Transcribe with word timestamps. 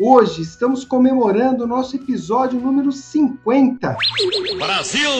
Hoje 0.00 0.42
estamos 0.42 0.84
comemorando 0.84 1.64
o 1.64 1.66
nosso 1.66 1.96
episódio 1.96 2.60
número 2.60 2.92
50. 2.92 3.96
Brasil! 4.56 5.10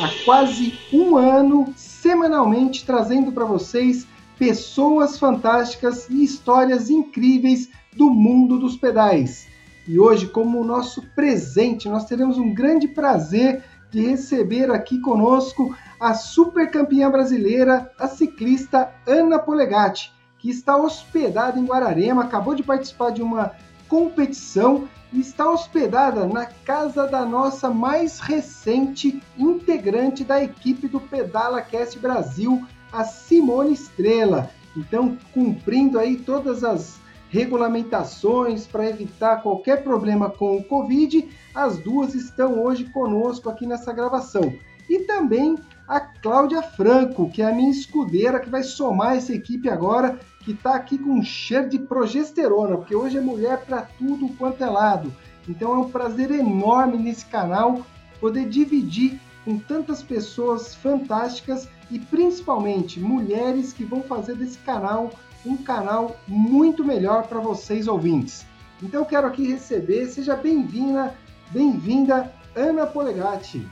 Há 0.00 0.24
quase 0.24 0.78
um 0.90 1.18
ano, 1.18 1.70
semanalmente 1.76 2.86
trazendo 2.86 3.30
para 3.30 3.44
vocês 3.44 4.06
pessoas 4.38 5.18
fantásticas 5.18 6.08
e 6.08 6.24
histórias 6.24 6.88
incríveis 6.88 7.68
do 7.94 8.08
mundo 8.08 8.58
dos 8.58 8.78
pedais. 8.78 9.46
E 9.86 10.00
hoje, 10.00 10.26
como 10.26 10.64
nosso 10.64 11.02
presente, 11.14 11.90
nós 11.90 12.06
teremos 12.06 12.38
um 12.38 12.54
grande 12.54 12.88
prazer 12.88 13.62
de 13.90 14.00
receber 14.00 14.70
aqui 14.70 14.98
conosco 14.98 15.76
a 16.00 16.14
super 16.14 16.70
campeã 16.70 17.10
brasileira, 17.10 17.92
a 17.98 18.08
ciclista 18.08 18.90
Ana 19.06 19.38
Polegatti 19.38 20.10
que 20.40 20.50
está 20.50 20.76
hospedada 20.76 21.58
em 21.58 21.64
Guararema, 21.64 22.24
acabou 22.24 22.54
de 22.54 22.62
participar 22.62 23.10
de 23.10 23.22
uma 23.22 23.52
competição 23.88 24.88
e 25.12 25.20
está 25.20 25.50
hospedada 25.50 26.26
na 26.26 26.46
casa 26.46 27.06
da 27.06 27.24
nossa 27.24 27.68
mais 27.68 28.20
recente 28.20 29.20
integrante 29.36 30.24
da 30.24 30.42
equipe 30.42 30.88
do 30.88 31.00
Pedala 31.00 31.60
Cast 31.60 31.98
Brasil, 31.98 32.64
a 32.92 33.04
Simone 33.04 33.72
Estrela. 33.72 34.50
Então, 34.76 35.18
cumprindo 35.34 35.98
aí 35.98 36.16
todas 36.16 36.62
as 36.62 37.00
regulamentações 37.28 38.66
para 38.66 38.88
evitar 38.88 39.42
qualquer 39.42 39.82
problema 39.82 40.30
com 40.30 40.56
o 40.56 40.64
Covid, 40.64 41.28
as 41.54 41.78
duas 41.78 42.14
estão 42.14 42.62
hoje 42.62 42.84
conosco 42.84 43.48
aqui 43.48 43.66
nessa 43.66 43.92
gravação. 43.92 44.52
E 44.88 45.00
também 45.00 45.56
a 45.86 46.00
Cláudia 46.00 46.62
Franco, 46.62 47.30
que 47.30 47.42
é 47.42 47.46
a 47.46 47.54
minha 47.54 47.70
escudeira, 47.70 48.40
que 48.40 48.50
vai 48.50 48.62
somar 48.62 49.16
essa 49.16 49.32
equipe 49.32 49.68
agora 49.68 50.18
que 50.40 50.52
está 50.52 50.74
aqui 50.74 50.98
com 50.98 51.10
um 51.10 51.22
cheiro 51.22 51.68
de 51.68 51.78
progesterona, 51.78 52.76
porque 52.76 52.94
hoje 52.94 53.18
é 53.18 53.20
mulher 53.20 53.64
para 53.64 53.82
tudo 53.82 54.28
quanto 54.36 54.62
é 54.64 54.66
lado. 54.68 55.12
Então 55.48 55.74
é 55.74 55.78
um 55.78 55.90
prazer 55.90 56.30
enorme 56.30 56.98
nesse 56.98 57.26
canal 57.26 57.84
poder 58.20 58.48
dividir 58.48 59.20
com 59.44 59.58
tantas 59.58 60.02
pessoas 60.02 60.74
fantásticas 60.74 61.68
e 61.90 61.98
principalmente 61.98 63.00
mulheres 63.00 63.72
que 63.72 63.84
vão 63.84 64.02
fazer 64.02 64.34
desse 64.34 64.58
canal 64.58 65.10
um 65.44 65.56
canal 65.56 66.16
muito 66.28 66.84
melhor 66.84 67.26
para 67.26 67.40
vocês 67.40 67.88
ouvintes. 67.88 68.46
Então 68.82 69.04
quero 69.04 69.26
aqui 69.26 69.46
receber, 69.46 70.06
seja 70.06 70.36
bem-vinda, 70.36 71.14
bem-vinda 71.50 72.32
Ana 72.54 72.86
Polegatti. 72.86 73.66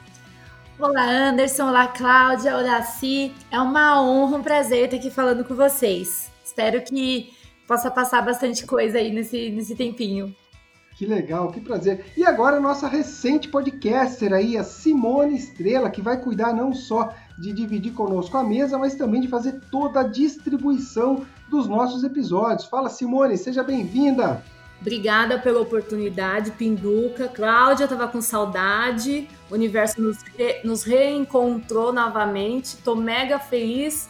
Olá 0.79 1.03
Anderson, 1.03 1.69
olá 1.69 1.89
Cláudia, 1.89 2.57
olá 2.57 2.83
Si. 2.83 3.35
É 3.51 3.59
uma 3.59 4.01
honra, 4.01 4.37
um 4.37 4.43
prazer 4.43 4.85
estar 4.85 4.97
aqui 4.97 5.11
falando 5.11 5.45
com 5.45 5.55
vocês. 5.55 6.28
Espero 6.49 6.83
que 6.83 7.31
possa 7.67 7.91
passar 7.91 8.23
bastante 8.23 8.67
coisa 8.67 8.97
aí 8.97 9.13
nesse, 9.13 9.51
nesse 9.51 9.77
tempinho. 9.77 10.35
Que 10.97 11.05
legal, 11.05 11.53
que 11.53 11.61
prazer. 11.61 12.07
E 12.17 12.25
agora 12.25 12.57
a 12.57 12.61
nossa 12.61 12.89
recente 12.89 13.49
podcaster 13.49 14.33
aí, 14.33 14.57
a 14.57 14.65
Simone 14.65 15.37
Estrela, 15.37 15.91
que 15.91 16.01
vai 16.01 16.21
cuidar 16.21 16.55
não 16.55 16.73
só 16.73 17.15
de 17.39 17.53
dividir 17.53 17.93
conosco 17.93 18.37
a 18.37 18.43
mesa, 18.43 18.79
mas 18.79 18.97
também 18.97 19.21
de 19.21 19.29
fazer 19.29 19.61
toda 19.71 20.01
a 20.01 20.09
distribuição 20.09 21.25
dos 21.51 21.69
nossos 21.69 22.03
episódios. 22.03 22.67
Fala, 22.67 22.89
Simone, 22.89 23.37
seja 23.37 23.63
bem-vinda. 23.63 24.43
Obrigada 24.81 25.39
pela 25.39 25.61
oportunidade, 25.61 26.53
Pinduca. 26.53 27.29
Cláudia 27.29 27.85
estava 27.85 28.09
com 28.09 28.23
saudade, 28.23 29.29
o 29.51 29.55
universo 29.55 30.01
nos, 30.01 30.23
re... 30.23 30.63
nos 30.65 30.83
reencontrou 30.83 31.93
novamente. 31.93 32.75
Estou 32.75 32.97
mega 32.97 33.39
feliz 33.39 34.09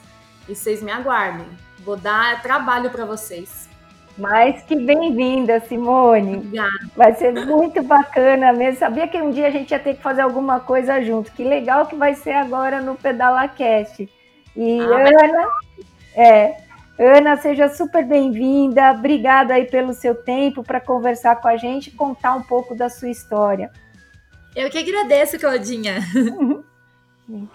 e 0.48 0.54
vocês 0.54 0.82
me 0.82 0.90
aguardem. 0.90 1.46
Vou 1.80 1.96
dar 1.96 2.42
trabalho 2.42 2.90
para 2.90 3.04
vocês. 3.04 3.68
Mais 4.16 4.62
que 4.64 4.74
bem-vinda, 4.74 5.60
Simone. 5.60 6.38
Obrigada. 6.38 6.90
Vai 6.96 7.14
ser 7.14 7.32
muito 7.46 7.82
bacana 7.84 8.52
mesmo. 8.52 8.80
Sabia 8.80 9.06
que 9.06 9.16
um 9.16 9.30
dia 9.30 9.46
a 9.46 9.50
gente 9.50 9.70
ia 9.70 9.78
ter 9.78 9.94
que 9.94 10.02
fazer 10.02 10.22
alguma 10.22 10.58
coisa 10.58 11.00
junto. 11.00 11.30
Que 11.30 11.44
legal 11.44 11.86
que 11.86 11.94
vai 11.94 12.14
ser 12.14 12.32
agora 12.32 12.80
no 12.80 12.96
PedalaCast. 12.96 14.08
E 14.56 14.80
ah, 14.80 14.84
Ana, 14.84 15.48
é, 16.16 16.56
Ana, 16.98 17.36
seja 17.36 17.68
super 17.68 18.04
bem-vinda. 18.04 18.90
Obrigada 18.90 19.54
aí 19.54 19.66
pelo 19.66 19.92
seu 19.92 20.16
tempo 20.16 20.64
para 20.64 20.80
conversar 20.80 21.36
com 21.36 21.46
a 21.46 21.56
gente 21.56 21.86
e 21.86 21.92
contar 21.92 22.34
um 22.34 22.42
pouco 22.42 22.74
da 22.74 22.90
sua 22.90 23.10
história. 23.10 23.70
Eu 24.56 24.68
que 24.68 24.78
agradeço, 24.78 25.38
Claudinha. 25.38 26.00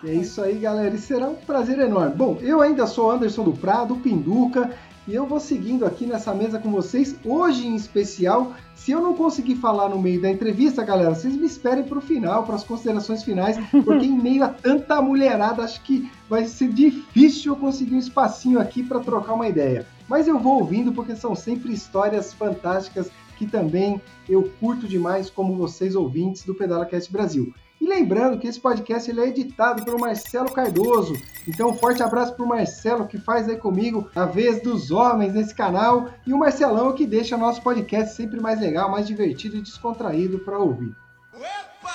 É 0.03 0.13
isso 0.13 0.41
aí, 0.41 0.59
galera. 0.59 0.93
E 0.93 0.99
será 0.99 1.27
um 1.27 1.35
prazer 1.35 1.79
enorme. 1.79 2.15
Bom, 2.15 2.37
eu 2.41 2.61
ainda 2.61 2.85
sou 2.85 3.09
Anderson 3.09 3.43
do 3.43 3.53
Prado, 3.53 3.95
Pinduca, 3.95 4.71
e 5.07 5.15
eu 5.15 5.25
vou 5.25 5.39
seguindo 5.39 5.85
aqui 5.85 6.05
nessa 6.05 6.33
mesa 6.33 6.59
com 6.59 6.71
vocês. 6.71 7.15
Hoje, 7.25 7.67
em 7.67 7.75
especial, 7.75 8.53
se 8.75 8.91
eu 8.91 9.01
não 9.01 9.15
conseguir 9.15 9.55
falar 9.55 9.89
no 9.89 9.99
meio 9.99 10.21
da 10.21 10.29
entrevista, 10.29 10.83
galera, 10.83 11.13
vocês 11.13 11.35
me 11.35 11.45
esperem 11.45 11.83
para 11.83 11.97
o 11.97 12.01
final, 12.01 12.43
para 12.43 12.55
as 12.55 12.63
considerações 12.63 13.23
finais, 13.23 13.57
porque 13.83 14.05
em 14.05 14.17
meio 14.17 14.43
a 14.43 14.49
tanta 14.49 15.01
mulherada, 15.01 15.63
acho 15.63 15.81
que 15.81 16.09
vai 16.29 16.45
ser 16.45 16.69
difícil 16.69 17.53
eu 17.53 17.59
conseguir 17.59 17.95
um 17.95 17.99
espacinho 17.99 18.59
aqui 18.59 18.83
para 18.83 18.99
trocar 18.99 19.33
uma 19.33 19.47
ideia. 19.47 19.87
Mas 20.07 20.27
eu 20.27 20.37
vou 20.37 20.59
ouvindo 20.59 20.93
porque 20.93 21.15
são 21.15 21.35
sempre 21.35 21.73
histórias 21.73 22.31
fantásticas 22.31 23.09
que 23.37 23.47
também 23.47 23.99
eu 24.29 24.51
curto 24.59 24.87
demais 24.87 25.29
como 25.29 25.55
vocês 25.55 25.95
ouvintes 25.95 26.43
do 26.43 26.53
Pedala 26.53 26.85
Cast 26.85 27.11
Brasil. 27.11 27.53
E 27.83 27.85
lembrando 27.85 28.39
que 28.39 28.47
esse 28.47 28.61
podcast 28.61 29.11
ele 29.11 29.19
é 29.19 29.27
editado 29.27 29.83
pelo 29.83 29.99
Marcelo 29.99 30.49
Cardoso. 30.49 31.21
Então, 31.45 31.71
um 31.71 31.73
forte 31.73 32.01
abraço 32.01 32.33
para 32.33 32.45
o 32.45 32.47
Marcelo, 32.47 33.05
que 33.05 33.17
faz 33.17 33.49
aí 33.49 33.57
comigo 33.57 34.09
a 34.15 34.23
vez 34.23 34.63
dos 34.63 34.89
homens 34.89 35.33
nesse 35.33 35.53
canal. 35.53 36.09
E 36.25 36.31
o 36.31 36.37
Marcelão, 36.37 36.93
que 36.93 37.05
deixa 37.05 37.35
nosso 37.35 37.61
podcast 37.61 38.15
sempre 38.15 38.39
mais 38.39 38.61
legal, 38.61 38.89
mais 38.89 39.05
divertido 39.05 39.57
e 39.57 39.61
descontraído 39.61 40.39
para 40.39 40.57
ouvir. 40.57 40.95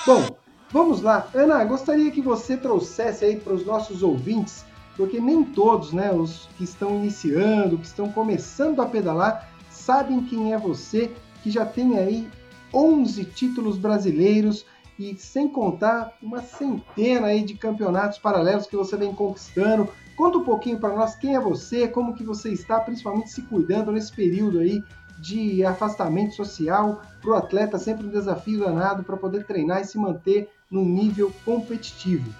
Bom, 0.05 0.37
vamos 0.71 1.01
lá. 1.01 1.27
Ana, 1.35 1.65
gostaria 1.65 2.11
que 2.11 2.21
você 2.21 2.55
trouxesse 2.55 3.25
aí 3.25 3.37
para 3.37 3.55
os 3.55 3.65
nossos 3.65 4.03
ouvintes, 4.03 4.67
porque 4.95 5.19
nem 5.19 5.43
todos, 5.43 5.95
né, 5.95 6.13
os 6.13 6.51
que 6.59 6.65
estão 6.65 6.97
iniciando, 6.97 7.79
que 7.79 7.87
estão 7.87 8.13
começando 8.13 8.83
a 8.83 8.87
pedalar, 8.87 9.49
sabem 9.71 10.23
quem 10.23 10.53
é 10.53 10.59
você, 10.59 11.11
que 11.43 11.51
já 11.51 11.65
tem 11.65 11.97
aí 11.97 12.29
11 12.75 13.25
títulos 13.25 13.79
brasileiros 13.79 14.67
e 14.99 15.17
sem 15.17 15.49
contar 15.49 16.13
uma 16.21 16.43
centena 16.43 17.29
aí 17.29 17.43
de 17.43 17.55
campeonatos 17.55 18.19
paralelos 18.19 18.67
que 18.67 18.77
você 18.77 18.97
vem 18.97 19.15
conquistando. 19.15 19.89
Conta 20.17 20.39
um 20.39 20.45
pouquinho 20.45 20.81
para 20.81 20.95
nós 20.95 21.15
quem 21.15 21.37
é 21.37 21.41
você, 21.41 21.87
como 21.87 22.15
que 22.15 22.25
você 22.25 22.51
está, 22.51 22.81
principalmente 22.81 23.31
se 23.31 23.43
cuidando 23.43 23.93
nesse 23.93 24.13
período 24.13 24.59
aí 24.59 24.83
de 25.21 25.65
afastamento 25.65 26.35
social 26.35 27.03
para 27.21 27.31
o 27.31 27.35
atleta, 27.35 27.79
sempre 27.79 28.07
um 28.07 28.11
desafio 28.11 28.61
danado 28.61 29.03
para 29.05 29.17
poder 29.17 29.45
treinar 29.45 29.81
e 29.81 29.85
se 29.85 29.99
manter 29.99 30.49
num 30.71 30.85
nível 30.85 31.33
competitivo. 31.45 32.33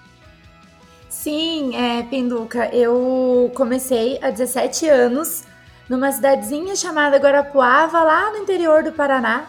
Sim, 1.09 1.75
é, 1.75 2.03
Pinduca, 2.03 2.69
eu 2.75 3.51
comecei 3.55 4.19
há 4.23 4.31
17 4.31 4.89
anos 4.89 5.45
numa 5.89 6.13
cidadezinha 6.13 6.77
chamada 6.77 7.17
Guarapuava, 7.17 8.03
lá 8.03 8.31
no 8.31 8.39
interior 8.39 8.83
do 8.83 8.93
Paraná, 8.93 9.47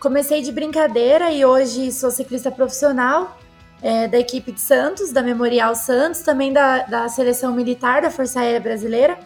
Comecei 0.00 0.42
de 0.42 0.52
brincadeira 0.52 1.32
e 1.32 1.44
hoje 1.44 1.90
sou 1.90 2.08
ciclista 2.10 2.52
profissional 2.52 3.36
é, 3.82 4.06
da 4.06 4.16
equipe 4.16 4.52
de 4.52 4.60
Santos, 4.60 5.10
da 5.10 5.22
Memorial 5.22 5.74
Santos, 5.74 6.20
também 6.20 6.52
da, 6.52 6.84
da 6.84 7.08
seleção 7.08 7.52
militar 7.52 8.02
da 8.02 8.10
Força 8.10 8.40
Aérea 8.40 8.60
Brasileira. 8.60 9.18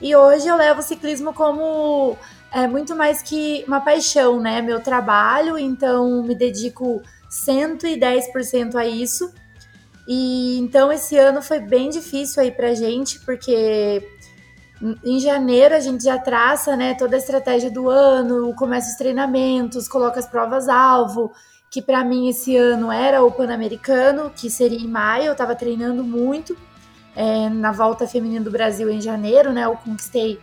E 0.00 0.16
hoje 0.16 0.48
eu 0.48 0.56
levo 0.56 0.80
o 0.80 0.82
ciclismo 0.82 1.32
como 1.32 2.16
é, 2.52 2.66
muito 2.66 2.96
mais 2.96 3.22
que 3.22 3.64
uma 3.68 3.80
paixão, 3.80 4.40
né? 4.40 4.60
Meu 4.60 4.80
trabalho, 4.80 5.56
então 5.56 6.24
me 6.24 6.34
dedico 6.34 7.00
110% 7.30 8.74
a 8.74 8.84
isso. 8.84 9.32
E 10.08 10.58
então 10.58 10.90
esse 10.90 11.16
ano 11.16 11.40
foi 11.40 11.60
bem 11.60 11.90
difícil 11.90 12.42
aí 12.42 12.50
pra 12.50 12.74
gente, 12.74 13.20
porque 13.20 14.02
em 15.04 15.18
janeiro 15.18 15.74
a 15.74 15.80
gente 15.80 16.04
já 16.04 16.18
traça 16.18 16.76
né, 16.76 16.94
toda 16.94 17.16
a 17.16 17.18
estratégia 17.18 17.70
do 17.70 17.88
ano, 17.88 18.54
começa 18.54 18.90
os 18.90 18.96
treinamentos, 18.96 19.88
coloca 19.88 20.20
as 20.20 20.26
provas-alvo, 20.26 21.32
que 21.70 21.82
para 21.82 22.04
mim 22.04 22.28
esse 22.28 22.56
ano 22.56 22.90
era 22.90 23.22
o 23.22 23.30
Pan-Americano, 23.30 24.30
que 24.34 24.48
seria 24.48 24.78
em 24.78 24.86
maio, 24.86 25.26
eu 25.26 25.32
estava 25.32 25.54
treinando 25.54 26.04
muito. 26.04 26.56
É, 27.16 27.48
na 27.48 27.72
volta 27.72 28.06
feminina 28.06 28.44
do 28.44 28.50
Brasil 28.50 28.88
em 28.88 29.00
janeiro, 29.00 29.52
né? 29.52 29.64
Eu 29.64 29.76
conquistei 29.76 30.38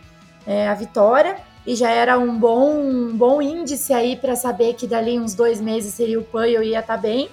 é, 0.46 0.68
a 0.68 0.74
vitória. 0.74 1.38
e 1.66 1.74
já 1.74 1.90
era 1.90 2.18
um 2.18 2.38
bom, 2.38 2.78
um 2.78 3.16
bom 3.16 3.40
índice 3.40 3.92
aí 3.94 4.14
para 4.14 4.36
saber 4.36 4.74
que 4.74 4.86
dali 4.86 5.18
uns 5.18 5.34
dois 5.34 5.60
meses 5.60 5.94
seria 5.94 6.20
o 6.20 6.24
PAN 6.24 6.46
e 6.46 6.54
eu 6.54 6.62
ia 6.62 6.80
estar 6.80 6.96
tá 6.96 7.00
bem. 7.00 7.30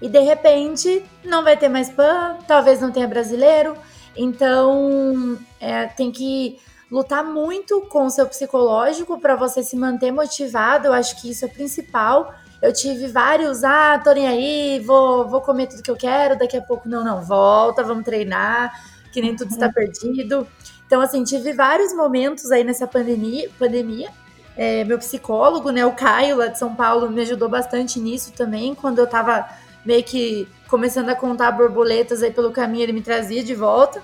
E 0.00 0.08
de 0.08 0.18
repente 0.18 1.04
não 1.24 1.44
vai 1.44 1.56
ter 1.56 1.68
mais 1.68 1.90
PAN, 1.90 2.38
talvez 2.48 2.80
não 2.80 2.90
tenha 2.90 3.06
brasileiro, 3.06 3.76
então 4.16 5.38
é, 5.60 5.86
tem 5.86 6.10
que 6.10 6.58
lutar 6.90 7.24
muito 7.24 7.80
com 7.82 8.04
o 8.04 8.10
seu 8.10 8.26
psicológico 8.26 9.18
para 9.18 9.34
você 9.34 9.62
se 9.62 9.76
manter 9.76 10.12
motivado. 10.12 10.88
Eu 10.88 10.92
acho 10.92 11.20
que 11.20 11.30
isso 11.30 11.44
é 11.44 11.48
o 11.48 11.50
principal. 11.50 12.34
Eu 12.60 12.72
tive 12.72 13.08
vários, 13.08 13.64
ah, 13.64 13.98
tô 13.98 14.12
nem 14.12 14.28
aí, 14.28 14.80
vou, 14.80 15.26
vou 15.26 15.40
comer 15.40 15.66
tudo 15.66 15.82
que 15.82 15.90
eu 15.90 15.96
quero, 15.96 16.38
daqui 16.38 16.56
a 16.56 16.62
pouco 16.62 16.88
não, 16.88 17.02
não, 17.02 17.20
volta, 17.20 17.82
vamos 17.82 18.04
treinar, 18.04 18.72
que 19.12 19.20
nem 19.20 19.34
tudo 19.34 19.50
está 19.50 19.66
uhum. 19.66 19.72
perdido. 19.72 20.46
Então, 20.86 21.00
assim, 21.00 21.24
tive 21.24 21.52
vários 21.54 21.92
momentos 21.92 22.52
aí 22.52 22.62
nessa 22.62 22.86
pandemia. 22.86 23.50
pandemia. 23.58 24.10
É, 24.54 24.84
meu 24.84 24.98
psicólogo, 24.98 25.70
né, 25.70 25.84
o 25.86 25.92
Caio, 25.92 26.36
lá 26.36 26.48
de 26.48 26.58
São 26.58 26.74
Paulo, 26.74 27.10
me 27.10 27.22
ajudou 27.22 27.48
bastante 27.48 27.98
nisso 27.98 28.32
também. 28.32 28.74
Quando 28.74 28.98
eu 28.98 29.06
tava 29.06 29.48
meio 29.84 30.04
que 30.04 30.46
começando 30.72 31.10
a 31.10 31.14
contar 31.14 31.52
borboletas 31.52 32.22
aí 32.22 32.30
pelo 32.30 32.50
caminho, 32.50 32.84
ele 32.84 32.94
me 32.94 33.02
trazia 33.02 33.44
de 33.44 33.54
volta. 33.54 34.02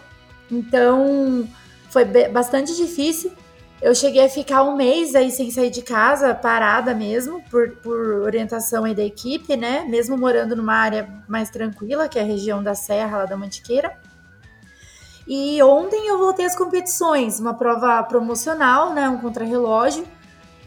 Então, 0.50 1.48
foi 1.88 2.04
bastante 2.28 2.76
difícil. 2.76 3.32
Eu 3.80 3.94
cheguei 3.94 4.26
a 4.26 4.28
ficar 4.28 4.62
um 4.64 4.76
mês 4.76 5.14
aí 5.14 5.30
sem 5.30 5.50
sair 5.50 5.70
de 5.70 5.80
casa, 5.80 6.34
parada 6.34 6.94
mesmo, 6.94 7.42
por, 7.50 7.70
por 7.76 7.96
orientação 8.22 8.84
aí 8.84 8.94
da 8.94 9.02
equipe, 9.02 9.56
né? 9.56 9.86
Mesmo 9.88 10.18
morando 10.18 10.54
numa 10.54 10.74
área 10.74 11.08
mais 11.26 11.48
tranquila, 11.48 12.06
que 12.06 12.18
é 12.18 12.22
a 12.22 12.26
região 12.26 12.62
da 12.62 12.74
Serra, 12.74 13.18
lá 13.18 13.24
da 13.24 13.36
Mantiqueira. 13.36 13.96
E 15.26 15.62
ontem 15.62 16.06
eu 16.06 16.18
voltei 16.18 16.44
às 16.44 16.54
competições, 16.54 17.40
uma 17.40 17.54
prova 17.54 18.02
promocional, 18.02 18.92
né, 18.92 19.08
um 19.08 19.16
contrarrelógio. 19.16 20.04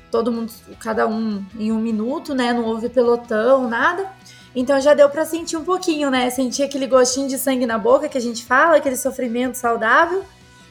Todo 0.10 0.32
mundo, 0.32 0.52
cada 0.80 1.08
um 1.08 1.46
em 1.60 1.72
um 1.72 1.80
minuto, 1.80 2.34
né? 2.34 2.52
Não 2.54 2.66
houve 2.66 2.90
pelotão, 2.90 3.68
nada. 3.70 4.10
Então 4.56 4.80
já 4.82 4.94
deu 4.94 5.10
para 5.10 5.26
sentir 5.26 5.56
um 5.56 5.64
pouquinho, 5.64 6.10
né? 6.10 6.30
Sentir 6.30 6.64
aquele 6.64 6.88
gostinho 6.88 7.28
de 7.28 7.38
sangue 7.38 7.66
na 7.66 7.78
boca 7.78 8.10
que 8.10 8.18
a 8.18 8.22
gente 8.22 8.44
fala, 8.44 8.78
aquele 8.78 8.98
sofrimento 8.98 9.56
saudável 9.58 10.24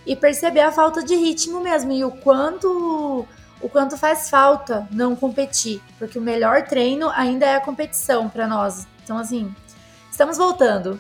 e 0.06 0.15
perceber 0.15 0.61
a 0.61 0.73
falta 0.73 1.03
de 1.03 1.15
ritmo 1.15 1.61
mesmo 1.61 1.93
e 1.93 2.05
o 2.05 2.11
quanto 2.11 3.27
o 3.62 3.69
quanto 3.69 3.97
faz 3.99 4.31
falta 4.31 4.88
não 4.91 5.15
competir, 5.15 5.82
porque 5.99 6.19
o 6.19 6.23
melhor 6.23 6.62
treino 6.62 7.11
ainda 7.11 7.44
é 7.44 7.56
a 7.56 7.61
competição 7.61 8.29
para 8.29 8.47
nós. 8.47 8.87
Então 9.05 9.19
assim, 9.19 9.55
estamos 10.11 10.38
voltando. 10.38 10.99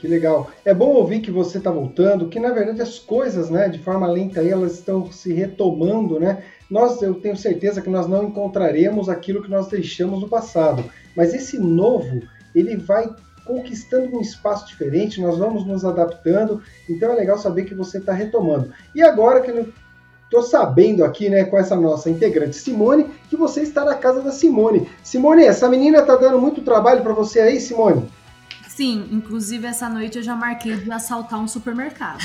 Que 0.00 0.08
legal. 0.08 0.50
É 0.64 0.74
bom 0.74 0.88
ouvir 0.88 1.20
que 1.20 1.30
você 1.30 1.58
está 1.58 1.70
voltando, 1.70 2.28
que 2.28 2.38
na 2.38 2.50
verdade 2.50 2.82
as 2.82 2.98
coisas, 2.98 3.48
né, 3.48 3.68
de 3.68 3.78
forma 3.78 4.06
lenta 4.06 4.40
aí, 4.40 4.50
elas 4.50 4.74
estão 4.74 5.10
se 5.10 5.32
retomando, 5.32 6.20
né? 6.20 6.44
Nós, 6.70 7.00
eu 7.02 7.14
tenho 7.14 7.36
certeza 7.36 7.80
que 7.80 7.90
nós 7.90 8.06
não 8.06 8.24
encontraremos 8.24 9.08
aquilo 9.08 9.42
que 9.42 9.50
nós 9.50 9.68
deixamos 9.68 10.20
no 10.20 10.28
passado, 10.28 10.84
mas 11.16 11.34
esse 11.34 11.58
novo, 11.58 12.22
ele 12.54 12.76
vai 12.76 13.08
conquistando 13.44 14.16
um 14.16 14.20
espaço 14.20 14.66
diferente, 14.66 15.20
nós 15.20 15.38
vamos 15.38 15.66
nos 15.66 15.84
adaptando, 15.84 16.62
então 16.88 17.12
é 17.12 17.14
legal 17.14 17.38
saber 17.38 17.64
que 17.64 17.74
você 17.74 17.98
está 17.98 18.12
retomando. 18.12 18.72
E 18.94 19.02
agora 19.02 19.40
que 19.42 19.50
eu 19.50 19.68
estou 20.24 20.42
sabendo 20.42 21.04
aqui, 21.04 21.28
né, 21.28 21.44
com 21.44 21.58
essa 21.58 21.76
nossa 21.76 22.10
integrante 22.10 22.56
Simone, 22.56 23.10
que 23.28 23.36
você 23.36 23.62
está 23.62 23.84
na 23.84 23.94
casa 23.94 24.22
da 24.22 24.32
Simone. 24.32 24.88
Simone, 25.02 25.44
essa 25.44 25.68
menina 25.68 25.98
está 25.98 26.16
dando 26.16 26.40
muito 26.40 26.62
trabalho 26.62 27.02
para 27.02 27.12
você 27.12 27.40
aí, 27.40 27.60
Simone? 27.60 28.10
Sim, 28.68 29.08
inclusive 29.12 29.66
essa 29.66 29.88
noite 29.88 30.18
eu 30.18 30.24
já 30.24 30.34
marquei 30.34 30.74
de 30.76 30.90
assaltar 30.90 31.38
um 31.38 31.46
supermercado. 31.46 32.18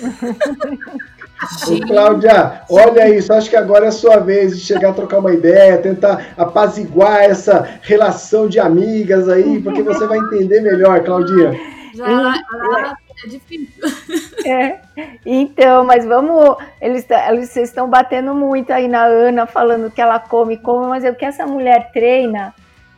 Ô, 1.68 1.86
Cláudia, 1.86 2.62
olha 2.70 3.08
isso, 3.08 3.32
acho 3.32 3.50
que 3.50 3.56
agora 3.56 3.86
é 3.86 3.88
a 3.88 3.92
sua 3.92 4.18
vez 4.18 4.58
de 4.58 4.64
chegar 4.64 4.90
a 4.90 4.94
trocar 4.94 5.18
uma 5.18 5.32
ideia, 5.32 5.78
tentar 5.78 6.34
apaziguar 6.36 7.22
essa 7.22 7.68
relação 7.82 8.48
de 8.48 8.60
amigas 8.60 9.28
aí, 9.28 9.60
porque 9.60 9.82
você 9.82 10.06
vai 10.06 10.18
entender 10.18 10.60
melhor, 10.60 11.02
Claudinha. 11.02 11.52
Já, 11.94 12.06
já 12.06 12.96
é 13.24 13.28
difícil. 13.28 13.82
É, 14.44 14.80
então, 15.24 15.84
mas 15.84 16.04
vamos. 16.04 16.56
Eles, 16.80 17.06
eles 17.28 17.54
estão 17.54 17.88
batendo 17.88 18.34
muito 18.34 18.72
aí 18.72 18.88
na 18.88 19.04
Ana, 19.04 19.46
falando 19.46 19.88
que 19.88 20.00
ela 20.00 20.18
come, 20.18 20.56
come, 20.56 20.88
mas 20.88 21.04
o 21.04 21.14
que 21.14 21.24
essa 21.24 21.46
mulher 21.46 21.92
treina 21.92 22.52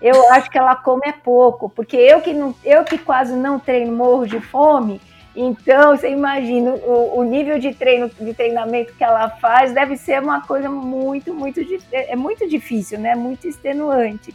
eu 0.04 0.30
acho 0.32 0.50
que 0.50 0.58
ela 0.58 0.76
come 0.76 1.00
é 1.06 1.12
pouco, 1.12 1.70
porque 1.70 1.96
eu 1.96 2.20
que, 2.20 2.34
não, 2.34 2.54
eu 2.62 2.84
que 2.84 2.98
quase 2.98 3.34
não 3.34 3.58
treino, 3.58 3.90
morro 3.90 4.26
de 4.26 4.38
fome, 4.38 5.00
então 5.34 5.96
você 5.96 6.10
imagina 6.10 6.70
o, 6.70 7.18
o 7.18 7.24
nível 7.24 7.58
de 7.58 7.74
treino, 7.74 8.08
de 8.08 8.34
treinamento 8.34 8.92
que 8.94 9.02
ela 9.02 9.28
faz 9.30 9.72
deve 9.72 9.96
ser 9.96 10.22
uma 10.22 10.40
coisa 10.42 10.68
muito, 10.68 11.34
muito 11.34 11.60
é, 11.92 12.12
é 12.12 12.16
muito 12.16 12.48
difícil, 12.48 12.98
né? 12.98 13.14
Muito 13.14 13.46
extenuante. 13.48 14.34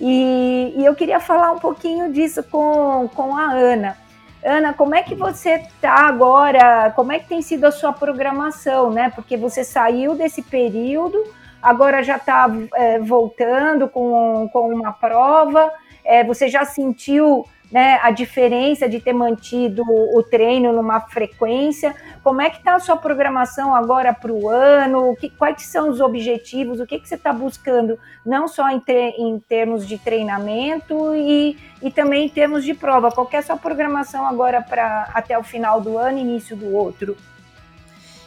E, 0.00 0.74
e 0.76 0.84
eu 0.84 0.94
queria 0.94 1.20
falar 1.20 1.52
um 1.52 1.58
pouquinho 1.58 2.12
disso 2.12 2.42
com, 2.42 3.08
com 3.14 3.36
a 3.36 3.52
Ana. 3.52 3.96
Ana, 4.44 4.72
como 4.72 4.94
é 4.94 5.02
que 5.02 5.14
você 5.14 5.54
está 5.54 6.06
agora? 6.06 6.92
Como 6.94 7.12
é 7.12 7.18
que 7.18 7.28
tem 7.28 7.42
sido 7.42 7.64
a 7.64 7.72
sua 7.72 7.92
programação, 7.92 8.90
né? 8.90 9.10
Porque 9.14 9.36
você 9.36 9.64
saiu 9.64 10.14
desse 10.14 10.42
período 10.42 11.18
agora 11.62 12.02
já 12.02 12.16
está 12.16 12.46
é, 12.74 12.98
voltando 12.98 13.88
com, 13.88 14.48
com 14.52 14.72
uma 14.72 14.92
prova. 14.92 15.70
É, 16.04 16.24
você 16.24 16.48
já 16.48 16.64
sentiu 16.64 17.46
né, 17.70 17.98
a 18.02 18.10
diferença 18.10 18.88
de 18.88 18.98
ter 18.98 19.12
mantido 19.12 19.82
o 19.86 20.22
treino 20.22 20.72
numa 20.72 21.00
frequência? 21.00 21.94
Como 22.22 22.40
é 22.40 22.50
que 22.50 22.58
está 22.58 22.74
a 22.74 22.80
sua 22.80 22.96
programação 22.96 23.74
agora 23.74 24.12
para 24.12 24.32
o 24.32 24.48
ano? 24.48 25.14
Que, 25.16 25.28
quais 25.28 25.62
são 25.62 25.90
os 25.90 26.00
objetivos? 26.00 26.80
O 26.80 26.86
que, 26.86 26.98
que 26.98 27.08
você 27.08 27.14
está 27.14 27.32
buscando, 27.32 27.98
não 28.24 28.48
só 28.48 28.68
em, 28.70 28.82
em, 29.18 29.38
termos 29.40 29.86
de 29.86 29.98
treinamento 29.98 31.14
e, 31.14 31.58
e 31.82 31.90
também 31.90 32.26
em 32.26 32.28
termos 32.28 32.64
de 32.64 32.74
prova? 32.74 33.10
Qual 33.10 33.28
é 33.32 33.36
a 33.36 33.42
sua 33.42 33.56
programação 33.56 34.26
agora 34.26 34.62
para 34.62 35.10
até 35.14 35.38
o 35.38 35.42
final 35.42 35.80
do 35.80 35.98
ano, 35.98 36.18
início 36.18 36.56
do 36.56 36.74
outro? 36.74 37.16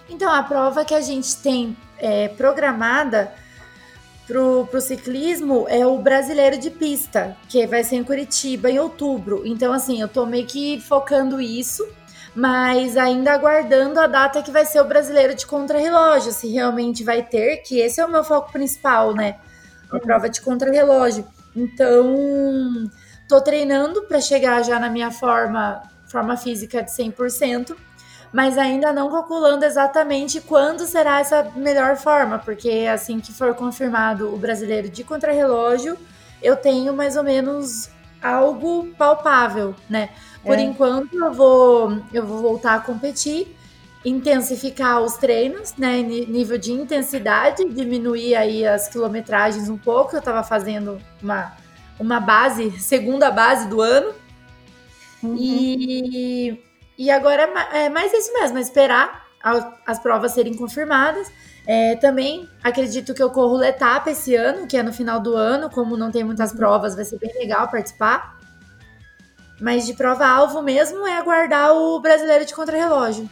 Então, 0.10 0.32
a 0.32 0.44
prova 0.44 0.84
que 0.84 0.94
a 0.94 1.02
gente 1.02 1.38
tem 1.38 1.76
é, 1.98 2.28
programada 2.28 3.32
para 4.32 4.78
o 4.78 4.82
ciclismo 4.82 5.66
é 5.68 5.86
o 5.86 5.98
brasileiro 5.98 6.58
de 6.58 6.70
pista, 6.70 7.36
que 7.50 7.68
vai 7.68 7.84
ser 7.84 7.98
em 7.98 8.04
Curitiba 8.04 8.70
em 8.70 8.80
outubro. 8.80 9.42
Então, 9.46 9.74
assim, 9.74 10.00
eu 10.00 10.08
tô 10.08 10.26
meio 10.26 10.48
que 10.48 10.80
focando 10.80 11.42
isso, 11.42 11.86
mas 12.34 12.96
ainda 12.96 13.34
aguardando 13.34 14.00
a 14.00 14.08
data 14.08 14.42
que 14.42 14.50
vai 14.50 14.66
ser 14.66 14.80
o 14.80 14.86
brasileiro 14.88 15.36
de 15.36 15.46
contrarrelógio, 15.46 16.32
se 16.32 16.48
realmente 16.48 17.04
vai 17.04 17.24
ter, 17.24 17.58
que 17.58 17.80
esse 17.80 18.00
é 18.00 18.06
o 18.06 18.10
meu 18.10 18.24
foco 18.24 18.54
principal, 18.54 19.14
né? 19.14 19.36
A 19.92 20.00
prova 20.00 20.30
de 20.30 20.40
contrarrelógio. 20.40 21.28
Então, 21.54 22.90
tô 23.28 23.42
treinando 23.42 24.04
para 24.04 24.22
chegar 24.22 24.64
já 24.64 24.80
na 24.80 24.90
minha 24.90 25.12
forma, 25.12 25.82
forma 26.08 26.38
física 26.38 26.82
de 26.82 26.92
100% 26.92 27.76
mas 28.32 28.58
ainda 28.58 28.94
não 28.94 29.12
calculando 29.12 29.66
exatamente 29.66 30.40
quando 30.40 30.86
será 30.86 31.20
essa 31.20 31.52
melhor 31.56 31.98
forma, 31.98 32.40
porque 32.40 32.88
assim 32.92 33.20
que 33.20 33.34
for 33.34 33.54
confirmado 33.54 34.34
o 34.34 34.38
brasileiro 34.38 34.90
de 34.90 35.04
contrarrelógio, 35.04 35.98
eu 36.42 36.56
tenho 36.56 36.94
mais 36.94 37.18
ou 37.18 37.24
menos 37.24 37.90
algo 38.22 38.88
palpável, 38.98 39.76
né? 39.90 40.10
Por 40.44 40.58
é. 40.58 40.62
enquanto 40.62 41.14
eu 41.14 41.34
vou 41.34 42.02
eu 42.14 42.26
vou 42.26 42.42
voltar 42.42 42.76
a 42.76 42.80
competir, 42.80 43.56
intensificar 44.04 45.02
os 45.02 45.16
treinos, 45.18 45.76
né, 45.78 46.02
nível 46.02 46.58
de 46.58 46.72
intensidade, 46.72 47.64
diminuir 47.66 48.36
aí 48.36 48.66
as 48.66 48.88
quilometragens 48.88 49.70
um 49.70 49.78
pouco. 49.78 50.16
Eu 50.16 50.22
tava 50.22 50.44
fazendo 50.44 51.00
uma 51.22 51.54
uma 52.00 52.20
base, 52.20 52.72
segunda 52.80 53.30
base 53.30 53.68
do 53.68 53.82
ano. 53.82 54.14
Uhum. 55.22 55.36
E 55.38 56.64
e 57.02 57.10
agora 57.10 57.50
é 57.74 57.90
mais 57.90 58.14
isso 58.14 58.32
mesmo, 58.32 58.60
é 58.60 58.62
esperar 58.62 59.26
as 59.88 59.98
provas 59.98 60.34
serem 60.34 60.54
confirmadas. 60.54 61.32
É, 61.66 61.96
também 61.96 62.48
acredito 62.64 63.16
que 63.16 63.24
eu 63.24 63.32
corro 63.32 63.58
o 63.58 63.64
etapa 63.64 64.12
esse 64.12 64.36
ano, 64.36 64.68
que 64.68 64.78
é 64.78 64.84
no 64.84 64.94
final 64.94 65.20
do 65.20 65.36
ano, 65.36 65.68
como 65.68 65.98
não 65.98 66.12
tem 66.12 66.24
muitas 66.24 66.54
provas, 66.54 66.94
vai 66.94 67.04
ser 67.04 67.18
bem 67.18 67.34
legal 67.40 67.68
participar. 67.70 68.38
Mas 69.60 69.88
de 69.88 69.96
prova-alvo 69.96 70.62
mesmo 70.62 71.08
é 71.08 71.18
aguardar 71.18 71.74
o 71.74 72.00
brasileiro 72.00 72.46
de 72.46 72.54
contrarrelógio. 72.54 73.28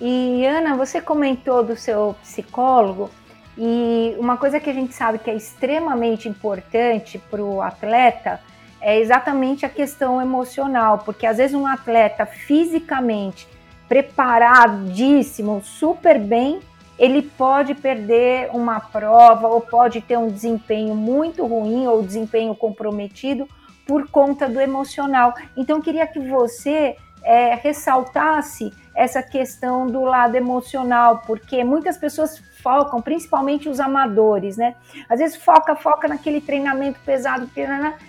E 0.00 0.44
Ana, 0.44 0.76
você 0.76 1.00
comentou 1.00 1.62
do 1.62 1.76
seu 1.76 2.16
psicólogo, 2.20 3.12
e 3.56 4.16
uma 4.18 4.36
coisa 4.36 4.58
que 4.58 4.68
a 4.68 4.74
gente 4.74 4.92
sabe 4.92 5.20
que 5.20 5.30
é 5.30 5.36
extremamente 5.36 6.28
importante 6.28 7.16
para 7.30 7.40
o 7.40 7.62
atleta 7.62 8.40
é 8.84 9.00
exatamente 9.00 9.64
a 9.64 9.68
questão 9.70 10.20
emocional, 10.20 10.98
porque 10.98 11.26
às 11.26 11.38
vezes 11.38 11.56
um 11.56 11.66
atleta 11.66 12.26
fisicamente 12.26 13.48
preparadíssimo, 13.88 15.62
super 15.64 16.20
bem, 16.20 16.60
ele 16.98 17.22
pode 17.22 17.74
perder 17.74 18.50
uma 18.52 18.78
prova 18.78 19.48
ou 19.48 19.62
pode 19.62 20.02
ter 20.02 20.18
um 20.18 20.28
desempenho 20.28 20.94
muito 20.94 21.46
ruim 21.46 21.86
ou 21.86 22.02
desempenho 22.02 22.54
comprometido 22.54 23.48
por 23.86 24.06
conta 24.10 24.46
do 24.46 24.60
emocional. 24.60 25.32
Então, 25.56 25.80
queria 25.80 26.06
que 26.06 26.20
você 26.20 26.94
é, 27.24 27.54
ressaltasse 27.54 28.72
essa 28.94 29.22
questão 29.22 29.86
do 29.86 30.02
lado 30.02 30.36
emocional, 30.36 31.22
porque 31.26 31.64
muitas 31.64 31.96
pessoas 31.96 32.38
focam, 32.62 33.02
principalmente 33.02 33.68
os 33.68 33.80
amadores, 33.80 34.56
né? 34.56 34.74
Às 35.08 35.18
vezes 35.18 35.36
foca, 35.36 35.74
foca 35.74 36.06
naquele 36.06 36.40
treinamento 36.40 36.98
pesado, 37.04 37.50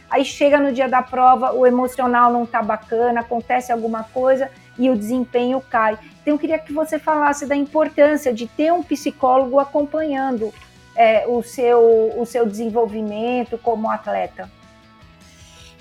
aí 0.09 0.23
chega 0.23 0.59
no 0.59 0.71
dia 0.71 0.87
da 0.87 1.01
prova, 1.01 1.53
o 1.53 1.65
emocional 1.65 2.31
não 2.31 2.45
tá 2.45 2.61
bacana, 2.61 3.21
acontece 3.21 3.71
alguma 3.71 4.03
coisa 4.03 4.49
e 4.77 4.89
o 4.89 4.95
desempenho 4.95 5.59
cai. 5.59 5.97
Então 6.21 6.35
eu 6.35 6.39
queria 6.39 6.59
que 6.59 6.71
você 6.71 6.99
falasse 6.99 7.45
da 7.45 7.55
importância 7.55 8.33
de 8.33 8.47
ter 8.47 8.71
um 8.71 8.83
psicólogo 8.83 9.59
acompanhando 9.59 10.53
é, 10.95 11.25
o, 11.27 11.41
seu, 11.41 12.13
o 12.15 12.25
seu 12.25 12.45
desenvolvimento 12.45 13.57
como 13.57 13.89
atleta. 13.89 14.49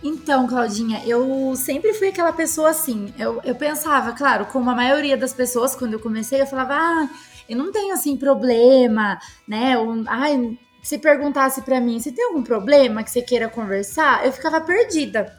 Então, 0.07 0.47
Claudinha, 0.47 1.03
eu 1.07 1.57
sempre 1.57 1.95
fui 1.95 2.09
aquela 2.09 2.31
pessoa 2.31 2.69
assim. 2.69 3.15
Eu, 3.19 3.41
eu 3.43 3.55
pensava, 3.55 4.13
claro, 4.13 4.45
como 4.45 4.69
a 4.69 4.75
maioria 4.75 5.17
das 5.17 5.33
pessoas, 5.33 5.75
quando 5.75 5.95
eu 5.95 5.99
comecei, 5.99 6.43
eu 6.43 6.47
falava, 6.47 6.75
ah, 6.75 7.09
eu 7.49 7.57
não 7.57 7.73
tenho 7.73 7.95
assim 7.95 8.15
problema, 8.15 9.19
né? 9.49 9.79
Ou, 9.79 10.05
ai, 10.07 10.59
se 10.83 10.99
perguntasse 10.99 11.63
para 11.63 11.81
mim, 11.81 11.99
você 11.99 12.13
tem 12.13 12.27
algum 12.27 12.43
problema 12.43 13.03
que 13.03 13.11
você 13.11 13.23
queira 13.23 13.49
conversar? 13.49 14.27
Eu 14.27 14.33
ficava 14.33 14.61
perdida. 14.61 15.35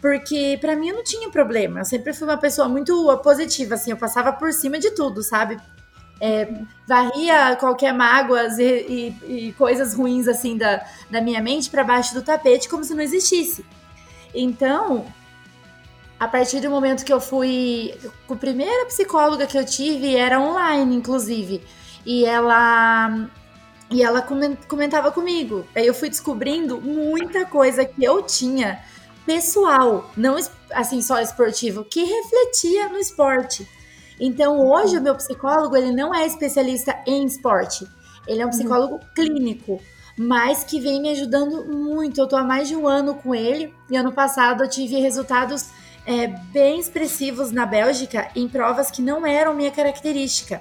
Porque 0.00 0.56
para 0.62 0.74
mim 0.74 0.88
eu 0.88 0.96
não 0.96 1.04
tinha 1.04 1.28
problema. 1.28 1.80
Eu 1.80 1.84
sempre 1.84 2.14
fui 2.14 2.26
uma 2.26 2.38
pessoa 2.38 2.70
muito 2.70 3.20
positiva, 3.22 3.74
assim, 3.74 3.90
eu 3.90 3.98
passava 3.98 4.32
por 4.32 4.50
cima 4.50 4.78
de 4.78 4.92
tudo, 4.92 5.22
sabe? 5.22 5.58
É, 6.18 6.48
varria 6.88 7.54
qualquer 7.56 7.92
mágoas 7.92 8.58
e, 8.58 8.64
e, 8.64 9.48
e, 9.48 9.52
coisas 9.52 9.92
ruins 9.92 10.26
assim 10.26 10.56
da, 10.56 10.82
da 11.10 11.20
minha 11.20 11.42
mente 11.42 11.68
para 11.68 11.84
baixo 11.84 12.14
do 12.14 12.22
tapete 12.22 12.70
como 12.70 12.82
se 12.82 12.94
não 12.94 13.02
existisse. 13.02 13.62
Então, 14.36 15.06
a 16.20 16.28
partir 16.28 16.60
do 16.60 16.70
momento 16.70 17.04
que 17.04 17.12
eu 17.12 17.20
fui. 17.20 17.94
A 18.28 18.34
primeira 18.34 18.86
psicóloga 18.86 19.46
que 19.46 19.56
eu 19.56 19.64
tive 19.64 20.14
era 20.14 20.40
online, 20.40 20.94
inclusive. 20.94 21.62
E 22.04 22.24
ela. 22.24 23.28
E 23.90 24.02
ela 24.02 24.20
comentava 24.20 25.12
comigo. 25.12 25.64
Aí 25.74 25.86
eu 25.86 25.94
fui 25.94 26.10
descobrindo 26.10 26.80
muita 26.80 27.46
coisa 27.46 27.84
que 27.84 28.04
eu 28.04 28.22
tinha 28.22 28.82
pessoal, 29.24 30.10
não 30.16 30.36
assim 30.72 31.02
só 31.02 31.20
esportivo, 31.20 31.84
que 31.84 32.02
refletia 32.02 32.88
no 32.88 32.98
esporte. 32.98 33.68
Então 34.18 34.58
hoje 34.68 34.98
o 34.98 35.00
meu 35.00 35.14
psicólogo 35.14 35.76
ele 35.76 35.92
não 35.92 36.14
é 36.14 36.26
especialista 36.26 36.96
em 37.06 37.24
esporte, 37.24 37.86
ele 38.26 38.40
é 38.40 38.44
um 38.44 38.48
uhum. 38.48 38.56
psicólogo 38.56 38.94
uhum. 38.94 39.00
clínico 39.14 39.80
mas 40.16 40.64
que 40.64 40.80
vem 40.80 41.00
me 41.00 41.10
ajudando 41.10 41.64
muito. 41.64 42.20
Eu 42.20 42.26
tô 42.26 42.36
há 42.36 42.44
mais 42.44 42.68
de 42.68 42.74
um 42.74 42.88
ano 42.88 43.14
com 43.14 43.34
ele 43.34 43.74
e 43.90 43.96
ano 43.96 44.12
passado 44.12 44.64
eu 44.64 44.70
tive 44.70 44.98
resultados 44.98 45.70
é, 46.06 46.26
bem 46.26 46.80
expressivos 46.80 47.52
na 47.52 47.66
Bélgica 47.66 48.28
em 48.34 48.48
provas 48.48 48.90
que 48.90 49.02
não 49.02 49.26
eram 49.26 49.54
minha 49.54 49.70
característica. 49.70 50.60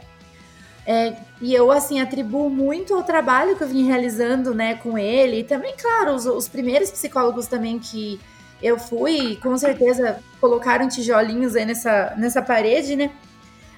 É, 0.86 1.16
e 1.42 1.54
eu, 1.54 1.72
assim, 1.72 2.00
atribuo 2.00 2.50
muito 2.50 2.94
ao 2.94 3.04
trabalho 3.04 3.56
que 3.56 3.64
eu 3.64 3.68
vim 3.68 3.88
realizando, 3.88 4.54
né, 4.54 4.76
com 4.76 4.98
ele. 4.98 5.40
E 5.40 5.44
também, 5.44 5.74
claro, 5.76 6.14
os, 6.14 6.26
os 6.26 6.48
primeiros 6.48 6.92
psicólogos 6.92 7.48
também 7.48 7.80
que 7.80 8.20
eu 8.62 8.78
fui, 8.78 9.38
com 9.42 9.58
certeza 9.58 10.20
colocaram 10.40 10.88
tijolinhos 10.88 11.56
aí 11.56 11.66
nessa, 11.66 12.14
nessa 12.18 12.42
parede, 12.42 12.96
né? 12.96 13.12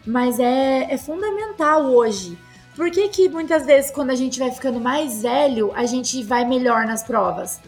Mas 0.06 0.40
é, 0.40 0.94
é 0.94 0.98
fundamental 0.98 1.86
hoje 1.86 2.38
por 2.78 2.92
que, 2.92 3.10
que 3.10 3.28
muitas 3.28 3.66
vezes, 3.66 3.90
quando 3.90 4.12
a 4.12 4.16
gente 4.16 4.38
vai 4.38 4.52
ficando 4.52 4.80
mais 4.80 5.24
velho, 5.24 5.74
a 5.76 5.88
gente 5.88 6.24
vai 6.24 6.46
melhor 6.46 6.86
nas 6.86 7.02
provas? 7.02 7.60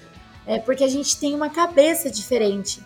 É 0.45 0.59
porque 0.59 0.83
a 0.83 0.87
gente 0.87 1.19
tem 1.19 1.33
uma 1.33 1.49
cabeça 1.49 2.11
diferente. 2.11 2.79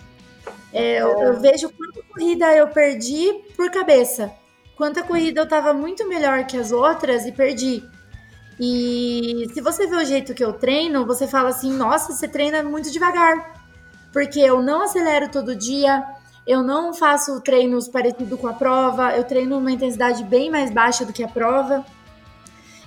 É, 0.72 1.02
eu, 1.02 1.10
eu, 1.20 1.40
vejo 1.42 1.70
quanta 1.70 2.02
corrida 2.10 2.56
eu 2.56 2.70
perdi 2.70 3.34
por 3.58 3.70
cabeça. 3.70 4.32
Quanta 4.78 5.04
corrida 5.04 5.42
eu 5.42 5.48
tava 5.48 5.74
muito 5.74 6.08
melhor 6.08 6.46
que 6.46 6.56
as 6.56 6.72
outras 6.72 7.26
e 7.26 7.32
perdi. 7.34 7.84
E 8.58 9.50
se 9.54 9.60
você 9.60 9.86
vê 9.86 9.98
o 9.98 10.06
jeito 10.06 10.34
que 10.34 10.44
eu 10.44 10.54
treino, 10.54 11.06
você 11.06 11.28
fala 11.28 11.50
assim: 11.50 11.74
nossa, 11.74 12.14
você 12.14 12.28
treina 12.28 12.64
muito 12.64 12.90
devagar. 12.90 13.62
Porque 14.14 14.40
eu 14.40 14.62
não 14.62 14.84
acelero 14.84 15.30
todo 15.30 15.56
dia, 15.56 16.02
eu 16.48 16.64
não 16.64 16.94
faço 16.94 17.42
treinos 17.42 17.90
parecido 17.90 18.38
com 18.38 18.48
a 18.48 18.54
prova, 18.54 19.12
eu 19.12 19.26
treino 19.26 19.58
uma 19.58 19.72
intensidade 19.72 20.24
bem 20.24 20.50
mais 20.50 20.72
baixa 20.72 21.06
do 21.06 21.12
que 21.12 21.24
a 21.24 21.28
prova. 21.28 21.86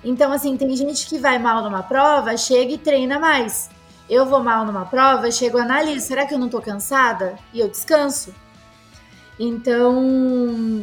Então, 0.04 0.32
assim, 0.32 0.56
tem 0.56 0.74
gente 0.76 1.06
que 1.06 1.18
vai 1.18 1.38
mal 1.38 1.62
numa 1.62 1.82
prova, 1.82 2.36
chega 2.36 2.72
e 2.72 2.78
treina 2.78 3.18
mais. 3.18 3.70
Eu 4.08 4.24
vou 4.24 4.42
mal 4.42 4.64
numa 4.64 4.84
prova, 4.84 5.30
chego 5.30 5.58
e 5.58 5.60
analiso, 5.60 6.06
será 6.06 6.26
que 6.26 6.34
eu 6.34 6.38
não 6.38 6.48
tô 6.48 6.60
cansada? 6.60 7.36
E 7.52 7.58
eu 7.60 7.68
descanso. 7.68 8.32
Então, 9.38 10.02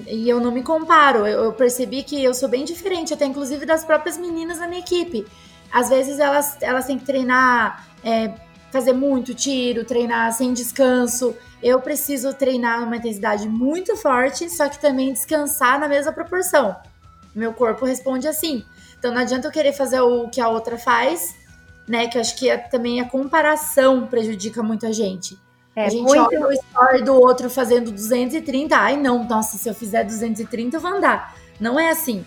e 0.07 0.29
eu 0.29 0.39
não 0.39 0.51
me 0.51 0.61
comparo. 0.61 1.25
Eu, 1.25 1.45
eu, 1.45 1.53
percebi 1.53 2.03
que 2.03 2.21
eu 2.23 2.33
sou 2.33 2.49
bem 2.49 2.65
diferente, 2.65 3.13
até 3.13 3.25
inclusive 3.25 3.65
das 3.65 3.83
próprias 3.83 4.17
meninas 4.17 4.59
da 4.59 4.67
minha 4.67 4.81
equipe. 4.81 5.25
Às 5.71 5.89
vezes 5.89 6.19
elas, 6.19 6.57
elas 6.61 6.85
têm 6.85 6.99
que 6.99 7.05
treinar, 7.05 7.87
é, 8.03 8.31
fazer 8.71 8.93
muito 8.93 9.33
tiro, 9.33 9.85
treinar 9.85 10.31
sem 10.33 10.53
descanso. 10.53 11.35
Eu 11.61 11.79
preciso 11.79 12.33
treinar 12.33 12.81
numa 12.81 12.97
intensidade 12.97 13.47
muito 13.47 13.95
forte, 13.97 14.49
só 14.49 14.69
que 14.69 14.79
também 14.79 15.13
descansar 15.13 15.79
na 15.79 15.87
mesma 15.87 16.11
proporção. 16.11 16.75
Meu 17.35 17.53
corpo 17.53 17.85
responde 17.85 18.27
assim. 18.27 18.65
Então 18.97 19.11
não 19.11 19.21
adianta 19.21 19.47
eu 19.47 19.51
querer 19.51 19.73
fazer 19.73 20.01
o 20.01 20.29
que 20.29 20.39
a 20.39 20.47
outra 20.47 20.77
faz, 20.77 21.35
né? 21.87 22.07
Que 22.07 22.17
eu 22.17 22.21
acho 22.21 22.37
que 22.37 22.49
é, 22.49 22.57
também 22.57 23.01
a 23.01 23.09
comparação 23.09 24.07
prejudica 24.07 24.61
muito 24.63 24.85
a 24.85 24.91
gente. 24.91 25.37
É, 25.75 25.85
a 25.85 25.89
gente 25.89 26.03
muito... 26.03 26.21
olha 26.21 26.47
o 26.47 26.51
story 26.51 27.03
do 27.03 27.15
outro 27.15 27.49
fazendo 27.49 27.91
230, 27.91 28.75
ai 28.75 28.95
não, 28.95 29.23
nossa, 29.23 29.57
se 29.57 29.67
eu 29.67 29.73
fizer 29.73 30.03
230 30.03 30.77
eu 30.77 30.81
vou 30.81 30.91
andar. 30.91 31.35
Não 31.59 31.79
é 31.79 31.89
assim. 31.89 32.23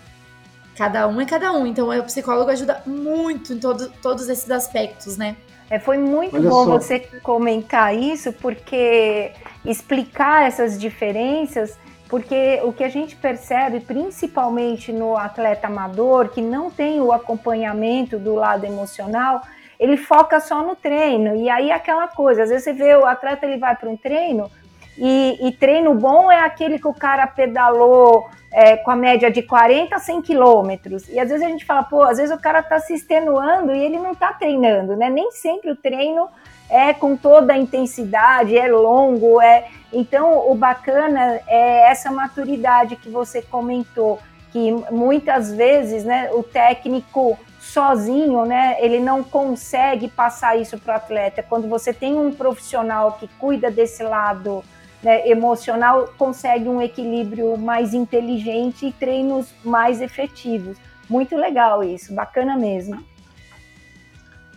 Cada 0.75 1.07
um 1.07 1.19
é 1.19 1.25
cada 1.25 1.51
um. 1.51 1.65
Então 1.65 1.89
o 1.89 2.03
psicólogo 2.03 2.51
ajuda 2.51 2.83
muito 2.85 3.53
em 3.53 3.59
todo, 3.59 3.89
todos 4.01 4.29
esses 4.29 4.51
aspectos, 4.51 5.17
né? 5.17 5.35
É, 5.69 5.79
foi 5.79 5.97
muito 5.97 6.35
Olha 6.35 6.49
bom 6.49 6.65
só. 6.65 6.79
você 6.79 6.99
comentar 7.21 7.95
isso, 7.95 8.31
porque 8.33 9.33
explicar 9.65 10.47
essas 10.47 10.79
diferenças 10.79 11.77
porque 12.09 12.59
o 12.63 12.71
que 12.71 12.83
a 12.83 12.89
gente 12.89 13.15
percebe, 13.15 13.79
principalmente 13.79 14.91
no 14.91 15.17
atleta 15.17 15.67
amador, 15.67 16.29
que 16.29 16.41
não 16.41 16.69
tem 16.69 17.01
o 17.01 17.11
acompanhamento 17.11 18.17
do 18.17 18.35
lado 18.35 18.65
emocional, 18.65 19.41
ele 19.79 19.97
foca 19.97 20.39
só 20.39 20.63
no 20.63 20.75
treino. 20.75 21.35
E 21.35 21.49
aí 21.49 21.71
aquela 21.71 22.07
coisa, 22.07 22.43
às 22.43 22.49
vezes 22.49 22.63
você 22.63 22.73
vê 22.73 22.95
o 22.95 23.05
atleta, 23.05 23.45
ele 23.45 23.57
vai 23.57 23.75
para 23.75 23.89
um 23.89 23.97
treino, 23.97 24.49
e, 24.97 25.37
e, 25.47 25.51
treino 25.51 25.93
bom 25.93 26.31
é 26.31 26.39
aquele 26.39 26.79
que 26.79 26.87
o 26.87 26.93
cara 26.93 27.27
pedalou 27.27 28.27
é, 28.51 28.77
com 28.77 28.89
a 28.89 28.95
média 28.95 29.29
de 29.29 29.43
40 29.43 29.95
a 29.95 29.99
100 29.99 30.21
quilômetros. 30.23 31.07
E 31.09 31.19
às 31.19 31.29
vezes 31.29 31.45
a 31.45 31.49
gente 31.49 31.65
fala, 31.65 31.83
pô, 31.83 32.01
às 32.01 32.17
vezes 32.17 32.35
o 32.35 32.41
cara 32.41 32.59
está 32.59 32.79
se 32.79 32.95
extenuando 32.95 33.75
e 33.75 33.83
ele 33.83 33.99
não 33.99 34.13
está 34.13 34.33
treinando, 34.33 34.95
né? 34.95 35.07
Nem 35.07 35.29
sempre 35.31 35.69
o 35.69 35.75
treino 35.75 36.27
é 36.67 36.93
com 36.93 37.15
toda 37.15 37.53
a 37.53 37.57
intensidade, 37.57 38.57
é 38.57 38.67
longo, 38.67 39.39
é. 39.39 39.65
Então, 39.91 40.49
o 40.49 40.55
bacana 40.55 41.39
é 41.47 41.89
essa 41.89 42.11
maturidade 42.11 42.95
que 42.95 43.09
você 43.09 43.41
comentou, 43.41 44.19
que 44.51 44.71
muitas 44.91 45.51
vezes, 45.51 46.03
né, 46.03 46.29
o 46.33 46.43
técnico 46.43 47.37
sozinho, 47.59 48.45
né, 48.45 48.77
ele 48.79 48.99
não 48.99 49.23
consegue 49.23 50.07
passar 50.07 50.57
isso 50.57 50.77
para 50.77 50.93
o 50.93 50.97
atleta. 50.97 51.43
Quando 51.43 51.67
você 51.67 51.93
tem 51.93 52.17
um 52.17 52.31
profissional 52.31 53.13
que 53.13 53.27
cuida 53.39 53.69
desse 53.69 54.03
lado 54.03 54.63
né, 55.03 55.27
emocional, 55.27 56.09
consegue 56.17 56.67
um 56.67 56.81
equilíbrio 56.81 57.57
mais 57.57 57.93
inteligente 57.93 58.87
e 58.87 58.91
treinos 58.91 59.53
mais 59.63 60.01
efetivos. 60.01 60.77
Muito 61.09 61.35
legal 61.35 61.83
isso, 61.83 62.13
bacana 62.13 62.57
mesmo. 62.57 63.01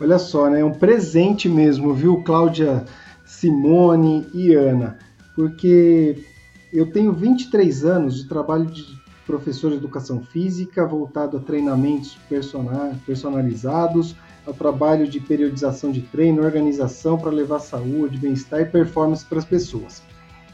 Olha 0.00 0.18
só, 0.18 0.48
né? 0.48 0.60
É 0.60 0.64
um 0.64 0.72
presente 0.72 1.48
mesmo, 1.48 1.92
viu, 1.92 2.22
Cláudia, 2.22 2.84
Simone 3.24 4.26
e 4.32 4.54
Ana? 4.54 4.98
Porque 5.34 6.24
eu 6.72 6.90
tenho 6.90 7.12
23 7.12 7.84
anos 7.84 8.22
de 8.22 8.28
trabalho 8.28 8.66
de 8.66 9.00
professor 9.26 9.70
de 9.70 9.76
educação 9.76 10.20
física, 10.22 10.86
voltado 10.86 11.36
a 11.36 11.40
treinamentos 11.40 12.18
personalizados, 13.06 14.16
ao 14.44 14.52
trabalho 14.52 15.06
de 15.06 15.20
periodização 15.20 15.92
de 15.92 16.00
treino, 16.00 16.42
organização 16.42 17.16
para 17.16 17.30
levar 17.30 17.60
saúde, 17.60 18.18
bem-estar 18.18 18.60
e 18.60 18.64
performance 18.64 19.24
para 19.24 19.38
as 19.38 19.44
pessoas. 19.44 20.02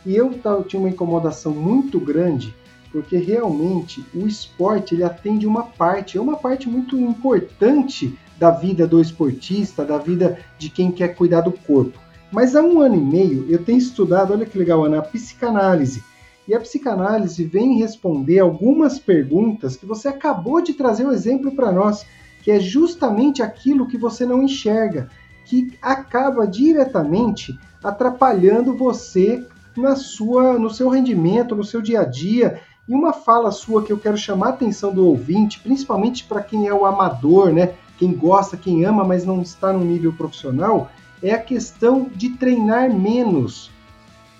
E 0.04 0.14
eu, 0.14 0.30
tinha 0.66 0.80
uma 0.80 0.90
incomodação 0.90 1.52
muito 1.52 1.98
grande 1.98 2.54
porque 2.92 3.16
realmente 3.16 4.04
o 4.14 4.26
esporte 4.26 4.94
ele 4.94 5.04
atende 5.04 5.46
uma 5.46 5.64
parte, 5.64 6.16
é 6.16 6.20
uma 6.20 6.36
parte 6.36 6.68
muito 6.68 6.98
importante 6.98 8.18
da 8.38 8.50
vida 8.50 8.86
do 8.86 9.00
esportista, 9.00 9.84
da 9.84 9.98
vida 9.98 10.38
de 10.58 10.70
quem 10.70 10.90
quer 10.90 11.08
cuidar 11.08 11.42
do 11.42 11.52
corpo. 11.52 11.98
Mas 12.32 12.56
há 12.56 12.62
um 12.62 12.80
ano 12.80 12.96
e 12.96 13.00
meio 13.00 13.46
eu 13.48 13.64
tenho 13.64 13.78
estudado, 13.78 14.32
olha 14.32 14.46
que 14.46 14.58
legal, 14.58 14.84
Ana, 14.84 14.98
a 14.98 15.02
psicanálise. 15.02 16.02
E 16.48 16.54
a 16.54 16.60
psicanálise 16.60 17.44
vem 17.44 17.78
responder 17.78 18.38
algumas 18.38 18.98
perguntas 18.98 19.76
que 19.76 19.86
você 19.86 20.08
acabou 20.08 20.60
de 20.60 20.74
trazer 20.74 21.04
o 21.04 21.08
um 21.08 21.12
exemplo 21.12 21.54
para 21.54 21.72
nós, 21.72 22.06
que 22.42 22.50
é 22.50 22.60
justamente 22.60 23.42
aquilo 23.42 23.88
que 23.88 23.98
você 23.98 24.24
não 24.24 24.42
enxerga, 24.42 25.08
que 25.44 25.72
acaba 25.82 26.46
diretamente 26.46 27.58
atrapalhando 27.82 28.76
você 28.76 29.44
na 29.76 29.96
sua, 29.96 30.58
no 30.58 30.70
seu 30.70 30.88
rendimento, 30.88 31.56
no 31.56 31.64
seu 31.64 31.82
dia 31.82 32.00
a 32.00 32.04
dia. 32.04 32.60
E 32.88 32.94
uma 32.94 33.12
fala 33.12 33.50
sua 33.50 33.82
que 33.82 33.92
eu 33.92 33.98
quero 33.98 34.16
chamar 34.16 34.46
a 34.46 34.50
atenção 34.50 34.92
do 34.92 35.04
ouvinte, 35.04 35.58
principalmente 35.60 36.24
para 36.24 36.42
quem 36.42 36.68
é 36.68 36.74
o 36.74 36.86
amador, 36.86 37.52
né? 37.52 37.74
Quem 37.98 38.12
gosta, 38.12 38.56
quem 38.56 38.84
ama, 38.84 39.04
mas 39.04 39.24
não 39.24 39.42
está 39.42 39.72
no 39.72 39.84
nível 39.84 40.12
profissional, 40.12 40.90
é 41.22 41.32
a 41.32 41.40
questão 41.40 42.10
de 42.14 42.30
treinar 42.30 42.92
menos. 42.92 43.70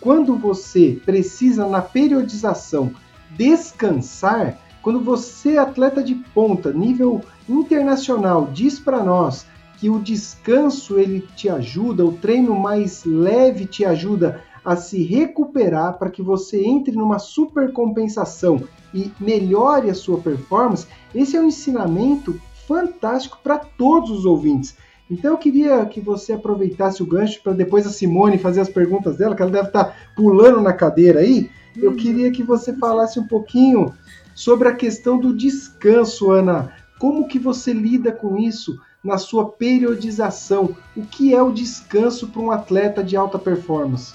Quando 0.00 0.36
você 0.36 1.00
precisa, 1.04 1.66
na 1.66 1.82
periodização, 1.82 2.92
descansar, 3.30 4.58
quando 4.82 5.00
você, 5.00 5.58
atleta 5.58 6.02
de 6.02 6.14
ponta, 6.14 6.72
nível 6.72 7.20
internacional, 7.48 8.50
diz 8.52 8.78
para 8.78 9.02
nós 9.02 9.46
que 9.78 9.90
o 9.90 10.00
descanso 10.00 10.98
ele 10.98 11.26
te 11.34 11.48
ajuda, 11.48 12.04
o 12.04 12.12
treino 12.12 12.54
mais 12.54 13.04
leve 13.04 13.66
te 13.66 13.84
ajuda 13.84 14.42
a 14.64 14.74
se 14.74 15.02
recuperar 15.02 15.98
para 15.98 16.10
que 16.10 16.22
você 16.22 16.64
entre 16.64 16.96
numa 16.96 17.18
supercompensação 17.18 18.62
e 18.92 19.12
melhore 19.20 19.90
a 19.90 19.94
sua 19.94 20.18
performance, 20.18 20.86
esse 21.14 21.36
é 21.36 21.40
um 21.40 21.46
ensinamento 21.46 22.40
fantástico 22.66 23.38
para 23.42 23.58
todos 23.58 24.10
os 24.10 24.24
ouvintes. 24.24 24.76
Então 25.10 25.32
eu 25.32 25.38
queria 25.38 25.84
que 25.86 26.00
você 26.00 26.32
aproveitasse 26.32 27.02
o 27.02 27.06
gancho 27.06 27.40
para 27.42 27.52
depois 27.52 27.86
a 27.86 27.90
Simone 27.90 28.38
fazer 28.38 28.60
as 28.60 28.68
perguntas 28.68 29.16
dela, 29.16 29.36
que 29.36 29.42
ela 29.42 29.50
deve 29.50 29.68
estar 29.68 29.84
tá 29.84 29.96
pulando 30.16 30.60
na 30.60 30.72
cadeira 30.72 31.20
aí. 31.20 31.50
Eu 31.76 31.90
uhum. 31.90 31.96
queria 31.96 32.30
que 32.32 32.42
você 32.42 32.72
falasse 32.72 33.20
um 33.20 33.26
pouquinho 33.26 33.94
sobre 34.34 34.68
a 34.68 34.74
questão 34.74 35.18
do 35.18 35.34
descanso, 35.34 36.30
Ana. 36.30 36.72
Como 36.98 37.28
que 37.28 37.38
você 37.38 37.72
lida 37.72 38.10
com 38.10 38.36
isso 38.36 38.80
na 39.04 39.18
sua 39.18 39.50
periodização? 39.50 40.76
O 40.96 41.02
que 41.02 41.34
é 41.34 41.42
o 41.42 41.52
descanso 41.52 42.28
para 42.28 42.42
um 42.42 42.50
atleta 42.50 43.04
de 43.04 43.16
alta 43.16 43.38
performance? 43.38 44.14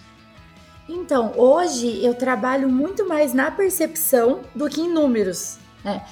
Então, 0.89 1.31
hoje 1.37 2.03
eu 2.03 2.13
trabalho 2.13 2.67
muito 2.67 3.07
mais 3.07 3.33
na 3.33 3.49
percepção 3.49 4.41
do 4.53 4.67
que 4.67 4.81
em 4.81 4.91
números, 4.91 5.57
né? 5.85 6.03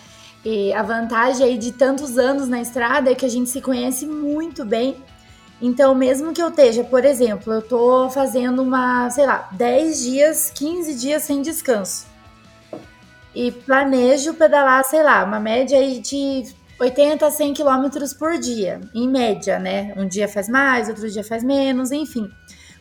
E 0.43 0.72
a 0.74 0.81
vantagem 0.81 1.46
aí 1.46 1.58
de 1.58 1.74
tantos 1.74 2.17
anos 2.17 2.48
na 2.48 2.62
estrada 2.62 3.12
é 3.12 3.15
que 3.15 3.25
a 3.25 3.29
gente 3.29 3.50
se 3.50 3.62
conhece 3.62 4.05
muito 4.05 4.63
bem. 4.63 4.96
Então, 5.62 5.93
mesmo 5.93 6.34
que 6.34 6.41
eu 6.41 6.48
esteja, 6.48 6.84
por 6.86 7.03
exemplo, 7.03 7.51
eu 7.51 7.62
tô 7.62 8.10
fazendo 8.10 8.62
uma, 8.62 9.10
sei 9.10 9.25
lá, 9.25 9.50
10 9.51 10.01
dias, 10.01 10.51
15 10.55 10.96
dias 10.96 11.24
sem 11.24 11.41
descanso. 11.41 12.08
E 13.36 13.51
planejo 13.51 14.34
pedalar, 14.34 14.84
sei 14.86 15.03
lá, 15.03 15.24
uma 15.25 15.39
média 15.39 15.77
aí 15.77 16.00
de 16.00 16.43
80 16.79 17.27
a 17.27 17.31
100 17.31 17.53
quilômetros 17.53 18.13
por 18.13 18.38
dia, 18.38 18.79
em 18.96 19.08
média, 19.08 19.60
né? 19.60 19.93
Um 19.98 20.08
dia 20.08 20.29
faz 20.29 20.48
mais, 20.48 20.88
outro 20.88 21.10
dia 21.10 21.24
faz 21.24 21.43
menos, 21.43 21.91
enfim. 21.91 22.31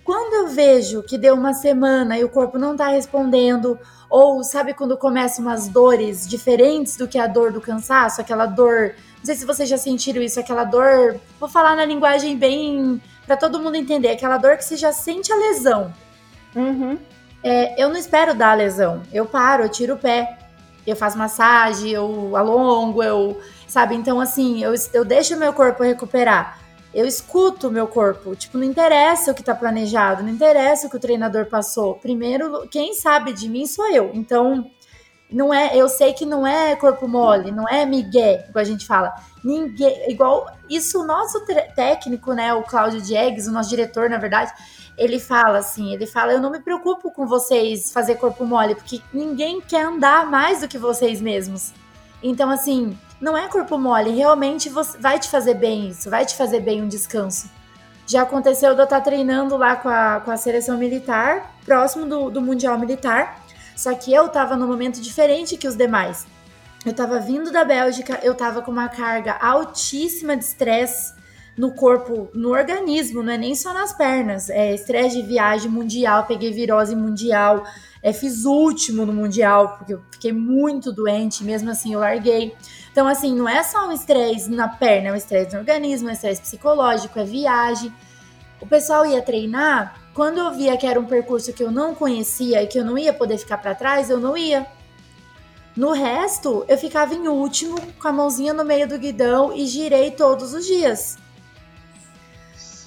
Quando 0.05 0.47
eu 0.47 0.55
vejo 0.55 1.03
que 1.03 1.19
deu 1.19 1.35
uma 1.35 1.53
semana 1.53 2.17
e 2.17 2.25
o 2.25 2.31
corpo 2.31 2.59
não 2.59 2.77
tá 2.77 2.89
respondendo, 2.89 3.79
ou 4.09 4.43
sabe 4.43 4.73
quando 4.73 4.97
começam 4.97 5.45
umas 5.45 5.69
dores 5.69 6.27
diferentes 6.27 6.97
do 6.97 7.07
que 7.07 7.19
a 7.19 7.27
dor 7.27 7.53
do 7.53 7.61
cansaço, 7.61 8.21
aquela 8.21 8.47
dor. 8.47 8.95
Não 9.19 9.25
sei 9.25 9.35
se 9.35 9.45
vocês 9.45 9.69
já 9.69 9.77
sentiram 9.77 10.23
isso, 10.23 10.41
aquela 10.41 10.65
dor. 10.65 11.21
Vou 11.39 11.49
falar 11.49 11.77
na 11.77 11.85
linguagem 11.85 12.37
bem. 12.37 13.01
para 13.27 13.37
todo 13.37 13.61
mundo 13.61 13.77
entender, 13.77 14.09
aquela 14.11 14.39
dor 14.39 14.57
que 14.57 14.65
você 14.65 14.77
já 14.77 14.93
sente 14.93 15.33
a 15.33 15.37
lesão. 15.37 15.93
Uhum. 16.57 16.99
É, 17.43 17.83
eu 17.83 17.89
não 17.89 17.97
espero 17.97 18.35
dar 18.35 18.53
a 18.53 18.55
lesão. 18.55 19.03
Eu 19.13 19.27
paro, 19.27 19.65
eu 19.65 19.69
tiro 19.69 19.95
o 19.95 19.99
pé, 19.99 20.39
eu 20.87 20.97
faço 20.97 21.19
massagem, 21.19 21.91
eu 21.91 22.37
alongo, 22.37 23.03
eu. 23.03 23.39
Sabe? 23.67 23.95
Então, 23.95 24.19
assim, 24.19 24.65
eu, 24.65 24.73
eu 24.95 25.05
deixo 25.05 25.37
o 25.37 25.39
meu 25.39 25.53
corpo 25.53 25.83
recuperar 25.83 26.68
eu 26.99 27.07
escuto 27.07 27.69
o 27.69 27.71
meu 27.71 27.87
corpo. 27.87 28.35
Tipo, 28.35 28.59
não 28.59 28.65
interessa 28.65 29.31
o 29.31 29.35
que 29.35 29.43
tá 29.43 29.55
planejado, 29.55 30.23
não 30.23 30.31
interessa 30.31 30.87
o 30.87 30.91
que 30.91 30.97
o 30.97 31.01
treinador 31.01 31.47
passou. 31.47 31.95
Primeiro, 31.95 32.67
quem 32.69 32.93
sabe 32.93 33.33
de 33.33 33.49
mim 33.49 33.67
sou 33.67 33.89
eu. 33.89 34.11
Então, 34.13 34.69
não 35.31 35.55
é, 35.55 35.77
eu 35.77 35.89
sei 35.89 36.13
que 36.13 36.27
não 36.27 36.45
é 36.45 36.75
corpo 36.75 37.07
mole, 37.07 37.53
não 37.53 37.69
é 37.69 37.87
migué, 37.87 38.47
igual 38.49 38.63
a 38.63 38.65
gente 38.65 38.85
fala. 38.85 39.15
Ninguém, 39.45 40.11
igual 40.11 40.51
isso 40.69 41.01
o 41.01 41.07
nosso 41.07 41.45
técnico, 41.77 42.33
né, 42.33 42.53
o 42.53 42.65
Cláudio 42.65 43.01
Diegues, 43.01 43.47
o 43.47 43.53
nosso 43.53 43.69
diretor, 43.69 44.11
na 44.11 44.19
verdade, 44.19 44.53
ele 44.97 45.21
fala 45.21 45.59
assim, 45.59 45.93
ele 45.95 46.07
fala: 46.07 46.33
"Eu 46.33 46.41
não 46.41 46.51
me 46.51 46.59
preocupo 46.59 47.13
com 47.13 47.27
vocês 47.29 47.93
fazer 47.93 48.17
corpo 48.17 48.45
mole, 48.45 48.75
porque 48.75 49.01
ninguém 49.13 49.61
quer 49.61 49.85
andar 49.85 50.27
mais 50.29 50.63
do 50.63 50.69
que 50.69 50.79
vocês 50.79 51.21
mesmos". 51.21 51.73
Então, 52.21 52.51
assim, 52.51 52.99
não 53.21 53.37
é 53.37 53.49
corpo 53.49 53.79
mole, 53.79 54.11
realmente 54.11 54.71
vai 54.99 55.19
te 55.19 55.29
fazer 55.29 55.55
bem 55.55 55.89
isso, 55.89 56.09
vai 56.09 56.25
te 56.25 56.37
fazer 56.37 56.61
bem 56.61 56.83
um 56.83 56.89
descanso. 56.89 57.51
Já 58.07 58.23
aconteceu 58.23 58.75
de 58.75 58.81
eu 58.81 58.85
estar 58.85 59.01
treinando 59.01 59.57
lá 59.57 59.77
com 59.77 59.89
a, 59.89 60.21
com 60.25 60.31
a 60.31 60.37
seleção 60.37 60.79
militar, 60.79 61.55
próximo 61.65 62.07
do, 62.07 62.31
do 62.31 62.41
Mundial 62.41 62.79
Militar, 62.79 63.43
só 63.77 63.93
que 63.95 64.13
eu 64.13 64.27
estava 64.27 64.57
num 64.57 64.67
momento 64.67 65.01
diferente 65.01 65.57
que 65.57 65.69
os 65.69 65.77
demais. 65.77 66.27
Eu 66.85 66.93
estava 66.93 67.19
vindo 67.19 67.51
da 67.51 67.65
Bélgica, 67.65 68.19
eu 68.23 68.33
estava 68.33 68.63
com 68.63 68.71
uma 68.71 68.89
carga 68.89 69.37
altíssima 69.41 70.37
de 70.37 70.45
estresse 70.45 71.18
no 71.59 71.73
corpo, 71.73 72.31
no 72.33 72.51
organismo, 72.51 73.21
não 73.21 73.33
é 73.33 73.37
nem 73.37 73.55
só 73.57 73.75
nas 73.75 73.93
pernas. 73.93 74.49
É 74.49 74.73
estresse 74.73 75.21
de 75.21 75.27
viagem 75.27 75.69
mundial, 75.69 76.25
peguei 76.25 76.53
virose 76.53 76.95
mundial, 76.95 77.65
é, 78.01 78.13
fiz 78.13 78.45
último 78.45 79.05
no 79.05 79.13
mundial, 79.13 79.77
porque 79.77 79.95
eu 79.95 80.03
fiquei 80.13 80.33
muito 80.33 80.93
doente, 80.93 81.43
mesmo 81.43 81.69
assim 81.69 81.93
eu 81.93 82.01
larguei. 82.01 82.55
Então, 82.93 83.09
assim, 83.09 83.35
não 83.35 83.49
é 83.49 83.63
só 83.65 83.89
um 83.89 83.93
estresse 83.93 84.49
na 84.49 84.69
perna, 84.69 85.09
é 85.09 85.13
um 85.13 85.17
estresse 85.17 85.53
no 85.53 85.59
organismo, 85.59 86.09
é 86.09 86.13
um 86.13 86.15
estresse 86.15 86.41
psicológico, 86.41 87.19
é 87.19 87.25
viagem. 87.25 87.93
O 88.61 88.67
pessoal 88.67 89.05
ia 89.05 89.21
treinar, 89.21 90.01
quando 90.15 90.39
eu 90.39 90.53
via 90.53 90.77
que 90.77 90.87
era 90.87 90.99
um 90.99 91.07
percurso 91.07 91.53
que 91.53 91.63
eu 91.63 91.73
não 91.73 91.93
conhecia 91.93 92.63
e 92.63 92.69
que 92.69 92.79
eu 92.79 92.85
não 92.85 92.97
ia 92.97 93.13
poder 93.13 93.37
ficar 93.37 93.59
para 93.59 93.75
trás, 93.75 94.11
eu 94.11 94.21
não 94.21 94.37
ia. 94.37 94.65
No 95.77 95.91
resto, 95.93 96.65
eu 96.69 96.79
ficava 96.79 97.15
em 97.15 97.27
último, 97.27 97.81
com 98.01 98.09
a 98.09 98.13
mãozinha 98.13 98.53
no 98.53 98.65
meio 98.65 98.89
do 98.89 98.99
guidão 98.99 99.53
e 99.53 99.67
girei 99.67 100.13
todos 100.13 100.55
os 100.55 100.65
dias. 100.65 101.19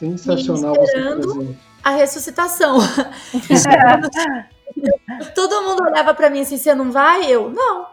Sensacional 0.02 0.76
esperando 0.84 1.56
a 1.84 1.92
ressuscitação. 1.92 2.80
Todo 5.36 5.62
mundo 5.62 5.84
olhava 5.84 6.12
para 6.16 6.28
mim 6.28 6.42
assim: 6.42 6.58
você 6.58 6.74
não 6.74 6.92
vai? 6.92 7.32
Eu, 7.32 7.52
não. 7.52 7.86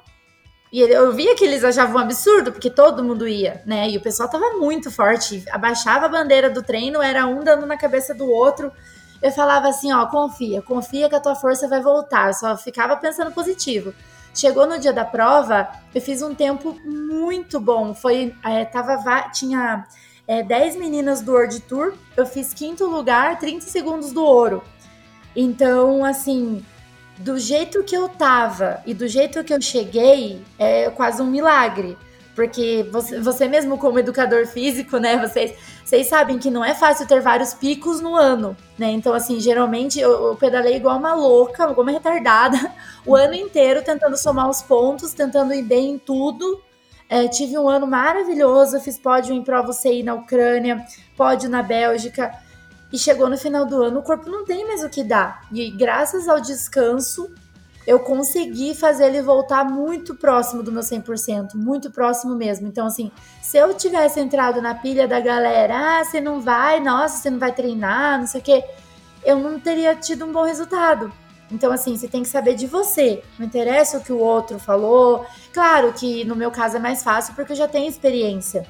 E 0.72 0.80
eu 0.80 1.12
via 1.12 1.34
que 1.34 1.44
eles 1.44 1.64
achavam 1.64 1.96
um 1.96 1.98
absurdo, 1.98 2.52
porque 2.52 2.68
todo 2.68 3.02
mundo 3.02 3.26
ia, 3.26 3.62
né? 3.64 3.88
E 3.88 3.96
o 3.96 4.02
pessoal 4.02 4.28
tava 4.28 4.58
muito 4.58 4.90
forte. 4.90 5.42
Abaixava 5.50 6.06
a 6.06 6.08
bandeira 6.08 6.50
do 6.50 6.62
treino, 6.62 7.00
era 7.00 7.26
um 7.26 7.42
dando 7.42 7.66
na 7.66 7.76
cabeça 7.76 8.14
do 8.14 8.30
outro. 8.30 8.70
Eu 9.22 9.32
falava 9.32 9.68
assim, 9.68 9.90
ó, 9.92 10.04
confia, 10.06 10.60
confia 10.60 11.08
que 11.08 11.14
a 11.14 11.20
tua 11.20 11.34
força 11.34 11.66
vai 11.68 11.80
voltar. 11.80 12.28
Eu 12.28 12.34
só 12.34 12.56
ficava 12.56 12.96
pensando 12.96 13.32
positivo. 13.32 13.94
Chegou 14.34 14.66
no 14.66 14.78
dia 14.78 14.92
da 14.92 15.06
prova, 15.06 15.68
eu 15.94 16.02
fiz 16.02 16.20
um 16.20 16.34
tempo 16.34 16.78
muito 16.84 17.58
bom. 17.58 17.94
Foi, 17.94 18.34
é, 18.44 18.64
tava, 18.66 19.30
tinha 19.30 19.86
é, 20.28 20.42
10 20.42 20.76
meninas 20.76 21.22
do 21.22 21.32
World 21.32 21.58
Tour, 21.60 21.94
eu 22.14 22.26
fiz 22.26 22.52
quinto 22.52 22.84
lugar, 22.84 23.38
30 23.38 23.64
segundos 23.64 24.12
do 24.12 24.22
ouro. 24.22 24.62
Então, 25.34 26.04
assim, 26.04 26.62
do 27.16 27.38
jeito 27.38 27.82
que 27.82 27.96
eu 27.96 28.10
tava 28.10 28.82
e 28.84 28.92
do 28.92 29.08
jeito 29.08 29.42
que 29.42 29.54
eu 29.54 29.60
cheguei, 29.60 30.42
é 30.58 30.90
quase 30.90 31.22
um 31.22 31.26
milagre. 31.26 31.96
Porque 32.34 32.86
você, 32.92 33.18
você 33.18 33.48
mesmo, 33.48 33.78
como 33.78 33.98
educador 33.98 34.46
físico, 34.46 34.98
né? 34.98 35.16
Vocês, 35.16 35.54
vocês 35.82 36.06
sabem 36.06 36.38
que 36.38 36.50
não 36.50 36.64
é 36.64 36.74
fácil 36.74 37.06
ter 37.06 37.20
vários 37.20 37.54
picos 37.54 38.00
no 38.00 38.14
ano, 38.14 38.56
né? 38.78 38.90
Então, 38.90 39.14
assim, 39.14 39.40
geralmente 39.40 39.98
eu, 39.98 40.10
eu 40.26 40.36
pedalei 40.36 40.76
igual 40.76 40.98
uma 40.98 41.14
louca, 41.14 41.64
igual 41.64 41.82
uma 41.82 41.90
retardada, 41.90 42.70
o 43.04 43.16
ano 43.16 43.34
inteiro 43.34 43.82
tentando 43.82 44.16
somar 44.16 44.48
os 44.48 44.60
pontos, 44.60 45.14
tentando 45.14 45.54
ir 45.54 45.62
bem 45.62 45.94
em 45.94 45.98
tudo. 45.98 46.62
É, 47.08 47.26
tive 47.26 47.58
um 47.58 47.68
ano 47.68 47.86
maravilhoso, 47.86 48.80
fiz 48.80 48.98
pódio 48.98 49.34
em 49.34 49.42
prova 49.42 49.72
CI 49.72 50.02
na 50.02 50.14
Ucrânia, 50.14 50.84
pódio 51.16 51.48
na 51.48 51.62
Bélgica. 51.62 52.32
E 52.92 52.98
chegou 52.98 53.28
no 53.28 53.36
final 53.36 53.66
do 53.66 53.82
ano, 53.82 54.00
o 54.00 54.02
corpo 54.02 54.30
não 54.30 54.44
tem 54.44 54.66
mais 54.66 54.82
o 54.82 54.88
que 54.88 55.02
dar. 55.04 55.46
E 55.52 55.70
graças 55.70 56.28
ao 56.28 56.40
descanso, 56.40 57.30
eu 57.86 58.00
consegui 58.00 58.74
fazer 58.74 59.06
ele 59.06 59.22
voltar 59.22 59.64
muito 59.64 60.14
próximo 60.14 60.62
do 60.62 60.70
meu 60.70 60.82
100%, 60.82 61.54
muito 61.54 61.90
próximo 61.90 62.34
mesmo. 62.34 62.66
Então, 62.66 62.86
assim, 62.86 63.10
se 63.40 63.56
eu 63.56 63.72
tivesse 63.72 64.20
entrado 64.20 64.60
na 64.60 64.74
pilha 64.74 65.08
da 65.08 65.20
galera, 65.20 66.00
ah, 66.00 66.04
você 66.04 66.20
não 66.20 66.40
vai, 66.40 66.80
nossa, 66.80 67.16
você 67.16 67.30
não 67.30 67.38
vai 67.38 67.50
treinar, 67.50 68.18
não 68.20 68.26
sei 68.26 68.40
o 68.42 68.44
quê, 68.44 68.64
eu 69.24 69.38
não 69.38 69.58
teria 69.58 69.96
tido 69.96 70.26
um 70.26 70.32
bom 70.32 70.44
resultado. 70.44 71.10
Então, 71.50 71.72
assim, 71.72 71.96
você 71.96 72.08
tem 72.08 72.22
que 72.22 72.28
saber 72.28 72.54
de 72.54 72.66
você. 72.66 73.22
Não 73.38 73.46
interessa 73.46 73.98
o 73.98 74.02
que 74.02 74.12
o 74.12 74.18
outro 74.18 74.58
falou. 74.58 75.26
Claro 75.52 75.92
que 75.92 76.24
no 76.24 76.36
meu 76.36 76.50
caso 76.50 76.76
é 76.76 76.80
mais 76.80 77.02
fácil 77.02 77.34
porque 77.34 77.52
eu 77.52 77.56
já 77.56 77.68
tenho 77.68 77.88
experiência 77.88 78.66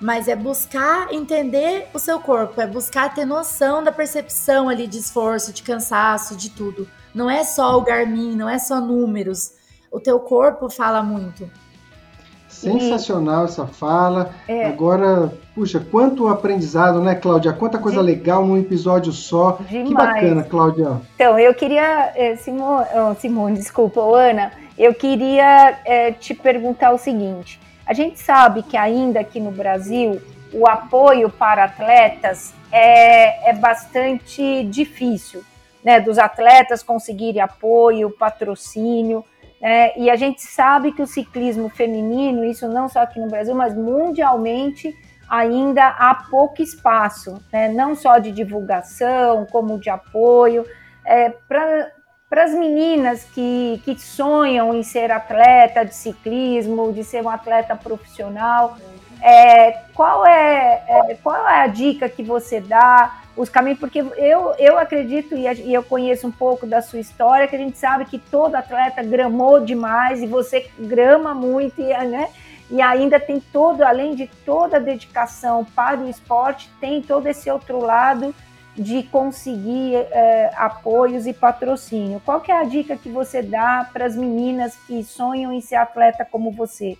mas 0.00 0.28
é 0.28 0.36
buscar 0.36 1.12
entender 1.12 1.88
o 1.92 1.98
seu 1.98 2.20
corpo, 2.20 2.60
é 2.60 2.66
buscar 2.66 3.12
ter 3.12 3.24
noção 3.24 3.82
da 3.82 3.90
percepção 3.90 4.68
ali 4.68 4.86
de 4.86 4.98
esforço, 4.98 5.52
de 5.52 5.62
cansaço, 5.62 6.36
de 6.36 6.50
tudo. 6.50 6.88
Não 7.14 7.28
é 7.28 7.42
só 7.42 7.76
o 7.76 7.82
Garmin, 7.82 8.36
não 8.36 8.48
é 8.48 8.58
só 8.58 8.80
números. 8.80 9.54
O 9.90 9.98
teu 9.98 10.20
corpo 10.20 10.70
fala 10.70 11.02
muito. 11.02 11.50
Sensacional 12.60 13.42
e... 13.42 13.44
essa 13.44 13.66
fala. 13.66 14.30
É. 14.46 14.66
Agora, 14.66 15.32
puxa, 15.54 15.80
quanto 15.90 16.28
aprendizado, 16.28 17.00
né, 17.00 17.14
Cláudia? 17.14 17.52
Quanta 17.52 17.78
coisa 17.78 18.00
De... 18.00 18.06
legal 18.06 18.44
num 18.44 18.58
episódio 18.58 19.12
só. 19.12 19.58
Demais. 19.68 19.88
Que 19.88 19.94
bacana, 19.94 20.42
Cláudia. 20.42 21.00
Então, 21.14 21.38
eu 21.38 21.54
queria, 21.54 22.12
Simone, 22.38 22.86
oh, 22.94 23.14
Simone, 23.14 23.56
desculpa, 23.56 24.00
Ana, 24.00 24.52
eu 24.76 24.94
queria 24.94 25.78
é, 25.84 26.12
te 26.12 26.34
perguntar 26.34 26.92
o 26.92 26.98
seguinte: 26.98 27.60
a 27.86 27.92
gente 27.92 28.18
sabe 28.18 28.62
que 28.62 28.76
ainda 28.76 29.20
aqui 29.20 29.40
no 29.40 29.50
Brasil 29.50 30.20
o 30.52 30.68
apoio 30.68 31.30
para 31.30 31.64
atletas 31.64 32.54
é, 32.70 33.50
é 33.50 33.52
bastante 33.54 34.64
difícil, 34.64 35.42
né? 35.84 36.00
Dos 36.00 36.18
atletas 36.18 36.82
conseguirem 36.82 37.40
apoio, 37.40 38.10
patrocínio. 38.10 39.24
Né? 39.60 39.92
E 39.96 40.10
a 40.10 40.16
gente 40.16 40.42
sabe 40.42 40.92
que 40.92 41.02
o 41.02 41.06
ciclismo 41.06 41.68
feminino, 41.68 42.44
isso 42.44 42.68
não 42.68 42.88
só 42.88 43.00
aqui 43.00 43.18
no 43.18 43.28
Brasil, 43.28 43.54
mas 43.54 43.74
mundialmente, 43.74 44.96
ainda 45.28 45.88
há 45.88 46.14
pouco 46.30 46.62
espaço, 46.62 47.42
né? 47.52 47.68
não 47.68 47.94
só 47.94 48.18
de 48.18 48.32
divulgação, 48.32 49.46
como 49.46 49.78
de 49.78 49.90
apoio. 49.90 50.64
É, 51.04 51.30
Para 51.30 52.44
as 52.44 52.52
meninas 52.52 53.24
que, 53.24 53.80
que 53.84 53.98
sonham 53.98 54.74
em 54.74 54.82
ser 54.82 55.10
atleta 55.10 55.84
de 55.84 55.94
ciclismo, 55.94 56.92
de 56.92 57.04
ser 57.04 57.22
um 57.22 57.28
atleta 57.28 57.74
profissional, 57.76 58.76
é, 59.20 59.72
qual, 59.94 60.24
é, 60.24 60.84
é, 60.86 61.14
qual 61.22 61.46
é 61.48 61.62
a 61.62 61.66
dica 61.66 62.08
que 62.08 62.22
você 62.22 62.60
dá? 62.60 63.22
Os 63.38 63.48
caminhos, 63.48 63.78
porque 63.78 64.00
eu, 64.00 64.52
eu 64.58 64.76
acredito 64.76 65.36
e 65.36 65.72
eu 65.72 65.82
conheço 65.82 66.26
um 66.26 66.32
pouco 66.32 66.66
da 66.66 66.82
sua 66.82 66.98
história, 66.98 67.46
que 67.46 67.54
a 67.54 67.58
gente 67.58 67.78
sabe 67.78 68.04
que 68.04 68.18
todo 68.18 68.56
atleta 68.56 69.00
gramou 69.02 69.60
demais 69.60 70.20
e 70.20 70.26
você 70.26 70.68
grama 70.76 71.32
muito, 71.32 71.80
e, 71.80 71.92
né? 72.04 72.28
E 72.68 72.82
ainda 72.82 73.18
tem 73.20 73.40
todo, 73.40 73.82
além 73.82 74.14
de 74.16 74.26
toda 74.44 74.76
a 74.76 74.80
dedicação 74.80 75.64
para 75.64 76.00
o 76.00 76.08
esporte, 76.08 76.68
tem 76.80 77.00
todo 77.00 77.28
esse 77.28 77.48
outro 77.48 77.78
lado 77.78 78.34
de 78.76 79.04
conseguir 79.04 79.94
é, 79.94 80.50
apoios 80.56 81.26
e 81.26 81.32
patrocínio. 81.32 82.20
Qual 82.24 82.40
que 82.40 82.50
é 82.50 82.58
a 82.58 82.64
dica 82.64 82.96
que 82.96 83.08
você 83.08 83.40
dá 83.40 83.88
para 83.92 84.04
as 84.04 84.16
meninas 84.16 84.76
que 84.86 85.02
sonham 85.04 85.52
em 85.52 85.60
ser 85.60 85.76
atleta 85.76 86.24
como 86.24 86.50
você? 86.50 86.98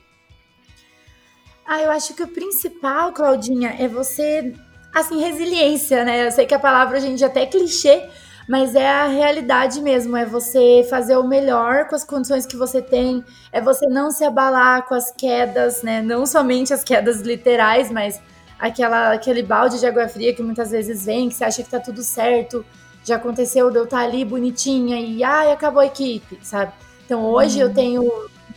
Ah, 1.66 1.83
eu 1.83 1.90
acho 1.90 2.14
que 2.14 2.22
o 2.22 2.29
principal, 2.29 3.12
Claudinha, 3.12 3.77
é 3.79 3.87
você 3.87 4.55
assim, 4.94 5.20
resiliência, 5.20 6.05
né? 6.05 6.27
Eu 6.27 6.33
sei 6.33 6.46
que 6.46 6.55
a 6.55 6.59
palavra 6.59 6.98
a 6.98 7.01
gente 7.01 7.24
até 7.24 7.42
é 7.42 7.46
clichê, 7.46 8.09
mas 8.48 8.74
é 8.74 8.88
a 8.88 9.07
realidade 9.07 9.81
mesmo, 9.81 10.16
é 10.16 10.24
você 10.24 10.87
fazer 10.88 11.16
o 11.16 11.24
melhor 11.27 11.87
com 11.87 11.94
as 11.94 12.03
condições 12.03 12.46
que 12.46 12.57
você 12.57 12.81
tem, 12.81 13.22
é 13.53 13.61
você 13.61 13.87
não 13.87 14.11
se 14.11 14.24
abalar 14.24 14.87
com 14.87 14.94
as 14.94 15.11
quedas, 15.11 15.83
né? 15.83 16.01
Não 16.01 16.24
somente 16.24 16.72
as 16.72 16.83
quedas 16.83 17.20
literais, 17.20 17.90
mas 17.90 18.20
aquela, 18.59 19.12
aquele 19.12 19.42
balde 19.42 19.79
de 19.79 19.87
água 19.87 20.09
fria 20.09 20.35
que 20.35 20.42
muitas 20.42 20.70
vezes 20.70 21.05
vem, 21.05 21.29
que 21.29 21.35
você 21.35 21.44
acha 21.44 21.62
que 21.62 21.70
tá 21.70 21.79
tudo 21.79 22.03
certo, 22.03 22.64
já 23.05 23.16
aconteceu 23.16 23.70
de 23.70 23.79
eu 23.79 23.85
estar 23.85 23.98
tá 23.98 24.05
ali 24.05 24.24
bonitinha 24.24 24.98
e 24.98 25.22
ai, 25.22 25.53
acabou 25.53 25.81
a 25.81 25.87
equipe, 25.87 26.38
sabe? 26.42 26.72
Então 27.05 27.24
hoje 27.24 27.61
eu 27.61 27.68
uhum. 27.68 27.74
tenho 27.74 28.03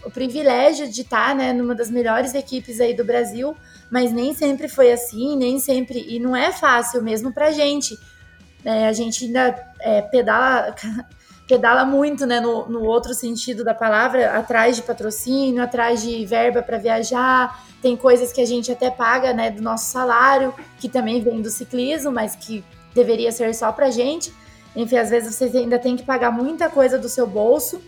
o 0.03 0.09
privilégio 0.09 0.89
de 0.89 1.01
estar, 1.01 1.29
tá, 1.29 1.35
né, 1.35 1.53
numa 1.53 1.75
das 1.75 1.91
melhores 1.91 2.33
equipes 2.33 2.79
aí 2.79 2.93
do 2.93 3.03
Brasil, 3.03 3.55
mas 3.91 4.13
nem 4.13 4.33
sempre 4.33 4.69
foi 4.69 4.89
assim, 4.89 5.35
nem 5.35 5.59
sempre. 5.59 6.05
E 6.07 6.17
não 6.17 6.33
é 6.33 6.53
fácil 6.53 7.03
mesmo 7.03 7.33
pra 7.33 7.51
gente. 7.51 7.99
É, 8.63 8.87
a 8.87 8.93
gente 8.93 9.25
ainda 9.25 9.73
é, 9.81 10.01
pedala, 10.01 10.73
pedala 11.45 11.83
muito, 11.83 12.25
né, 12.25 12.39
no, 12.39 12.69
no 12.69 12.85
outro 12.85 13.13
sentido 13.13 13.65
da 13.65 13.73
palavra, 13.73 14.37
atrás 14.37 14.77
de 14.77 14.81
patrocínio, 14.83 15.61
atrás 15.61 16.01
de 16.01 16.25
verba 16.25 16.61
para 16.61 16.77
viajar. 16.77 17.65
Tem 17.81 17.97
coisas 17.97 18.31
que 18.31 18.39
a 18.39 18.45
gente 18.47 18.71
até 18.71 18.89
paga, 18.89 19.33
né, 19.33 19.51
do 19.51 19.61
nosso 19.61 19.91
salário, 19.91 20.53
que 20.79 20.87
também 20.87 21.21
vem 21.21 21.41
do 21.41 21.49
ciclismo, 21.49 22.13
mas 22.13 22.33
que 22.33 22.63
deveria 22.95 23.31
ser 23.31 23.53
só 23.53 23.73
pra 23.73 23.91
gente. 23.91 24.33
Enfim, 24.73 24.97
às 24.97 25.09
vezes 25.09 25.35
você 25.35 25.45
ainda 25.57 25.77
tem 25.77 25.97
que 25.97 26.03
pagar 26.03 26.31
muita 26.31 26.69
coisa 26.69 26.97
do 26.97 27.09
seu 27.09 27.27
bolso. 27.27 27.81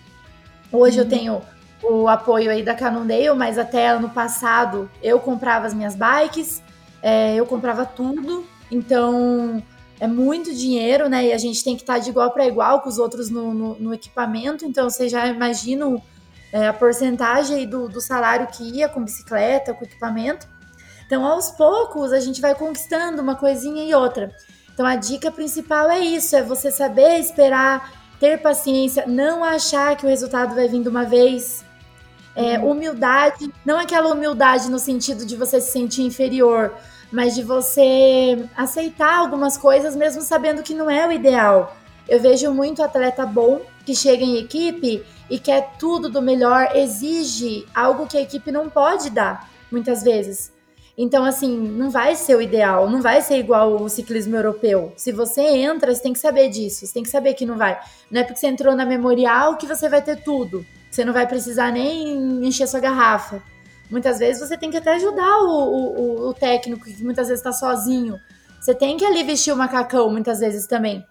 Hoje 0.69 0.97
uhum. 0.97 1.05
eu 1.05 1.09
tenho 1.09 1.41
o 1.83 2.07
apoio 2.07 2.49
aí 2.49 2.63
da 2.63 2.73
Cannondale, 2.73 3.33
mas 3.35 3.57
até 3.57 3.89
ano 3.89 4.09
passado 4.09 4.89
eu 5.01 5.19
comprava 5.19 5.67
as 5.67 5.73
minhas 5.73 5.95
bikes, 5.95 6.61
é, 7.01 7.35
eu 7.35 7.45
comprava 7.45 7.85
tudo, 7.85 8.45
então 8.71 9.61
é 9.99 10.07
muito 10.07 10.53
dinheiro, 10.53 11.09
né? 11.09 11.27
E 11.27 11.33
a 11.33 11.37
gente 11.37 11.63
tem 11.63 11.75
que 11.75 11.83
estar 11.83 11.95
tá 11.95 11.99
de 11.99 12.09
igual 12.09 12.31
para 12.31 12.47
igual 12.47 12.81
com 12.81 12.89
os 12.89 12.97
outros 12.97 13.29
no, 13.29 13.53
no, 13.53 13.75
no 13.75 13.93
equipamento, 13.93 14.65
então 14.65 14.89
vocês 14.89 15.11
já 15.11 15.27
imaginam 15.27 16.01
é, 16.53 16.67
a 16.67 16.73
porcentagem 16.73 17.67
do, 17.67 17.89
do 17.89 17.99
salário 17.99 18.47
que 18.47 18.63
ia 18.63 18.87
com 18.87 19.03
bicicleta, 19.03 19.73
com 19.73 19.83
equipamento. 19.83 20.47
Então, 21.05 21.25
aos 21.25 21.51
poucos, 21.51 22.13
a 22.13 22.19
gente 22.19 22.39
vai 22.39 22.55
conquistando 22.55 23.21
uma 23.21 23.35
coisinha 23.35 23.83
e 23.83 23.93
outra. 23.93 24.31
Então, 24.73 24.85
a 24.85 24.95
dica 24.95 25.31
principal 25.31 25.89
é 25.89 25.99
isso: 25.99 26.35
é 26.35 26.43
você 26.43 26.71
saber 26.71 27.19
esperar, 27.19 27.91
ter 28.19 28.39
paciência, 28.41 29.05
não 29.07 29.43
achar 29.43 29.97
que 29.97 30.05
o 30.05 30.09
resultado 30.09 30.55
vai 30.55 30.67
vir 30.67 30.81
de 30.81 30.89
uma 30.89 31.03
vez. 31.03 31.65
É, 32.35 32.57
uhum. 32.57 32.71
Humildade, 32.71 33.51
não 33.65 33.79
aquela 33.79 34.11
humildade 34.11 34.69
no 34.69 34.79
sentido 34.79 35.25
de 35.25 35.35
você 35.35 35.61
se 35.61 35.71
sentir 35.71 36.01
inferior, 36.01 36.73
mas 37.11 37.35
de 37.35 37.43
você 37.43 38.49
aceitar 38.57 39.19
algumas 39.19 39.55
coisas 39.55 39.95
mesmo 39.95 40.21
sabendo 40.21 40.63
que 40.63 40.73
não 40.73 40.89
é 40.89 41.07
o 41.07 41.11
ideal. 41.11 41.77
Eu 42.09 42.19
vejo 42.19 42.51
muito 42.51 42.83
atleta 42.83 43.25
bom 43.25 43.61
que 43.85 43.95
chega 43.95 44.23
em 44.23 44.37
equipe 44.37 45.03
e 45.29 45.39
quer 45.39 45.73
tudo 45.77 46.09
do 46.09 46.21
melhor, 46.21 46.75
exige 46.75 47.65
algo 47.73 48.07
que 48.07 48.17
a 48.17 48.21
equipe 48.21 48.51
não 48.51 48.69
pode 48.69 49.09
dar, 49.09 49.49
muitas 49.71 50.03
vezes. 50.03 50.51
Então, 50.97 51.25
assim, 51.25 51.57
não 51.57 51.89
vai 51.89 52.15
ser 52.15 52.35
o 52.35 52.41
ideal, 52.41 52.89
não 52.89 53.01
vai 53.01 53.21
ser 53.21 53.37
igual 53.37 53.81
o 53.81 53.89
ciclismo 53.89 54.35
europeu. 54.35 54.93
Se 54.95 55.11
você 55.11 55.41
entra, 55.41 55.93
você 55.93 56.01
tem 56.01 56.13
que 56.13 56.19
saber 56.19 56.49
disso, 56.49 56.85
você 56.85 56.93
tem 56.93 57.03
que 57.03 57.09
saber 57.09 57.33
que 57.33 57.45
não 57.45 57.57
vai. 57.57 57.79
Não 58.11 58.21
é 58.21 58.23
porque 58.23 58.39
você 58.39 58.47
entrou 58.47 58.75
na 58.75 58.85
memorial 58.85 59.57
que 59.57 59.65
você 59.65 59.89
vai 59.89 60.01
ter 60.01 60.21
tudo. 60.23 60.63
Você 60.93 61.03
não 61.03 61.11
vai 61.11 61.25
precisar 61.25 61.71
nem 61.71 62.45
encher 62.45 62.67
sua 62.67 62.79
garrafa. 62.79 63.41
Muitas 63.89 64.19
vezes 64.19 64.47
você 64.47 64.55
tem 64.55 64.69
que 64.69 64.77
até 64.77 64.93
ajudar 64.93 65.39
o, 65.39 65.47
o, 65.47 66.29
o 66.29 66.33
técnico, 66.35 66.85
que 66.85 67.03
muitas 67.03 67.29
vezes 67.29 67.39
está 67.39 67.51
sozinho. 67.51 68.19
Você 68.61 68.75
tem 68.75 68.95
que 68.95 69.03
ali 69.03 69.23
vestir 69.23 69.51
o 69.51 69.57
macacão, 69.57 70.11
muitas 70.11 70.39
vezes 70.39 70.67
também. 70.67 71.03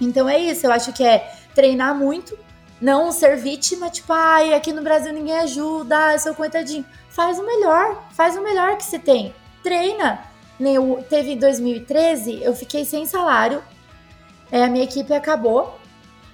Então 0.00 0.26
é 0.26 0.38
isso, 0.38 0.66
eu 0.66 0.72
acho 0.72 0.94
que 0.94 1.04
é 1.04 1.30
treinar 1.54 1.94
muito, 1.94 2.38
não 2.80 3.12
ser 3.12 3.36
vítima, 3.36 3.90
tipo, 3.90 4.10
ai, 4.14 4.54
aqui 4.54 4.72
no 4.72 4.80
Brasil 4.80 5.12
ninguém 5.12 5.40
ajuda, 5.40 5.94
ai, 5.94 6.18
seu 6.18 6.34
coitadinho. 6.34 6.86
Faz 7.10 7.38
o 7.38 7.44
melhor, 7.44 8.08
faz 8.12 8.34
o 8.34 8.42
melhor 8.42 8.78
que 8.78 8.84
você 8.84 8.98
tem. 8.98 9.34
Treina. 9.62 10.20
Eu, 10.58 11.04
teve 11.10 11.32
em 11.32 11.38
2013, 11.38 12.42
eu 12.42 12.54
fiquei 12.54 12.86
sem 12.86 13.04
salário, 13.04 13.62
é, 14.50 14.64
a 14.64 14.68
minha 14.68 14.84
equipe 14.84 15.12
acabou. 15.12 15.78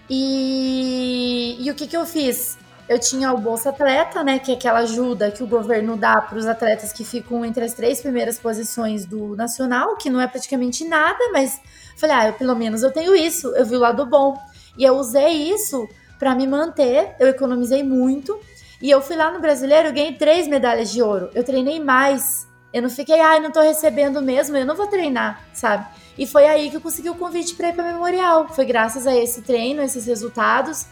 E, 0.08 1.56
e 1.58 1.70
o 1.70 1.74
que, 1.74 1.86
que 1.88 1.96
eu 1.96 2.06
fiz? 2.06 2.57
Eu 2.88 2.98
tinha 2.98 3.32
o 3.34 3.38
Bolsa 3.38 3.68
Atleta, 3.68 4.24
né, 4.24 4.38
que 4.38 4.50
é 4.50 4.54
aquela 4.54 4.78
ajuda 4.78 5.30
que 5.30 5.42
o 5.42 5.46
governo 5.46 5.94
dá 5.94 6.22
para 6.22 6.38
os 6.38 6.46
atletas 6.46 6.90
que 6.90 7.04
ficam 7.04 7.44
entre 7.44 7.62
as 7.62 7.74
três 7.74 8.00
primeiras 8.00 8.38
posições 8.38 9.04
do 9.04 9.36
nacional, 9.36 9.96
que 9.96 10.08
não 10.08 10.18
é 10.18 10.26
praticamente 10.26 10.88
nada, 10.88 11.18
mas 11.30 11.60
falei, 11.98 12.16
ah, 12.16 12.26
eu, 12.28 12.32
pelo 12.32 12.56
menos 12.56 12.82
eu 12.82 12.90
tenho 12.90 13.14
isso, 13.14 13.48
eu 13.54 13.66
vi 13.66 13.76
o 13.76 13.80
lado 13.80 14.06
bom. 14.06 14.40
E 14.78 14.84
eu 14.84 14.94
usei 14.96 15.52
isso 15.52 15.86
para 16.18 16.34
me 16.34 16.46
manter, 16.46 17.14
eu 17.20 17.28
economizei 17.28 17.82
muito. 17.82 18.38
E 18.80 18.90
eu 18.90 19.02
fui 19.02 19.16
lá 19.16 19.30
no 19.32 19.40
brasileiro, 19.40 19.92
ganhei 19.92 20.14
três 20.14 20.46
medalhas 20.48 20.90
de 20.90 21.02
ouro. 21.02 21.30
Eu 21.34 21.44
treinei 21.44 21.80
mais. 21.80 22.46
Eu 22.72 22.80
não 22.80 22.88
fiquei, 22.88 23.20
ai, 23.20 23.38
ah, 23.38 23.40
não 23.40 23.50
tô 23.50 23.60
recebendo 23.60 24.22
mesmo, 24.22 24.56
eu 24.56 24.64
não 24.64 24.76
vou 24.76 24.86
treinar, 24.86 25.42
sabe? 25.52 25.86
E 26.16 26.26
foi 26.26 26.46
aí 26.46 26.70
que 26.70 26.76
eu 26.76 26.80
consegui 26.80 27.10
o 27.10 27.14
convite 27.14 27.54
para 27.54 27.68
ir 27.68 27.74
para 27.74 27.84
Memorial. 27.84 28.48
Foi 28.48 28.64
graças 28.64 29.06
a 29.06 29.14
esse 29.14 29.42
treino, 29.42 29.82
esses 29.82 30.06
resultados. 30.06 30.86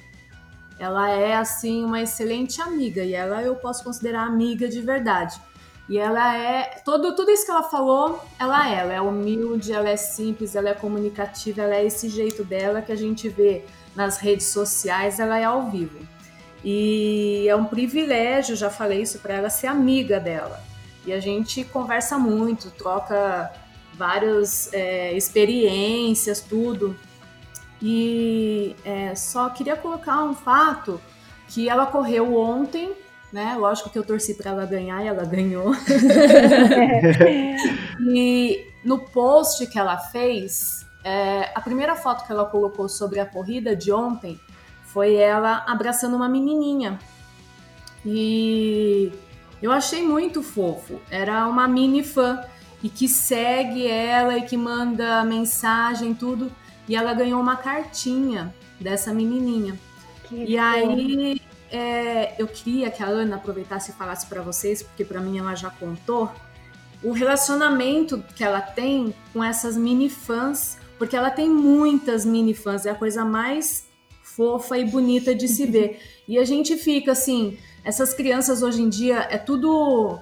ela 0.77 1.09
é, 1.09 1.35
assim, 1.35 1.85
uma 1.85 2.01
excelente 2.01 2.61
amiga. 2.61 3.03
E 3.03 3.13
ela 3.13 3.41
eu 3.41 3.55
posso 3.55 3.83
considerar 3.83 4.23
amiga 4.23 4.67
de 4.67 4.81
verdade. 4.81 5.39
E 5.87 5.97
ela 5.97 6.35
é. 6.35 6.81
Todo, 6.83 7.15
tudo 7.15 7.31
isso 7.31 7.45
que 7.45 7.51
ela 7.51 7.63
falou, 7.63 8.19
ela 8.39 8.69
é. 8.69 8.79
Ela 8.79 8.93
é 8.93 9.01
humilde, 9.01 9.71
ela 9.71 9.89
é 9.89 9.95
simples, 9.97 10.55
ela 10.55 10.69
é 10.69 10.73
comunicativa, 10.73 11.61
ela 11.61 11.75
é 11.75 11.85
esse 11.85 12.09
jeito 12.09 12.43
dela 12.43 12.81
que 12.81 12.91
a 12.91 12.97
gente 12.97 13.29
vê 13.29 13.63
nas 13.95 14.17
redes 14.17 14.47
sociais, 14.47 15.19
ela 15.19 15.39
é 15.39 15.45
ao 15.45 15.69
vivo. 15.69 15.97
E 16.63 17.45
é 17.47 17.55
um 17.55 17.65
privilégio, 17.65 18.55
já 18.55 18.69
falei 18.69 19.01
isso 19.01 19.19
para 19.19 19.35
ela, 19.35 19.49
ser 19.49 19.67
amiga 19.67 20.19
dela. 20.19 20.61
E 21.05 21.13
a 21.13 21.19
gente 21.19 21.63
conversa 21.63 22.17
muito, 22.17 22.71
troca 22.71 23.51
várias 23.93 24.73
é, 24.73 25.13
experiências, 25.13 26.41
tudo. 26.41 26.95
E 27.81 28.75
é, 28.83 29.13
só 29.15 29.49
queria 29.49 29.75
colocar 29.75 30.23
um 30.23 30.33
fato 30.33 30.99
que 31.47 31.69
ela 31.69 31.85
correu 31.85 32.35
ontem 32.35 32.93
né? 33.35 33.55
Lógico 33.57 33.89
que 33.89 33.99
eu 33.99 34.03
torci 34.03 34.33
para 34.33 34.51
ela 34.51 34.65
ganhar 34.65 35.03
e 35.03 35.07
ela 35.07 35.25
ganhou. 35.25 35.73
e 38.15 38.65
no 38.81 38.99
post 38.99 39.67
que 39.67 39.77
ela 39.77 39.97
fez, 39.97 40.85
é, 41.03 41.51
a 41.53 41.59
primeira 41.59 41.97
foto 41.97 42.25
que 42.25 42.31
ela 42.31 42.45
colocou 42.45 42.87
sobre 42.87 43.19
a 43.19 43.25
corrida 43.25 43.75
de 43.75 43.91
ontem 43.91 44.39
foi 44.85 45.15
ela 45.15 45.65
abraçando 45.67 46.15
uma 46.15 46.29
menininha. 46.29 46.97
E 48.05 49.11
eu 49.65 49.71
achei 49.71 50.03
muito 50.03 50.43
fofo. 50.43 51.01
Era 51.09 51.47
uma 51.47 51.67
mini 51.67 52.03
fã 52.03 52.41
e 52.83 52.89
que 52.89 53.07
segue 53.07 53.87
ela 53.87 54.37
e 54.37 54.43
que 54.43 54.55
manda 54.55 55.23
mensagem 55.23 56.13
tudo. 56.13 56.51
E 56.87 56.95
ela 56.95 57.13
ganhou 57.13 57.41
uma 57.41 57.55
cartinha 57.55 58.53
dessa 58.79 59.11
menininha. 59.11 59.77
Que 60.29 60.43
e 60.43 60.55
bom. 60.55 60.61
aí 60.61 61.41
é, 61.71 62.35
eu 62.37 62.47
queria 62.47 62.91
que 62.91 63.01
a 63.01 63.07
Ana 63.07 63.37
aproveitasse 63.37 63.91
e 63.91 63.93
falasse 63.93 64.27
para 64.27 64.41
vocês, 64.41 64.83
porque 64.83 65.03
para 65.03 65.19
mim 65.19 65.39
ela 65.39 65.55
já 65.55 65.69
contou, 65.69 66.31
o 67.03 67.11
relacionamento 67.11 68.23
que 68.35 68.43
ela 68.43 68.61
tem 68.61 69.13
com 69.33 69.43
essas 69.43 69.75
mini 69.75 70.09
fãs, 70.09 70.77
porque 70.97 71.15
ela 71.15 71.29
tem 71.29 71.49
muitas 71.49 72.23
mini 72.23 72.53
fãs, 72.53 72.85
é 72.85 72.91
a 72.91 72.95
coisa 72.95 73.25
mais 73.25 73.87
fofa 74.21 74.77
e 74.77 74.85
bonita 74.85 75.33
de 75.33 75.47
se 75.47 75.65
ver. 75.65 75.99
e 76.27 76.37
a 76.37 76.45
gente 76.45 76.77
fica 76.77 77.13
assim, 77.13 77.57
essas 77.85 78.13
crianças 78.13 78.63
hoje 78.63 78.81
em 78.81 78.89
dia 78.89 79.27
é 79.29 79.37
tudo 79.37 80.19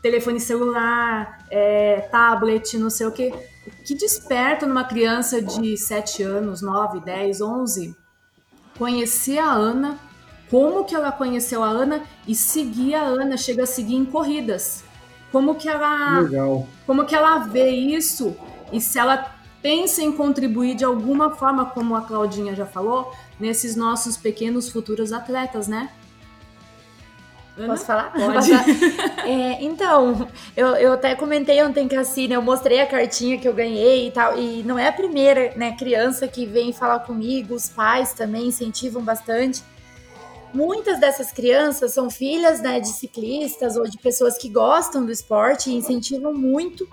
telefone 0.00 0.40
celular, 0.40 1.44
é, 1.50 2.08
tablet, 2.12 2.78
não 2.78 2.88
sei 2.88 3.06
o 3.06 3.12
que. 3.12 3.28
O 3.28 3.84
que 3.84 3.94
desperta 3.94 4.66
numa 4.66 4.84
criança 4.84 5.42
de 5.42 5.76
7 5.76 6.22
anos, 6.22 6.62
9, 6.62 7.00
10, 7.00 7.40
11, 7.40 7.96
conhecer 8.78 9.38
a 9.38 9.52
Ana 9.52 9.98
como 10.48 10.84
que 10.84 10.94
ela 10.94 11.10
conheceu 11.10 11.62
a 11.62 11.68
Ana 11.68 12.02
e 12.26 12.34
seguir 12.34 12.94
a 12.94 13.02
Ana, 13.02 13.36
chega 13.36 13.64
a 13.64 13.66
seguir 13.66 13.96
em 13.96 14.04
corridas. 14.04 14.84
Como 15.32 15.54
que 15.54 15.68
ela 15.68 16.20
Legal. 16.20 16.68
como 16.86 17.06
que 17.06 17.14
ela 17.14 17.38
vê 17.38 17.70
isso 17.70 18.36
e 18.70 18.80
se 18.80 18.98
ela 18.98 19.34
pensa 19.62 20.02
em 20.02 20.12
contribuir 20.12 20.74
de 20.74 20.84
alguma 20.84 21.30
forma, 21.30 21.66
como 21.66 21.96
a 21.96 22.02
Claudinha 22.02 22.54
já 22.54 22.66
falou, 22.66 23.12
nesses 23.40 23.74
nossos 23.76 24.16
pequenos 24.16 24.68
futuros 24.68 25.12
atletas, 25.12 25.66
né? 25.66 25.90
Ana? 27.56 27.68
Posso 27.68 27.84
falar? 27.84 28.12
Pode. 28.12 28.52
é, 29.28 29.62
então, 29.62 30.28
eu, 30.56 30.68
eu 30.68 30.92
até 30.92 31.14
comentei 31.14 31.62
ontem 31.62 31.86
que 31.86 31.94
assim, 31.94 32.28
né, 32.28 32.36
eu 32.36 32.42
mostrei 32.42 32.80
a 32.80 32.86
cartinha 32.86 33.38
que 33.38 33.46
eu 33.46 33.52
ganhei 33.52 34.08
e 34.08 34.10
tal, 34.10 34.38
e 34.38 34.62
não 34.62 34.78
é 34.78 34.88
a 34.88 34.92
primeira 34.92 35.52
né, 35.54 35.76
criança 35.76 36.26
que 36.26 36.46
vem 36.46 36.72
falar 36.72 37.00
comigo, 37.00 37.54
os 37.54 37.68
pais 37.68 38.14
também 38.14 38.46
incentivam 38.46 39.02
bastante. 39.02 39.62
Muitas 40.54 41.00
dessas 41.00 41.32
crianças 41.32 41.92
são 41.92 42.10
filhas 42.10 42.60
né, 42.60 42.78
de 42.80 42.88
ciclistas 42.88 43.76
ou 43.76 43.84
de 43.84 43.98
pessoas 43.98 44.36
que 44.36 44.48
gostam 44.48 45.04
do 45.04 45.12
esporte 45.12 45.70
e 45.70 45.74
incentivam 45.74 46.34
muito. 46.34 46.86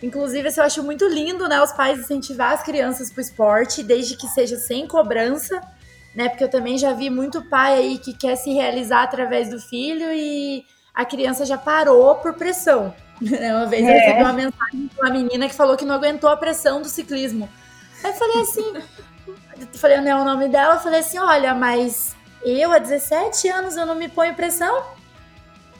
Inclusive, 0.00 0.48
eu 0.56 0.62
acho 0.64 0.82
muito 0.82 1.06
lindo, 1.06 1.48
né, 1.48 1.62
os 1.62 1.72
pais 1.72 1.98
incentivar 1.98 2.52
as 2.52 2.62
crianças 2.62 3.10
para 3.10 3.18
o 3.18 3.22
esporte, 3.22 3.82
desde 3.82 4.16
que 4.16 4.26
seja 4.28 4.56
sem 4.56 4.86
cobrança, 4.86 5.60
né? 6.14 6.28
Porque 6.28 6.44
eu 6.44 6.50
também 6.50 6.78
já 6.78 6.92
vi 6.92 7.10
muito 7.10 7.42
pai 7.42 7.74
aí 7.74 7.98
que 7.98 8.12
quer 8.12 8.36
se 8.36 8.52
realizar 8.52 9.02
através 9.02 9.50
do 9.50 9.60
filho 9.60 10.12
e 10.12 10.64
a 10.94 11.04
criança 11.04 11.44
já 11.44 11.56
parou 11.56 12.14
por 12.16 12.34
pressão. 12.34 12.94
Uma 13.20 13.66
vez 13.66 13.86
eu 13.86 13.92
recebi 13.92 14.20
uma 14.20 14.32
mensagem 14.32 14.86
de 14.86 15.00
uma 15.00 15.10
menina 15.10 15.48
que 15.48 15.54
falou 15.54 15.76
que 15.76 15.84
não 15.84 15.94
aguentou 15.94 16.28
a 16.28 16.36
pressão 16.36 16.82
do 16.82 16.88
ciclismo. 16.88 17.48
Aí 18.02 18.10
eu 18.10 18.16
falei 18.16 18.40
assim, 18.40 18.74
eu 19.60 19.66
falei 19.78 20.00
né, 20.00 20.14
o 20.14 20.24
nome 20.24 20.48
dela, 20.48 20.74
eu 20.74 20.80
falei 20.80 21.00
assim, 21.00 21.18
olha, 21.18 21.54
mas 21.54 22.16
eu, 22.44 22.72
há 22.72 22.78
17 22.78 23.48
anos, 23.48 23.76
eu 23.76 23.86
não 23.86 23.94
me 23.94 24.08
ponho 24.08 24.34
pressão. 24.34 24.82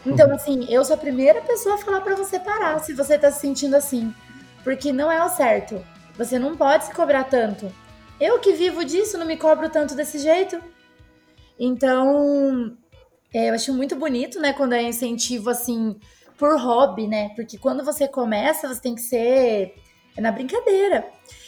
Então, 0.07 0.29
uhum. 0.29 0.35
assim, 0.35 0.67
eu 0.69 0.85
sou 0.85 0.95
a 0.95 0.99
primeira 0.99 1.41
pessoa 1.41 1.75
a 1.75 1.79
falar 1.79 2.01
para 2.01 2.15
você 2.15 2.39
parar 2.39 2.79
se 2.81 2.93
você 2.93 3.19
tá 3.19 3.31
se 3.31 3.41
sentindo 3.41 3.75
assim. 3.77 4.15
Porque 4.63 4.93
não 4.93 5.11
é 5.11 5.25
o 5.25 5.29
certo. 5.29 5.85
Você 6.17 6.39
não 6.39 6.57
pode 6.57 6.85
se 6.85 6.95
cobrar 6.95 7.25
tanto. 7.25 7.73
Eu 8.23 8.39
que 8.39 8.53
vivo 8.53 8.85
disso, 8.85 9.19
não 9.19 9.27
me 9.27 9.37
cobro 9.37 9.69
tanto 9.69 9.97
desse 9.97 10.17
jeito. 10.17 10.63
Então, 11.59 12.73
é, 13.35 13.51
eu 13.51 13.55
acho 13.55 13.75
muito 13.75 13.97
bonito, 13.97 14.39
né, 14.39 14.53
quando 14.53 14.75
é 14.75 14.83
incentivo, 14.85 15.51
assim, 15.51 15.99
por 16.39 16.57
hobby, 16.57 17.09
né? 17.09 17.31
Porque 17.35 17.59
quando 17.59 17.85
você 17.85 18.07
começa, 18.07 18.69
você 18.69 18.81
tem 18.81 18.95
que 18.95 19.01
ser 19.01 19.75
é 20.17 20.21
na 20.21 20.31
brincadeira. 20.31 21.05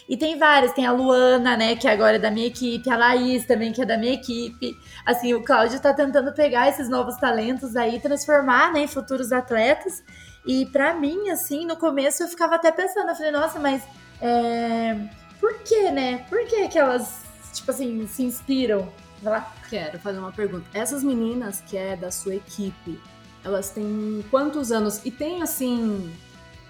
E 0.09 0.17
tem 0.17 0.37
várias, 0.37 0.73
tem 0.73 0.85
a 0.85 0.91
Luana, 0.91 1.57
né, 1.57 1.77
que 1.77 1.87
agora 1.87 2.17
é 2.17 2.19
da 2.19 2.29
minha 2.29 2.49
equipe, 2.49 2.91
a 2.91 2.97
Laís 2.97 3.47
também, 3.47 3.73
que 3.73 3.81
é 3.81 3.87
da 3.87 3.97
minha 3.97 4.15
equipe. 4.15 4.73
Assim, 5.07 5.33
o 5.33 5.45
Cláudio 5.45 5.81
tá 5.81 5.95
tentando 5.95 6.35
pegar 6.35 6.69
esses 6.69 6.89
novos 6.89 7.17
talentos 7.19 7.77
aí, 7.77 8.01
transformar, 8.01 8.73
né, 8.73 8.81
em 8.81 8.89
futuros 8.89 9.31
atletas. 9.31 10.03
E 10.45 10.67
para 10.67 10.93
mim, 10.93 11.31
assim, 11.31 11.67
no 11.67 11.77
começo 11.77 12.25
eu 12.25 12.29
ficava 12.29 12.57
até 12.57 12.73
pensando, 12.73 13.11
eu 13.11 13.15
falei, 13.15 13.31
nossa, 13.31 13.61
mas 13.61 13.81
é... 14.21 15.24
por 15.44 15.59
que, 15.59 15.90
né? 15.90 16.24
Por 16.30 16.46
que 16.46 16.68
que 16.68 16.78
elas, 16.78 17.20
tipo 17.52 17.70
assim, 17.70 18.07
se 18.07 18.22
inspiram? 18.22 18.88
Lá. 19.22 19.52
Quero 19.68 19.98
fazer 19.98 20.18
uma 20.18 20.33
pergunta. 20.33 20.66
Essas 20.72 21.04
meninas 21.04 21.61
que 21.61 21.76
é 21.76 21.94
da 21.94 22.11
sua 22.11 22.37
equipe, 22.37 22.98
elas 23.44 23.68
têm 23.68 24.24
quantos 24.30 24.72
anos? 24.72 25.04
E 25.04 25.11
tem, 25.11 25.42
assim, 25.42 26.11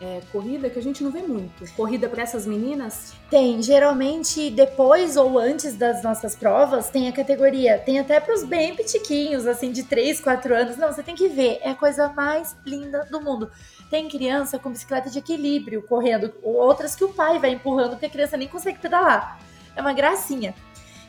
é, 0.05 0.21
corrida 0.31 0.69
que 0.69 0.79
a 0.79 0.83
gente 0.83 1.03
não 1.03 1.11
vê 1.11 1.23
muito. 1.23 1.65
Corrida 1.73 2.11
para 2.11 2.23
essas 2.23 2.47
meninas? 2.47 3.15
Tem. 3.31 3.63
Geralmente, 3.63 4.51
depois 4.51 5.17
ou 5.17 5.39
antes 5.39 5.75
das 5.77 6.03
nossas 6.03 6.37
provas, 6.37 6.91
tem 6.91 7.09
a 7.09 7.13
categoria. 7.13 7.79
Tem 7.79 7.99
até 7.99 8.21
para 8.21 8.35
os 8.35 8.45
bem 8.45 8.77
pitiquinhos, 8.77 9.47
assim, 9.47 9.73
de 9.73 9.83
3, 9.83 10.21
4 10.21 10.55
anos. 10.55 10.77
Não, 10.77 10.93
você 10.93 11.03
tem 11.03 11.15
que 11.15 11.29
ver. 11.29 11.59
É 11.63 11.71
a 11.71 11.75
coisa 11.75 12.11
mais 12.11 12.55
linda 12.67 13.07
do 13.11 13.19
mundo. 13.19 13.51
Tem 13.91 14.07
criança 14.07 14.59
com 14.59 14.71
bicicleta 14.71 15.09
de 15.09 15.21
equilíbrio 15.21 15.83
correndo, 15.83 16.35
outras 16.43 16.95
que 16.95 17.05
o 17.05 17.09
pai 17.09 17.39
vai 17.39 17.51
empurrando, 17.51 17.91
porque 17.91 18.07
a 18.07 18.11
criança 18.11 18.37
nem 18.37 18.49
consegue 18.49 18.79
pedalar. 18.79 19.41
É 19.75 19.81
uma 19.81 19.95
gracinha. 19.95 20.55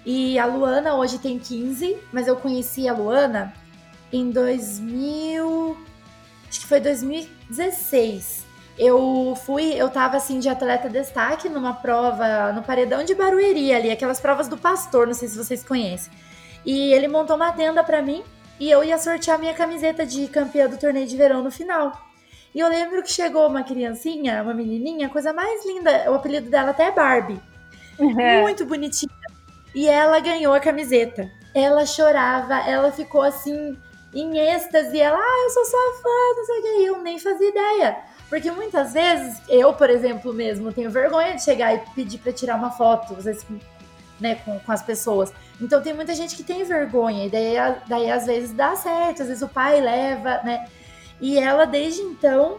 E 0.06 0.40
a 0.40 0.46
Luana 0.46 0.96
hoje 0.96 1.20
tem 1.20 1.38
15, 1.38 1.98
mas 2.14 2.28
eu 2.28 2.38
conheci 2.38 2.88
a 2.88 2.94
Luana 2.94 3.54
em 4.14 4.30
2000. 4.30 5.78
Acho 6.48 6.60
que 6.62 6.68
foi 6.68 6.80
2016 6.80 8.45
eu 8.78 9.38
fui, 9.46 9.74
eu 9.74 9.90
tava 9.90 10.18
assim 10.18 10.40
de 10.40 10.50
atleta 10.50 10.90
destaque 10.90 11.48
numa 11.48 11.74
prova 11.74 12.52
no 12.52 12.62
paredão 12.62 13.04
de 13.04 13.16
Barueri 13.16 13.74
ali, 13.74 13.90
aquelas 13.90 14.20
provas 14.20 14.48
do 14.48 14.58
pastor, 14.58 15.08
não 15.08 15.14
sei 15.14 15.30
se 15.30 15.38
vocês 15.38 15.64
conhecem. 15.64 16.12
E 16.66 16.92
ele 16.94 17.08
montou 17.08 17.36
uma 17.36 17.52
tenda 17.52 17.84
para 17.84 18.02
mim 18.02 18.24
e 18.60 18.70
eu 18.70 18.84
ia 18.84 18.98
sortear 18.98 19.40
minha 19.40 19.54
camiseta 19.54 20.06
de 20.06 20.28
campeã 20.28 20.68
do 20.68 20.78
torneio 20.78 21.08
de 21.08 21.16
verão 21.16 21.42
no 21.42 21.52
final. 21.52 22.06
E 22.54 22.60
eu 22.60 22.68
lembro 22.68 23.04
que 23.04 23.12
chegou 23.12 23.48
uma 23.48 23.64
criancinha, 23.64 24.42
uma 24.42 24.54
menininha, 24.54 25.10
coisa 25.10 25.34
mais 25.34 25.66
linda, 25.66 26.10
o 26.10 26.16
apelido 26.16 26.50
dela 26.50 26.72
até 26.72 26.86
é 26.86 26.92
Barbie. 26.92 27.42
Uhum. 28.00 28.42
Muito 28.42 28.66
bonitinha. 28.66 29.12
E 29.74 29.88
ela 29.88 30.20
ganhou 30.20 30.54
a 30.54 30.60
camiseta. 30.60 31.30
Ela 31.54 31.86
chorava, 31.86 32.56
ela 32.68 32.92
ficou 32.92 33.22
assim 33.22 33.78
em 34.14 34.38
êxtase, 34.38 34.98
ela, 35.00 35.18
ah, 35.18 35.44
eu 35.44 35.50
sou 35.50 35.66
sua 35.66 35.94
fã, 36.02 36.38
não 36.38 36.46
sei 36.46 36.60
o 36.60 36.62
que, 36.62 36.84
eu 36.86 37.02
nem 37.02 37.20
fazia 37.20 37.50
ideia. 37.50 37.98
Porque 38.36 38.52
muitas 38.52 38.91
vezes, 38.91 39.41
eu, 39.48 39.71
por 39.71 39.89
exemplo, 39.89 40.34
mesmo, 40.34 40.69
tenho 40.74 40.91
vergonha 40.91 41.36
de 41.36 41.41
chegar 41.41 41.74
e 41.74 41.80
pedir 41.95 42.17
para 42.17 42.34
tirar 42.34 42.58
uma 42.58 42.69
foto. 42.69 43.13
Vocês 43.13 43.45
né, 44.19 44.36
com, 44.43 44.60
com 44.60 44.71
as 44.74 44.84
pessoas. 44.84 45.32
Então 45.62 45.82
tem 45.82 45.93
muita 45.93 46.13
gente 46.13 46.36
que 46.36 46.43
tem 46.43 46.62
vergonha, 46.65 47.28
e 47.28 47.30
daí, 47.30 47.56
daí 47.88 48.12
às 48.12 48.26
vezes 48.26 48.52
dá 48.52 48.76
certo, 48.76 49.21
às 49.21 49.30
vezes 49.30 49.41
o 49.41 49.48
pai 49.48 49.80
leva, 49.80 50.41
né? 50.43 50.67
E 51.21 51.39
ela, 51.39 51.63
desde 51.63 52.02
então, 52.02 52.58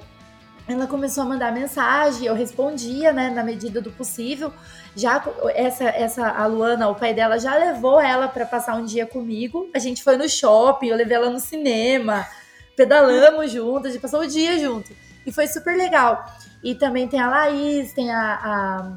ela 0.66 0.86
começou 0.86 1.24
a 1.24 1.26
mandar 1.26 1.52
mensagem, 1.52 2.26
eu 2.26 2.34
respondia, 2.34 3.12
né, 3.12 3.28
na 3.28 3.44
medida 3.44 3.78
do 3.78 3.90
possível. 3.90 4.50
Já 4.96 5.22
essa 5.54 5.84
essa 5.84 6.26
a 6.26 6.46
Luana, 6.46 6.88
o 6.88 6.94
pai 6.94 7.12
dela 7.12 7.38
já 7.38 7.54
levou 7.54 8.00
ela 8.00 8.28
para 8.28 8.46
passar 8.46 8.76
um 8.76 8.84
dia 8.86 9.04
comigo. 9.04 9.68
A 9.74 9.78
gente 9.78 10.02
foi 10.02 10.16
no 10.16 10.26
shopping, 10.26 10.86
eu 10.86 10.96
levei 10.96 11.18
ela 11.18 11.28
no 11.28 11.38
cinema, 11.38 12.26
pedalamos 12.74 13.52
juntos, 13.52 13.90
a 13.90 13.90
gente 13.90 14.00
passou 14.00 14.20
o 14.20 14.26
dia 14.26 14.58
junto. 14.58 15.04
E 15.26 15.32
foi 15.32 15.48
super 15.48 15.76
legal. 15.76 16.24
E 16.62 16.74
também 16.74 17.08
tem 17.08 17.20
a 17.20 17.28
Laís, 17.28 17.92
tem 17.92 18.10
a, 18.12 18.96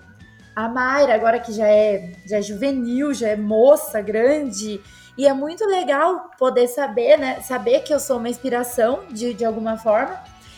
a, 0.56 0.64
a 0.64 0.70
Mayra, 0.70 1.16
agora 1.16 1.40
que 1.40 1.52
já 1.52 1.68
é, 1.68 2.14
já 2.26 2.38
é 2.38 2.42
juvenil, 2.42 3.14
já 3.14 3.30
é 3.30 3.36
moça, 3.36 4.00
grande. 4.00 4.80
E 5.18 5.28
é 5.28 5.34
muito 5.34 5.66
legal 5.66 6.32
poder 6.38 6.68
saber, 6.68 7.18
né? 7.18 7.42
Saber 7.42 7.82
que 7.82 7.94
eu 7.94 8.00
sou 8.00 8.18
uma 8.18 8.30
inspiração 8.30 9.02
de, 9.12 9.34
de 9.34 9.44
alguma 9.44 9.76
forma. 9.76 10.18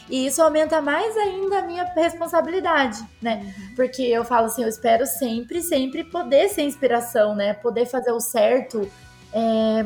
E 0.10 0.27
isso 0.27 0.41
aumenta 0.41 0.81
mais 0.81 1.15
ainda 1.15 1.60
a 1.60 1.62
minha 1.62 1.86
responsabilidade, 1.95 3.01
né? 3.21 3.41
Uhum. 3.43 3.75
Porque 3.75 4.01
eu 4.01 4.25
falo 4.25 4.47
assim, 4.47 4.62
eu 4.62 4.67
espero 4.67 5.05
sempre, 5.05 5.62
sempre 5.62 6.03
poder 6.03 6.49
ser 6.49 6.63
inspiração, 6.63 7.34
né? 7.34 7.53
Poder 7.53 7.86
fazer 7.86 8.12
o 8.12 8.19
certo, 8.19 8.91
é, 9.34 9.86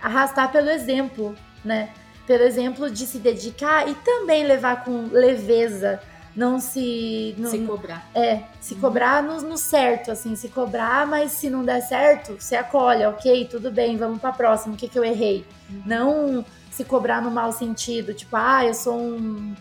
arrastar 0.00 0.52
pelo 0.52 0.68
exemplo, 0.68 1.34
né? 1.64 1.88
Pelo 2.26 2.42
exemplo 2.42 2.90
de 2.90 3.06
se 3.06 3.18
dedicar 3.18 3.88
e 3.88 3.94
também 3.94 4.44
levar 4.44 4.84
com 4.84 5.08
leveza, 5.12 6.00
não 6.36 6.60
se. 6.60 7.34
Não, 7.38 7.50
se 7.50 7.58
cobrar. 7.60 8.10
É, 8.14 8.42
se 8.60 8.74
uhum. 8.74 8.80
cobrar 8.80 9.22
no, 9.22 9.40
no, 9.40 9.56
certo, 9.56 10.10
assim, 10.10 10.36
se 10.36 10.48
cobrar, 10.48 11.06
mas 11.06 11.32
se 11.32 11.48
não 11.48 11.64
der 11.64 11.80
certo, 11.80 12.36
você 12.38 12.56
acolhe, 12.56 13.06
ok, 13.06 13.48
tudo 13.50 13.70
bem, 13.70 13.96
vamos 13.96 14.20
pra 14.20 14.32
próxima, 14.32 14.74
o 14.74 14.76
que, 14.76 14.88
que 14.88 14.98
eu 14.98 15.04
errei? 15.04 15.46
Uhum. 15.70 15.82
Não 15.86 16.44
se 16.70 16.84
cobrar 16.84 17.22
no 17.22 17.30
mau 17.30 17.50
sentido, 17.52 18.12
tipo, 18.12 18.36
ah, 18.36 18.64
eu 18.64 18.74
sou 18.74 18.98
um. 18.98 19.54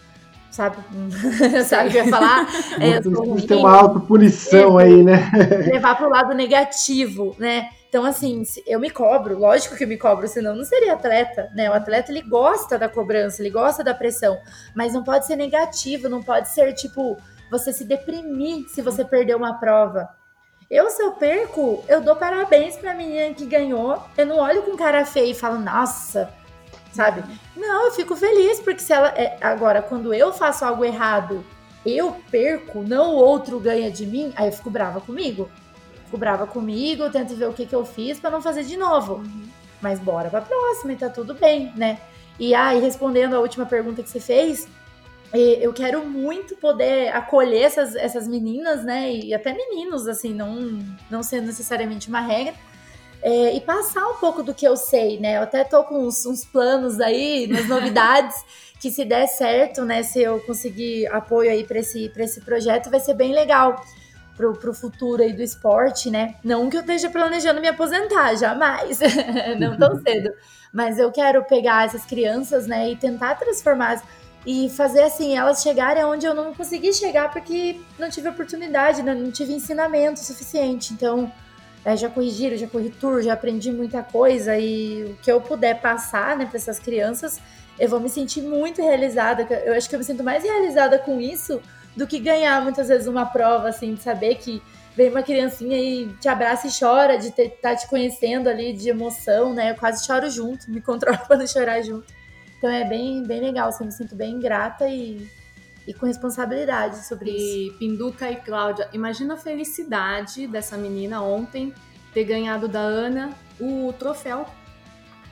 Sabe, 0.51 0.77
sabe 1.65 1.89
o 1.89 1.91
que 1.91 1.97
eu 1.97 2.05
ia 2.05 2.09
falar? 2.09 2.47
É, 2.79 2.99
um 3.07 3.35
tem 3.35 3.57
uma 3.57 3.77
autopunição 3.77 4.77
aí, 4.77 5.03
né? 5.03 5.29
Levar 5.71 5.95
para 5.95 6.07
o 6.07 6.09
lado 6.09 6.33
negativo, 6.33 7.35
né? 7.37 7.69
Então, 7.89 8.05
assim, 8.05 8.43
eu 8.67 8.79
me 8.79 8.89
cobro, 8.89 9.37
lógico 9.37 9.75
que 9.75 9.85
eu 9.85 9.87
me 9.87 9.97
cobro, 9.97 10.27
senão 10.27 10.55
não 10.55 10.65
seria 10.65 10.93
atleta, 10.93 11.49
né? 11.55 11.69
O 11.69 11.73
atleta, 11.73 12.11
ele 12.11 12.21
gosta 12.21 12.77
da 12.77 12.89
cobrança, 12.89 13.41
ele 13.41 13.49
gosta 13.49 13.83
da 13.83 13.93
pressão, 13.93 14.37
mas 14.75 14.93
não 14.93 15.03
pode 15.03 15.25
ser 15.25 15.37
negativo, 15.37 16.09
não 16.09 16.21
pode 16.21 16.49
ser, 16.49 16.73
tipo, 16.73 17.17
você 17.49 17.71
se 17.71 17.85
deprimir 17.85 18.67
se 18.67 18.81
você 18.81 19.05
perder 19.05 19.35
uma 19.35 19.59
prova. 19.59 20.09
Eu, 20.69 20.89
se 20.89 21.01
eu 21.01 21.11
perco, 21.11 21.83
eu 21.87 22.01
dou 22.01 22.15
parabéns 22.15 22.75
pra 22.75 22.93
menina 22.93 23.33
que 23.33 23.45
ganhou, 23.45 24.01
eu 24.17 24.25
não 24.25 24.39
olho 24.39 24.63
com 24.63 24.75
cara 24.75 25.05
feia 25.05 25.31
e 25.31 25.35
falo, 25.35 25.59
nossa, 25.59 26.29
sabe? 26.95 27.23
Não, 27.55 27.85
eu 27.85 27.91
fico 27.91 28.15
feliz, 28.15 28.59
porque 28.59 28.79
se 28.79 28.93
ela. 28.93 29.09
É, 29.09 29.37
agora, 29.41 29.81
quando 29.81 30.13
eu 30.13 30.31
faço 30.31 30.63
algo 30.63 30.83
errado, 30.83 31.45
eu 31.85 32.15
perco, 32.31 32.81
não 32.81 33.13
o 33.13 33.17
outro 33.17 33.59
ganha 33.59 33.91
de 33.91 34.05
mim, 34.05 34.33
aí 34.35 34.47
eu 34.47 34.53
fico 34.53 34.69
brava 34.69 35.01
comigo. 35.01 35.49
Fico 36.05 36.17
brava 36.17 36.47
comigo, 36.47 37.09
tento 37.09 37.35
ver 37.35 37.49
o 37.49 37.53
que, 37.53 37.65
que 37.65 37.75
eu 37.75 37.85
fiz 37.85 38.19
para 38.19 38.31
não 38.31 38.41
fazer 38.41 38.63
de 38.63 38.77
novo. 38.77 39.15
Uhum. 39.15 39.43
Mas 39.81 39.99
bora 39.99 40.29
pra 40.29 40.41
próxima 40.41 40.93
e 40.93 40.95
tá 40.95 41.09
tudo 41.09 41.33
bem, 41.33 41.73
né? 41.75 41.99
E 42.39 42.55
aí, 42.55 42.77
ah, 42.77 42.81
respondendo 42.81 43.35
a 43.35 43.39
última 43.39 43.65
pergunta 43.65 44.01
que 44.01 44.09
você 44.09 44.19
fez, 44.19 44.67
eu 45.33 45.73
quero 45.73 46.05
muito 46.05 46.55
poder 46.55 47.09
acolher 47.09 47.63
essas, 47.63 47.95
essas 47.95 48.27
meninas, 48.27 48.83
né? 48.83 49.11
E 49.11 49.33
até 49.33 49.53
meninos, 49.53 50.07
assim, 50.07 50.33
não, 50.33 50.79
não 51.09 51.21
sendo 51.21 51.47
necessariamente 51.47 52.07
uma 52.09 52.21
regra 52.21 52.53
é, 53.25 53.55
e 53.55 53.59
passar 53.59 54.07
um 54.07 54.17
pouco 54.17 54.43
do 54.43 54.53
que 54.53 54.67
eu 54.67 54.77
sei, 54.77 55.19
né? 55.19 55.37
Eu 55.37 55.41
até 55.41 55.63
tô 55.63 55.83
com 55.83 56.05
uns, 56.05 56.27
uns 56.27 56.45
planos 56.45 56.99
aí, 56.99 57.47
umas 57.49 57.67
novidades, 57.67 58.35
que 58.79 58.91
se 58.91 59.03
der 59.03 59.25
certo, 59.25 59.83
né? 59.83 60.03
Se 60.03 60.21
eu 60.21 60.39
conseguir 60.41 61.07
apoio 61.07 61.49
aí 61.49 61.63
para 61.63 61.79
esse, 61.79 62.11
esse 62.15 62.41
projeto, 62.41 62.91
vai 62.91 62.99
ser 62.99 63.15
bem 63.15 63.33
legal 63.33 63.83
pro, 64.37 64.53
pro 64.53 64.75
futuro 64.75 65.23
aí 65.23 65.33
do 65.33 65.41
esporte, 65.41 66.11
né? 66.11 66.35
Não 66.43 66.69
que 66.69 66.77
eu 66.77 66.81
esteja 66.81 67.09
planejando 67.09 67.59
me 67.59 67.67
aposentar, 67.67 68.35
jamais, 68.35 68.99
não 69.59 69.75
tão 69.75 69.99
cedo. 70.03 70.31
Mas 70.71 70.99
eu 70.99 71.11
quero 71.11 71.43
pegar 71.45 71.87
essas 71.87 72.05
crianças, 72.05 72.67
né, 72.67 72.91
e 72.91 72.95
tentar 72.95 73.33
transformar 73.39 74.03
e 74.45 74.69
fazer 74.69 75.01
assim, 75.01 75.35
elas 75.35 75.63
chegarem 75.63 76.05
onde 76.05 76.27
eu 76.27 76.35
não 76.35 76.53
consegui 76.53 76.93
chegar 76.93 77.31
porque 77.31 77.81
não 77.97 78.07
tive 78.07 78.29
oportunidade, 78.29 79.01
né? 79.01 79.15
não 79.15 79.31
tive 79.31 79.51
ensinamento 79.51 80.19
suficiente. 80.19 80.93
Então, 80.93 81.31
é, 81.85 81.95
já 81.95 82.09
corri 82.09 82.31
giro, 82.31 82.57
já 82.57 82.67
corri 82.67 82.89
tour, 82.89 83.21
já 83.21 83.33
aprendi 83.33 83.71
muita 83.71 84.01
coisa 84.01 84.57
e 84.57 85.03
o 85.03 85.15
que 85.21 85.31
eu 85.31 85.39
puder 85.39 85.79
passar 85.79 86.35
né, 86.35 86.47
para 86.47 86.57
essas 86.57 86.79
crianças, 86.79 87.39
eu 87.79 87.87
vou 87.87 87.99
me 87.99 88.09
sentir 88.09 88.41
muito 88.41 88.81
realizada. 88.81 89.43
Eu 89.63 89.73
acho 89.75 89.87
que 89.87 89.93
eu 89.93 89.99
me 89.99 90.05
sinto 90.05 90.23
mais 90.23 90.43
realizada 90.43 90.97
com 90.97 91.21
isso 91.21 91.61
do 91.95 92.07
que 92.07 92.19
ganhar 92.19 92.61
muitas 92.63 92.87
vezes 92.87 93.07
uma 93.07 93.27
prova, 93.27 93.69
assim, 93.69 93.93
de 93.93 94.01
saber 94.01 94.35
que 94.35 94.61
vem 94.95 95.09
uma 95.09 95.21
criancinha 95.21 95.77
e 95.77 96.07
te 96.19 96.27
abraça 96.27 96.67
e 96.67 96.71
chora 96.77 97.17
de 97.17 97.27
estar 97.27 97.49
tá 97.61 97.75
te 97.75 97.87
conhecendo 97.87 98.49
ali, 98.49 98.73
de 98.73 98.89
emoção, 98.89 99.53
né? 99.53 99.71
Eu 99.71 99.75
quase 99.75 100.03
choro 100.05 100.27
junto, 100.29 100.71
me 100.71 100.81
controlo 100.81 101.19
para 101.27 101.37
não 101.37 101.47
chorar 101.47 101.81
junto. 101.83 102.11
Então 102.57 102.69
é 102.69 102.83
bem, 102.83 103.21
bem 103.23 103.41
legal, 103.41 103.69
assim, 103.69 103.83
eu 103.83 103.87
me 103.87 103.91
sinto 103.91 104.15
bem 104.15 104.39
grata 104.39 104.87
e 104.89 105.29
e 105.87 105.93
com 105.93 106.05
responsabilidade 106.05 107.05
sobre 107.05 107.29
e 107.31 107.67
isso. 107.67 107.77
Pinduca 107.77 108.29
e 108.29 108.35
Cláudia, 108.37 108.87
imagina 108.93 109.35
a 109.35 109.37
felicidade 109.37 110.47
dessa 110.47 110.77
menina 110.77 111.21
ontem 111.21 111.73
ter 112.13 112.23
ganhado 112.23 112.67
da 112.67 112.79
Ana 112.79 113.31
o 113.59 113.93
troféu. 113.97 114.45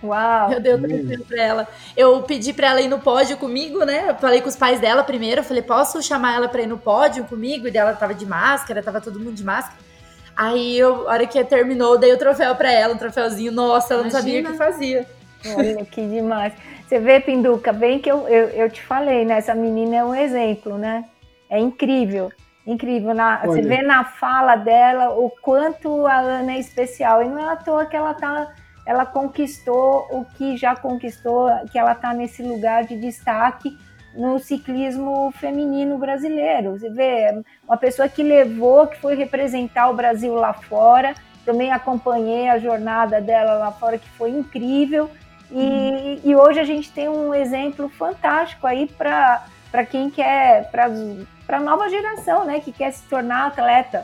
Uau! 0.03 0.51
Eu 0.51 0.59
dei 0.59 0.73
o 0.73 0.77
troféu 0.77 1.25
pra 1.25 1.41
ela. 1.41 1.67
Eu 1.95 2.21
pedi 2.23 2.51
pra 2.51 2.71
ela 2.71 2.81
ir 2.81 2.89
no 2.89 2.99
pódio 2.99 3.37
comigo, 3.37 3.85
né? 3.85 4.09
Eu 4.09 4.15
falei 4.15 4.41
com 4.41 4.49
os 4.49 4.55
pais 4.55 4.81
dela 4.81 5.01
primeiro. 5.01 5.39
Eu 5.39 5.45
falei, 5.45 5.63
posso 5.63 6.03
chamar 6.03 6.35
ela 6.35 6.49
pra 6.49 6.61
ir 6.61 6.67
no 6.67 6.77
pódio 6.77 7.23
comigo? 7.23 7.67
E 7.67 7.71
dela 7.71 7.93
tava 7.93 8.13
de 8.13 8.25
máscara, 8.25 8.83
tava 8.83 8.99
todo 8.99 9.17
mundo 9.17 9.33
de 9.33 9.43
máscara. 9.45 9.77
Aí, 10.35 10.77
eu, 10.77 11.07
a 11.07 11.13
hora 11.13 11.27
que 11.27 11.41
terminou, 11.45 11.97
dei 11.97 12.11
o 12.11 12.17
troféu 12.17 12.53
pra 12.55 12.71
ela, 12.71 12.93
um 12.93 12.97
troféuzinho. 12.97 13.51
Nossa, 13.51 13.93
ela 13.93 14.07
Imagina. 14.07 14.19
não 14.19 14.21
sabia 14.21 14.41
o 14.41 14.51
que 14.51 14.57
fazia. 14.57 15.07
Olha, 15.55 15.85
que 15.85 16.05
demais. 16.05 16.53
Você 16.93 16.99
vê, 16.99 17.19
Pinduca, 17.19 17.73
bem 17.73 17.97
que 17.97 18.07
eu, 18.07 18.27
eu, 18.27 18.49
eu, 18.49 18.69
te 18.69 18.79
falei, 18.83 19.25
né? 19.25 19.39
Essa 19.39 19.55
menina 19.55 19.95
é 19.95 20.05
um 20.05 20.13
exemplo, 20.13 20.77
né? 20.77 21.05
É 21.49 21.57
incrível, 21.57 22.31
incrível. 22.67 23.15
Na, 23.15 23.37
você 23.43 23.63
vê 23.63 23.81
na 23.81 24.03
fala 24.03 24.55
dela 24.55 25.09
o 25.09 25.31
quanto 25.41 26.05
a 26.05 26.19
Ana 26.19 26.53
é 26.53 26.59
especial. 26.59 27.23
E 27.23 27.27
não 27.27 27.39
é 27.39 27.51
à 27.51 27.55
toa 27.55 27.87
que 27.87 27.95
ela 27.95 28.13
tá. 28.13 28.47
Ela 28.85 29.07
conquistou 29.07 30.05
o 30.11 30.23
que 30.37 30.55
já 30.55 30.75
conquistou, 30.75 31.49
que 31.71 31.79
ela 31.79 31.93
está 31.93 32.13
nesse 32.13 32.43
lugar 32.43 32.83
de 32.83 32.95
destaque 32.95 33.75
no 34.15 34.37
ciclismo 34.37 35.31
feminino 35.31 35.97
brasileiro. 35.97 36.73
Você 36.73 36.91
vê, 36.91 37.41
uma 37.67 37.75
pessoa 37.75 38.07
que 38.07 38.21
levou, 38.21 38.85
que 38.85 38.99
foi 38.99 39.15
representar 39.15 39.89
o 39.89 39.95
Brasil 39.95 40.35
lá 40.35 40.53
fora. 40.53 41.15
Também 41.43 41.71
acompanhei 41.71 42.49
a 42.49 42.59
jornada 42.59 43.19
dela 43.19 43.55
lá 43.55 43.71
fora, 43.71 43.97
que 43.97 44.09
foi 44.09 44.29
incrível. 44.29 45.09
E, 45.55 46.19
e 46.23 46.35
hoje 46.35 46.59
a 46.59 46.63
gente 46.63 46.91
tem 46.91 47.07
um 47.07 47.31
exemplo 47.31 47.87
fantástico 47.87 48.65
aí 48.65 48.87
para 48.97 49.85
quem 49.89 50.09
quer, 50.09 50.71
para 50.71 50.87
a 51.57 51.59
nova 51.59 51.87
geração, 51.89 52.43
né, 52.43 52.59
que 52.59 52.71
quer 52.71 52.91
se 52.91 53.03
tornar 53.03 53.45
atleta. 53.45 54.03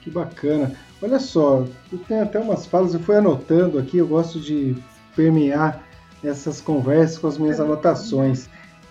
Que 0.00 0.10
bacana. 0.10 0.72
Olha 1.00 1.20
só, 1.20 1.64
tem 2.08 2.20
até 2.20 2.40
umas 2.40 2.66
falas, 2.66 2.94
eu 2.94 3.00
fui 3.00 3.16
anotando 3.16 3.78
aqui, 3.78 3.98
eu 3.98 4.08
gosto 4.08 4.40
de 4.40 4.76
permear 5.14 5.84
essas 6.24 6.60
conversas 6.60 7.18
com 7.18 7.28
as 7.28 7.38
minhas 7.38 7.60
anotações. 7.60 8.48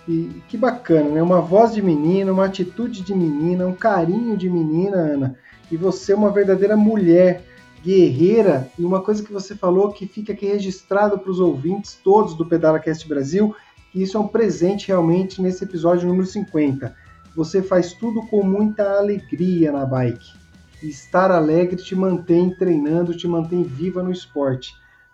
E 0.08 0.42
que 0.48 0.56
bacana, 0.56 1.10
né? 1.10 1.22
Uma 1.22 1.42
voz 1.42 1.74
de 1.74 1.82
menina, 1.82 2.32
uma 2.32 2.46
atitude 2.46 3.02
de 3.02 3.14
menina, 3.14 3.68
um 3.68 3.76
carinho 3.76 4.38
de 4.38 4.50
menina, 4.50 4.96
Ana. 4.96 5.36
E 5.70 5.76
você 5.76 6.14
é 6.14 6.16
uma 6.16 6.32
verdadeira 6.32 6.78
mulher 6.78 7.44
guerreira, 7.88 8.70
e 8.78 8.84
uma 8.84 9.02
coisa 9.02 9.24
que 9.24 9.32
você 9.32 9.56
falou 9.56 9.94
que 9.94 10.06
fica 10.06 10.34
aqui 10.34 10.46
registrado 10.46 11.18
para 11.18 11.32
os 11.32 11.40
ouvintes 11.40 11.98
todos 12.04 12.34
do 12.34 12.46
Pedala 12.46 12.82
Cast 12.82 13.08
Brasil, 13.08 13.56
que 13.94 14.04
isso 14.04 14.18
é 14.18 14.20
um 14.20 14.28
presente 14.28 14.90
realmente 14.90 15.42
nesse 15.42 15.64
episódio 15.64 16.06
número 16.06 16.26
50. 16.26 16.94
Você 17.34 17.62
faz 17.62 17.94
tudo 17.94 18.28
com 18.28 18.44
muita 18.44 18.98
alegria 18.98 19.72
na 19.72 19.86
bike. 19.86 20.34
Estar 20.84 21.32
alegre 21.32 21.78
te 21.78 21.96
mantém 21.96 22.50
treinando, 22.50 23.16
te 23.16 23.26
mantém 23.26 23.64
viva 23.64 24.04
no 24.04 24.12
esporte. 24.12 24.74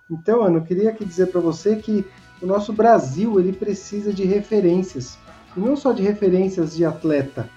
Então, 0.09 0.41
Ana, 0.41 0.57
eu 0.57 0.63
queria 0.63 0.89
aqui 0.89 1.05
dizer 1.05 1.27
para 1.27 1.41
você 1.41 1.75
que 1.75 2.03
o 2.41 2.47
nosso 2.47 2.73
Brasil 2.73 3.39
ele 3.39 3.53
precisa 3.53 4.11
de 4.11 4.23
referências, 4.23 5.15
e 5.55 5.59
não 5.59 5.75
só 5.75 5.91
de 5.91 6.01
referências 6.01 6.75
de 6.75 6.83
atleta, 6.83 7.47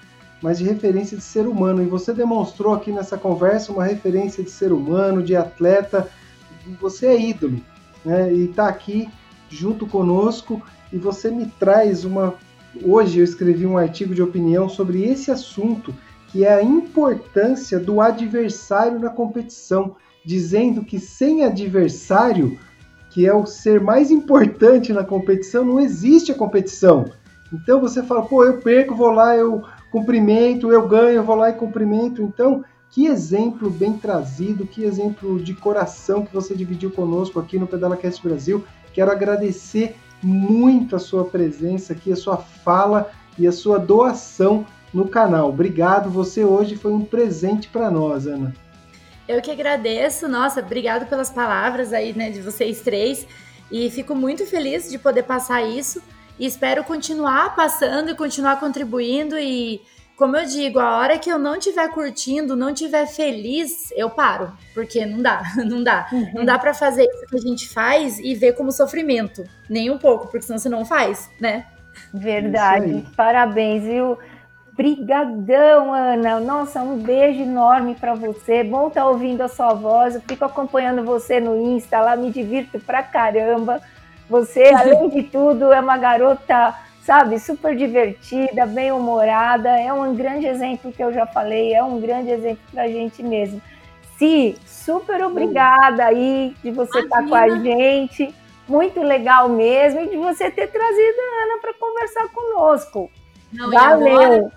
mas 0.43 0.59
de 0.59 0.65
referência 0.65 1.17
de 1.17 1.23
ser 1.23 1.47
humano. 1.47 1.83
E 1.83 1.87
você 1.87 2.13
demonstrou 2.13 2.75
aqui 2.75 2.93
nessa 2.93 3.17
conversa 3.17 3.73
uma 3.73 3.85
referência 3.85 4.43
de 4.43 4.51
ser 4.51 4.73
humano, 4.73 5.23
de 5.23 5.35
atleta. 5.35 6.09
Você 6.81 7.07
é 7.07 7.21
ídolo, 7.21 7.61
né? 8.05 8.33
E 8.33 8.45
está 8.47 8.69
aqui 8.69 9.09
junto 9.49 9.87
conosco 9.87 10.63
e 10.93 10.99
você 10.99 11.31
me 11.31 11.47
traz 11.59 12.05
uma. 12.05 12.35
Hoje 12.83 13.21
eu 13.21 13.25
escrevi 13.25 13.67
um 13.67 13.79
artigo 13.79 14.15
de 14.15 14.23
opinião 14.23 14.69
sobre 14.69 15.03
esse 15.05 15.31
assunto 15.31 15.95
que 16.29 16.45
é 16.45 16.53
a 16.53 16.63
importância 16.63 17.79
do 17.79 18.01
adversário 18.01 18.99
na 18.99 19.09
competição, 19.09 19.97
dizendo 20.25 20.85
que 20.85 20.99
sem 20.99 21.45
adversário, 21.45 22.59
que 23.11 23.27
é 23.27 23.33
o 23.33 23.47
ser 23.47 23.81
mais 23.81 24.11
importante 24.11 24.93
na 24.93 25.05
competição, 25.05 25.65
não 25.65 25.81
existe 25.81 26.33
a 26.33 26.35
competição. 26.35 27.07
Então 27.53 27.81
você 27.81 28.03
fala, 28.03 28.27
pô, 28.27 28.45
eu 28.45 28.59
perco, 28.59 28.95
vou 28.95 29.11
lá, 29.11 29.37
eu 29.37 29.65
cumprimento, 29.91 30.73
eu 30.73 30.87
ganho, 30.87 31.23
vou 31.23 31.37
lá 31.37 31.51
e 31.51 31.55
cumprimento. 31.55 32.23
Então, 32.23 32.65
que 32.91 33.07
exemplo 33.07 33.71
bem 33.71 33.95
trazido, 33.95 34.67
que 34.67 34.85
exemplo 34.85 35.39
de 35.39 35.55
coração 35.55 36.25
que 36.25 36.33
você 36.33 36.55
dividiu 36.55 36.91
conosco 36.91 37.39
aqui 37.39 37.59
no 37.59 37.67
Pedala 37.67 37.97
Cast 37.97 38.23
Brasil. 38.23 38.65
Quero 38.93 39.11
agradecer 39.11 39.97
muito 40.23 40.97
a 40.97 40.99
sua 40.99 41.25
presença 41.25 41.93
aqui, 41.93 42.13
a 42.13 42.17
sua 42.17 42.39
fala 42.39 43.11
e 43.39 43.47
a 43.47 43.53
sua 43.53 43.79
doação 43.79 44.67
no 44.93 45.09
canal. 45.09 45.51
Obrigado, 45.51 46.09
você 46.09 46.45
hoje 46.45 46.77
foi 46.77 46.93
um 46.93 47.05
presente 47.05 47.69
para 47.69 47.91
nós, 47.91 48.27
Ana. 48.27 48.55
Eu 49.29 49.43
que 49.43 49.51
agradeço, 49.51 50.29
nossa, 50.29 50.61
obrigado 50.61 51.07
pelas 51.09 51.31
palavras 51.31 51.93
aí, 51.93 52.13
né, 52.15 52.31
de 52.31 52.41
vocês 52.41 52.81
três. 52.81 53.27
E 53.71 53.91
fico 53.91 54.15
muito 54.15 54.47
feliz 54.47 54.89
de 54.89 54.99
poder 54.99 55.25
passar 55.25 55.63
isso. 55.63 56.01
E 56.39 56.47
espero 56.47 56.85
continuar 56.85 57.55
passando 57.55 58.11
e 58.11 58.15
continuar 58.15 58.61
contribuindo. 58.61 59.39
E, 59.39 59.81
como 60.17 60.37
eu 60.37 60.47
digo, 60.47 60.79
a 60.79 60.99
hora 60.99 61.19
que 61.19 61.31
eu 61.31 61.39
não 61.39 61.57
estiver 61.57 61.89
curtindo, 61.91 62.57
não 62.57 62.71
estiver 62.71 63.07
feliz, 63.07 63.91
eu 63.97 64.11
paro. 64.11 64.53
Porque 64.75 65.07
não 65.07 65.23
dá, 65.23 65.43
não 65.65 65.83
dá. 65.83 66.09
Uhum. 66.13 66.31
Não 66.35 66.45
dá 66.45 66.59
para 66.59 66.75
fazer 66.75 67.05
isso 67.05 67.27
que 67.27 67.37
a 67.37 67.41
gente 67.41 67.69
faz 67.69 68.19
e 68.19 68.35
ver 68.35 68.55
como 68.55 68.71
sofrimento. 68.71 69.45
Nem 69.69 69.91
um 69.91 69.99
pouco, 69.99 70.27
porque 70.27 70.43
senão 70.43 70.59
você 70.59 70.69
não 70.69 70.85
faz, 70.85 71.31
né? 71.41 71.67
Verdade. 72.13 73.07
Parabéns, 73.17 73.83
viu? 73.83 74.19
Brigadão, 74.77 75.95
Ana. 75.95 76.39
Nossa, 76.39 76.83
um 76.83 76.99
beijo 76.99 77.41
enorme 77.41 77.95
para 77.95 78.15
você. 78.15 78.63
Bom 78.63 78.89
estar 78.89 79.01
tá 79.01 79.09
ouvindo 79.09 79.41
a 79.41 79.49
sua 79.49 79.73
voz. 79.73 80.15
Eu 80.15 80.21
fico 80.21 80.45
acompanhando 80.45 81.03
você 81.03 81.41
no 81.41 81.57
Insta, 81.57 81.99
lá 81.99 82.15
me 82.15 82.31
divirto 82.31 82.79
pra 82.79 83.03
caramba. 83.03 83.81
Você, 84.29 84.65
além 84.75 85.09
de 85.09 85.23
tudo, 85.25 85.73
é 85.73 85.81
uma 85.81 85.97
garota, 85.97 86.75
sabe, 87.03 87.39
super 87.39 87.77
divertida, 87.77 88.67
bem 88.67 88.91
humorada. 88.93 89.69
É 89.69 89.93
um 89.93 90.15
grande 90.15 90.47
exemplo 90.47 90.93
que 90.93 91.03
eu 91.03 91.13
já 91.13 91.27
falei, 91.27 91.75
é 91.75 91.83
um 91.83 92.01
grande 92.01 92.31
exemplo 92.31 92.63
pra 92.73 92.89
gente 92.89 93.23
mesmo. 93.23 93.61
Si, 94.19 94.57
super 94.67 95.23
obrigada 95.25 96.07
aí 96.07 96.55
de 96.63 96.71
você 96.71 97.01
estar 97.01 97.23
tá 97.23 97.29
com 97.29 97.35
a 97.35 97.49
gente. 97.59 98.35
Muito 98.67 99.01
legal 99.01 99.49
mesmo 99.49 100.01
e 100.01 100.09
de 100.09 100.17
você 100.17 100.51
ter 100.51 100.67
trazido 100.67 101.19
a 101.21 101.45
Ana 101.45 101.61
para 101.61 101.75
conversar 101.75 102.29
conosco. 102.29 103.11
Não, 103.53 103.71
Valeu! 103.71 104.51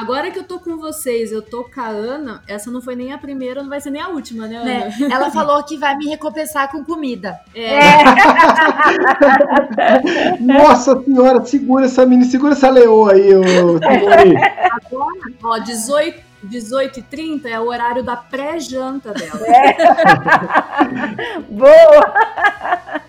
Agora, 0.00 0.30
que 0.30 0.38
eu 0.38 0.44
tô 0.44 0.60
com 0.60 0.76
vocês, 0.76 1.32
eu 1.32 1.42
tô 1.42 1.64
com 1.64 1.80
a 1.80 1.88
Ana, 1.88 2.40
essa 2.46 2.70
não 2.70 2.80
foi 2.80 2.94
nem 2.94 3.12
a 3.12 3.18
primeira, 3.18 3.62
não 3.62 3.68
vai 3.68 3.80
ser 3.80 3.90
nem 3.90 4.00
a 4.00 4.08
última, 4.08 4.46
né, 4.46 4.56
Ana? 4.56 4.64
Né? 4.64 4.92
Ela 5.10 5.30
falou 5.30 5.62
que 5.64 5.76
vai 5.76 5.96
me 5.96 6.06
recompensar 6.06 6.70
com 6.70 6.84
comida. 6.84 7.36
É. 7.54 7.78
é. 7.78 8.04
Nossa 10.40 11.02
senhora, 11.02 11.44
segura 11.44 11.86
essa 11.86 12.06
mini, 12.06 12.24
segura 12.24 12.52
essa 12.52 12.70
leoa 12.70 13.12
aí, 13.12 13.34
ô, 13.34 13.42
Agora, 14.70 15.18
ó, 15.42 15.58
18 15.58 16.28
18 16.42 17.00
e 17.00 17.02
30 17.02 17.48
é 17.48 17.58
o 17.58 17.66
horário 17.66 18.04
da 18.04 18.16
pré-janta 18.16 19.12
dela. 19.12 19.40
É. 19.48 19.76
Boa! 21.50 22.14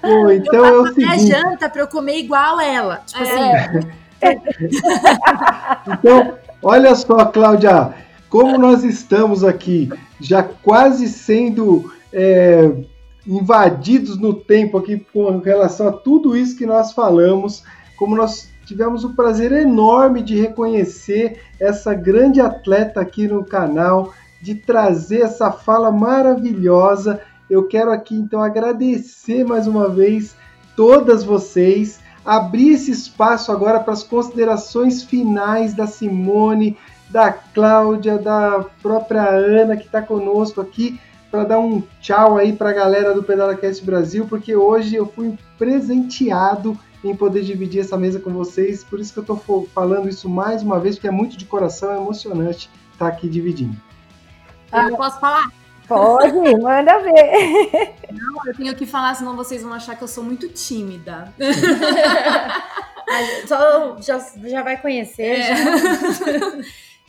Pô, 0.02 0.32
então 0.32 0.66
eu 0.66 0.88
é 0.88 0.90
o 0.90 0.96
pré-janta 0.96 1.70
para 1.70 1.82
eu 1.82 1.88
comer 1.88 2.18
igual 2.18 2.60
ela. 2.60 3.04
Tipo 3.06 3.24
é. 3.24 3.26
assim. 3.26 3.88
então, 5.88 6.40
olha 6.62 6.96
só, 6.96 7.26
Cláudia, 7.26 7.94
como 8.30 8.58
nós 8.58 8.84
estamos 8.84 9.44
aqui 9.44 9.90
já 10.20 10.44
quase 10.44 11.08
sendo 11.08 11.92
é, 12.12 12.72
invadidos 13.26 14.18
no 14.18 14.34
tempo 14.34 14.78
aqui 14.78 15.06
com 15.14 15.40
relação 15.40 15.88
a 15.88 15.92
tudo 15.92 16.36
isso 16.36 16.58
que 16.58 16.66
nós 16.66 16.92
falamos, 16.92 17.64
como 17.98 18.16
nós 18.16 18.50
tivemos 18.66 19.04
o 19.04 19.16
prazer 19.16 19.52
enorme 19.52 20.22
de 20.22 20.40
reconhecer 20.40 21.42
essa 21.60 21.94
grande 21.94 22.40
atleta 22.40 23.02
aqui 23.02 23.28
no 23.28 23.44
canal, 23.44 24.14
de 24.42 24.56
trazer 24.56 25.22
essa 25.22 25.52
fala 25.52 25.92
maravilhosa. 25.92 27.22
Eu 27.50 27.68
quero 27.68 27.92
aqui 27.92 28.16
então 28.16 28.42
agradecer 28.42 29.44
mais 29.44 29.66
uma 29.68 29.90
vez 29.90 30.36
todas 30.76 31.24
vocês 31.24 32.00
abrir 32.26 32.74
esse 32.74 32.92
espaço 32.92 33.52
agora 33.52 33.80
para 33.80 33.94
as 33.94 34.04
considerações 34.04 35.04
finais 35.04 35.74
da 35.74 35.88
Simone, 35.88 36.78
da 37.10 37.32
Cláudia, 37.32 38.18
da 38.18 38.66
própria 38.82 39.28
Ana 39.30 39.76
que 39.76 39.86
está 39.86 40.02
conosco 40.02 40.62
aqui 40.62 41.00
para 41.32 41.44
dar 41.44 41.60
um 41.60 41.82
tchau 42.02 42.38
aí 42.38 42.54
para 42.54 42.70
a 42.70 42.74
galera 42.74 43.14
do 43.14 43.24
PedalaCast 43.24 43.84
Brasil, 43.86 44.26
porque 44.28 44.56
hoje 44.56 44.96
eu 44.96 45.06
fui 45.06 45.38
presenteado 45.58 46.78
em 47.04 47.16
poder 47.16 47.44
dividir 47.44 47.82
essa 47.82 47.98
mesa 47.98 48.20
com 48.20 48.32
vocês, 48.32 48.84
por 48.84 49.00
isso 49.00 49.14
que 49.14 49.20
eu 49.20 49.36
estou 49.36 49.68
falando 49.74 50.10
isso 50.10 50.28
mais 50.28 50.62
uma 50.62 50.80
vez, 50.80 50.96
porque 50.96 51.08
é 51.08 51.12
muito 51.12 51.38
de 51.38 51.46
coração, 51.46 51.92
é 51.92 51.98
emocionante 51.98 52.70
estar 52.92 53.06
tá 53.06 53.08
aqui 53.08 53.30
dividindo. 53.30 53.78
Eu 54.74 54.98
posso 54.98 55.20
falar? 55.20 55.52
Pode, 55.90 56.56
manda 56.62 57.00
ver. 57.00 57.96
Não, 58.12 58.46
eu 58.46 58.56
tenho 58.56 58.76
que 58.76 58.86
falar, 58.86 59.16
senão 59.16 59.36
vocês 59.36 59.64
vão 59.64 59.74
achar 59.74 59.96
que 59.96 60.04
eu 60.04 60.08
sou 60.08 60.24
muito 60.24 60.48
tímida. 60.48 61.34
Só, 63.48 63.98
já, 64.00 64.20
já 64.48 64.62
vai 64.62 64.80
conhecer. 64.80 65.40
É. 65.40 65.56
Já. 65.56 65.56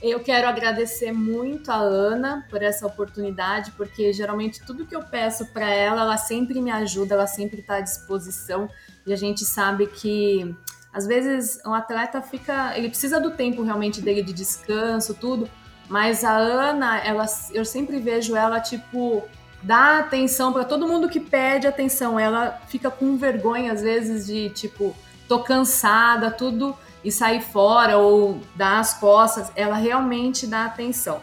Eu 0.02 0.20
quero 0.20 0.48
agradecer 0.48 1.12
muito 1.12 1.70
a 1.70 1.76
Ana 1.76 2.46
por 2.48 2.62
essa 2.62 2.86
oportunidade, 2.86 3.70
porque 3.72 4.14
geralmente 4.14 4.64
tudo 4.64 4.86
que 4.86 4.96
eu 4.96 5.02
peço 5.02 5.44
para 5.52 5.68
ela, 5.68 6.00
ela 6.00 6.16
sempre 6.16 6.58
me 6.62 6.70
ajuda, 6.70 7.14
ela 7.14 7.26
sempre 7.26 7.60
está 7.60 7.76
à 7.76 7.80
disposição. 7.82 8.66
E 9.06 9.12
a 9.12 9.16
gente 9.16 9.44
sabe 9.44 9.86
que 9.86 10.56
às 10.90 11.06
vezes 11.06 11.60
um 11.66 11.74
atleta 11.74 12.22
fica, 12.22 12.76
ele 12.78 12.88
precisa 12.88 13.20
do 13.20 13.32
tempo 13.32 13.62
realmente 13.62 14.00
dele 14.00 14.22
de 14.22 14.32
descanso, 14.32 15.12
tudo, 15.12 15.50
mas 15.91 16.22
a 16.22 16.36
Ana, 16.36 16.99
ela, 16.99 17.26
eu 17.53 17.64
sempre 17.64 17.99
vejo 17.99 18.36
ela, 18.36 18.61
tipo, 18.61 19.24
dar 19.61 19.99
atenção 19.99 20.53
para 20.53 20.64
todo 20.64 20.86
mundo 20.86 21.09
que 21.09 21.18
pede 21.18 21.66
atenção. 21.66 22.16
Ela 22.16 22.61
fica 22.68 22.88
com 22.88 23.16
vergonha, 23.16 23.72
às 23.72 23.82
vezes, 23.82 24.24
de, 24.24 24.51
tipo, 24.51 24.95
tô 25.26 25.41
cansada, 25.41 26.30
tudo, 26.30 26.76
e 27.03 27.11
sair 27.11 27.41
fora 27.41 27.99
ou 27.99 28.41
dar 28.55 28.78
as 28.78 28.95
costas. 28.95 29.51
Ela 29.57 29.74
realmente 29.74 30.47
dá 30.47 30.64
atenção. 30.64 31.20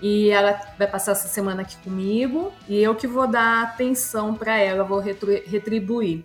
E 0.00 0.30
ela 0.30 0.58
vai 0.78 0.86
passar 0.86 1.12
essa 1.12 1.28
semana 1.28 1.60
aqui 1.60 1.76
comigo 1.84 2.50
e 2.66 2.80
eu 2.80 2.94
que 2.94 3.06
vou 3.06 3.26
dar 3.26 3.64
atenção 3.64 4.32
para 4.32 4.56
ela, 4.56 4.84
vou 4.84 5.00
retribuir. 5.00 6.24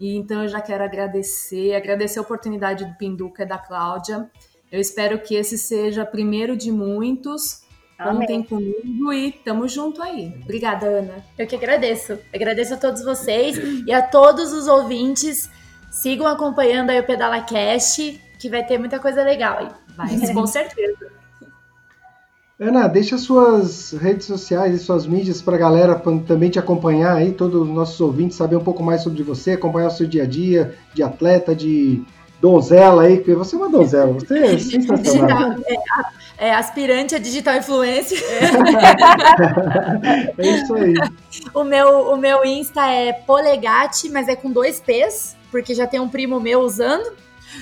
E 0.00 0.16
então 0.16 0.42
eu 0.42 0.48
já 0.48 0.60
quero 0.60 0.82
agradecer, 0.82 1.76
agradecer 1.76 2.18
a 2.18 2.22
oportunidade 2.22 2.86
do 2.86 2.94
Pinduca 2.94 3.44
e 3.44 3.46
da 3.46 3.58
Cláudia 3.58 4.28
eu 4.70 4.80
espero 4.80 5.18
que 5.18 5.34
esse 5.34 5.58
seja 5.58 6.04
primeiro 6.04 6.56
de 6.56 6.70
muitos. 6.70 7.62
Amém. 7.98 8.20
Contem 8.20 8.42
comigo 8.42 9.12
e 9.12 9.32
tamo 9.32 9.68
junto 9.68 10.02
aí. 10.02 10.32
Obrigada, 10.42 10.86
Ana. 10.86 11.24
Eu 11.38 11.46
que 11.46 11.56
agradeço. 11.56 12.18
Agradeço 12.32 12.74
a 12.74 12.76
todos 12.76 13.04
vocês 13.04 13.58
e 13.86 13.92
a 13.92 14.00
todos 14.00 14.52
os 14.52 14.66
ouvintes. 14.68 15.50
Sigam 15.90 16.26
acompanhando 16.26 16.90
aí 16.90 17.00
o 17.00 17.04
Pedala 17.04 17.42
Cast, 17.42 18.20
que 18.38 18.48
vai 18.48 18.64
ter 18.64 18.78
muita 18.78 18.98
coisa 18.98 19.22
legal 19.22 19.58
aí. 19.58 19.68
Vai, 19.96 20.32
com 20.32 20.46
certeza. 20.46 21.10
Ana, 22.58 22.86
deixa 22.88 23.16
suas 23.16 23.92
redes 23.92 24.26
sociais 24.26 24.74
e 24.74 24.78
suas 24.78 25.06
mídias 25.06 25.40
para 25.40 25.56
a 25.56 25.58
galera 25.58 25.94
também 26.26 26.50
te 26.50 26.58
acompanhar 26.58 27.16
aí, 27.16 27.32
todos 27.32 27.62
os 27.62 27.68
nossos 27.68 27.98
ouvintes, 28.02 28.36
saber 28.36 28.54
um 28.54 28.62
pouco 28.62 28.82
mais 28.82 29.02
sobre 29.02 29.22
você, 29.22 29.52
acompanhar 29.52 29.88
o 29.88 29.90
seu 29.90 30.06
dia 30.06 30.24
a 30.24 30.26
dia 30.26 30.74
de 30.92 31.02
atleta, 31.02 31.54
de 31.54 32.04
donzela 32.40 33.02
aí, 33.02 33.16
porque 33.16 33.34
você 33.34 33.54
é 33.54 33.58
uma 33.58 33.68
donzela, 33.68 34.12
você 34.12 34.38
é 34.38 34.58
sensacional. 34.58 35.56
É, 36.38 36.48
é 36.48 36.54
aspirante 36.54 37.14
a 37.14 37.18
digital 37.18 37.56
influencer. 37.56 38.18
É. 38.22 38.44
é 40.38 40.46
isso 40.56 40.74
aí. 40.74 40.94
O 41.52 41.62
meu, 41.64 42.12
o 42.12 42.16
meu 42.16 42.44
Insta 42.44 42.86
é 42.86 43.12
polegate, 43.12 44.08
mas 44.08 44.26
é 44.26 44.34
com 44.34 44.50
dois 44.50 44.80
P's, 44.80 45.36
porque 45.50 45.74
já 45.74 45.86
tem 45.86 46.00
um 46.00 46.08
primo 46.08 46.40
meu 46.40 46.60
usando. 46.60 47.12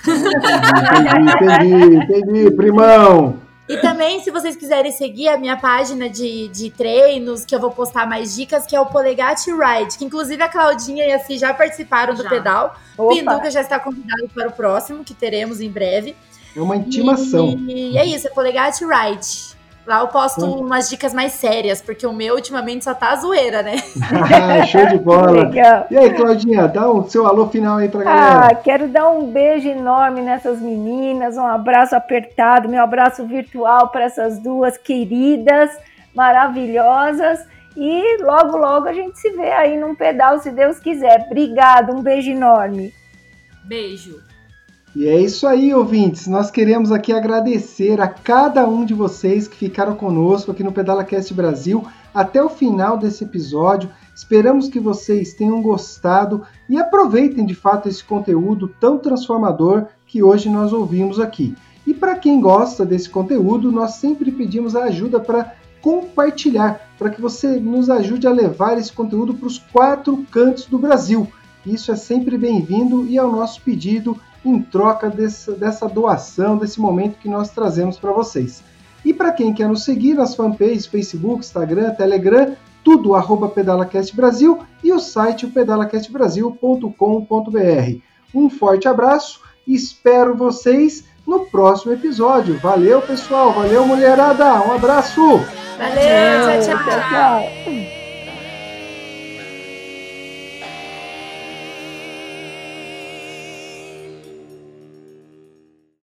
entendi, 0.06 1.32
entendi, 1.44 1.96
entendi, 1.96 2.50
primão. 2.52 3.47
E 3.68 3.76
também, 3.78 4.22
se 4.22 4.30
vocês 4.30 4.56
quiserem 4.56 4.90
seguir 4.90 5.28
a 5.28 5.36
minha 5.36 5.56
página 5.56 6.08
de, 6.08 6.48
de 6.48 6.70
treinos, 6.70 7.44
que 7.44 7.54
eu 7.54 7.60
vou 7.60 7.70
postar 7.70 8.06
mais 8.06 8.34
dicas, 8.34 8.64
que 8.64 8.74
é 8.74 8.80
o 8.80 8.86
Polegate 8.86 9.50
Ride, 9.50 9.98
que 9.98 10.04
inclusive 10.04 10.42
a 10.42 10.48
Claudinha 10.48 11.06
e 11.06 11.12
a 11.12 11.18
Si 11.18 11.36
já 11.36 11.52
participaram 11.52 12.14
do 12.14 12.22
já. 12.22 12.30
pedal. 12.30 12.76
Opa. 12.96 13.14
Pinduca 13.14 13.50
já 13.50 13.60
está 13.60 13.78
convidado 13.78 14.28
para 14.34 14.48
o 14.48 14.52
próximo, 14.52 15.04
que 15.04 15.12
teremos 15.12 15.60
em 15.60 15.70
breve. 15.70 16.16
É 16.56 16.60
uma 16.60 16.76
intimação. 16.76 17.58
E, 17.68 17.92
e 17.92 17.98
é 17.98 18.06
isso, 18.06 18.26
é 18.26 18.30
Polegate 18.30 18.84
Ride. 18.84 19.57
Lá 19.88 20.00
eu 20.00 20.08
posto 20.08 20.44
hum. 20.44 20.66
umas 20.66 20.90
dicas 20.90 21.14
mais 21.14 21.32
sérias, 21.32 21.80
porque 21.80 22.06
o 22.06 22.12
meu 22.12 22.34
ultimamente 22.34 22.84
só 22.84 22.92
tá 22.92 23.16
zoeira, 23.16 23.62
né? 23.62 23.76
ah, 24.62 24.66
show 24.66 24.84
de 24.84 24.98
bola. 24.98 25.48
Legal. 25.48 25.86
E 25.90 25.96
aí, 25.96 26.12
Claudinha, 26.12 26.68
dá 26.68 26.86
o 26.90 26.98
um, 26.98 27.08
seu 27.08 27.26
alô 27.26 27.48
final 27.48 27.78
aí 27.78 27.88
pra 27.88 28.04
galera. 28.04 28.48
Ah, 28.48 28.54
quero 28.54 28.88
dar 28.88 29.08
um 29.08 29.32
beijo 29.32 29.66
enorme 29.66 30.20
nessas 30.20 30.60
meninas, 30.60 31.38
um 31.38 31.46
abraço 31.46 31.96
apertado, 31.96 32.68
meu 32.68 32.82
abraço 32.82 33.24
virtual 33.26 33.88
para 33.88 34.04
essas 34.04 34.38
duas 34.38 34.76
queridas, 34.76 35.70
maravilhosas. 36.14 37.40
E 37.74 38.22
logo, 38.22 38.58
logo 38.58 38.88
a 38.88 38.92
gente 38.92 39.18
se 39.18 39.30
vê 39.30 39.52
aí 39.52 39.78
num 39.78 39.94
pedal, 39.94 40.38
se 40.38 40.50
Deus 40.50 40.78
quiser. 40.78 41.24
Obrigada, 41.30 41.94
um 41.94 42.02
beijo 42.02 42.30
enorme. 42.30 42.92
Beijo. 43.64 44.27
E 44.98 45.06
é 45.06 45.20
isso 45.20 45.46
aí, 45.46 45.72
ouvintes. 45.72 46.26
Nós 46.26 46.50
queremos 46.50 46.90
aqui 46.90 47.12
agradecer 47.12 48.00
a 48.00 48.08
cada 48.08 48.68
um 48.68 48.84
de 48.84 48.92
vocês 48.92 49.46
que 49.46 49.56
ficaram 49.56 49.94
conosco 49.94 50.50
aqui 50.50 50.64
no 50.64 50.72
PedalaCast 50.72 51.32
Brasil 51.32 51.86
até 52.12 52.42
o 52.42 52.48
final 52.48 52.98
desse 52.98 53.22
episódio. 53.22 53.88
Esperamos 54.12 54.68
que 54.68 54.80
vocês 54.80 55.34
tenham 55.34 55.62
gostado 55.62 56.42
e 56.68 56.76
aproveitem 56.76 57.46
de 57.46 57.54
fato 57.54 57.88
esse 57.88 58.02
conteúdo 58.02 58.74
tão 58.80 58.98
transformador 58.98 59.86
que 60.04 60.20
hoje 60.20 60.50
nós 60.50 60.72
ouvimos 60.72 61.20
aqui. 61.20 61.54
E 61.86 61.94
para 61.94 62.16
quem 62.16 62.40
gosta 62.40 62.84
desse 62.84 63.08
conteúdo, 63.08 63.70
nós 63.70 63.92
sempre 63.92 64.32
pedimos 64.32 64.74
a 64.74 64.86
ajuda 64.86 65.20
para 65.20 65.54
compartilhar, 65.80 66.90
para 66.98 67.10
que 67.10 67.20
você 67.20 67.60
nos 67.60 67.88
ajude 67.88 68.26
a 68.26 68.32
levar 68.32 68.76
esse 68.76 68.92
conteúdo 68.92 69.32
para 69.32 69.46
os 69.46 69.58
quatro 69.58 70.26
cantos 70.28 70.66
do 70.66 70.76
Brasil. 70.76 71.28
Isso 71.64 71.92
é 71.92 71.96
sempre 71.96 72.36
bem-vindo 72.36 73.06
e 73.06 73.16
é 73.16 73.22
o 73.22 73.30
nosso 73.30 73.62
pedido 73.62 74.18
em 74.48 74.62
troca 74.62 75.08
desse, 75.08 75.52
dessa 75.52 75.88
doação, 75.88 76.56
desse 76.56 76.80
momento 76.80 77.18
que 77.18 77.28
nós 77.28 77.50
trazemos 77.50 77.96
para 77.98 78.12
vocês. 78.12 78.62
E 79.04 79.12
para 79.14 79.30
quem 79.32 79.54
quer 79.54 79.68
nos 79.68 79.84
seguir 79.84 80.14
nas 80.14 80.34
fanpages 80.34 80.86
Facebook, 80.86 81.40
Instagram, 81.40 81.94
Telegram, 81.94 82.56
tudo 82.82 83.14
arroba 83.14 83.48
PedalaCast 83.48 84.16
Brasil 84.16 84.58
e 84.82 84.90
o 84.92 84.98
site 84.98 85.46
pedalacastbrasil.com.br. 85.46 88.00
Um 88.34 88.50
forte 88.50 88.88
abraço 88.88 89.40
e 89.66 89.74
espero 89.74 90.34
vocês 90.34 91.04
no 91.26 91.40
próximo 91.46 91.92
episódio. 91.92 92.58
Valeu, 92.58 93.02
pessoal. 93.02 93.52
Valeu, 93.52 93.86
mulherada. 93.86 94.54
Um 94.62 94.72
abraço. 94.72 95.20
Valeu, 95.76 96.62
tchau, 96.62 96.78
tchau. 96.78 97.00
tchau. 97.10 97.97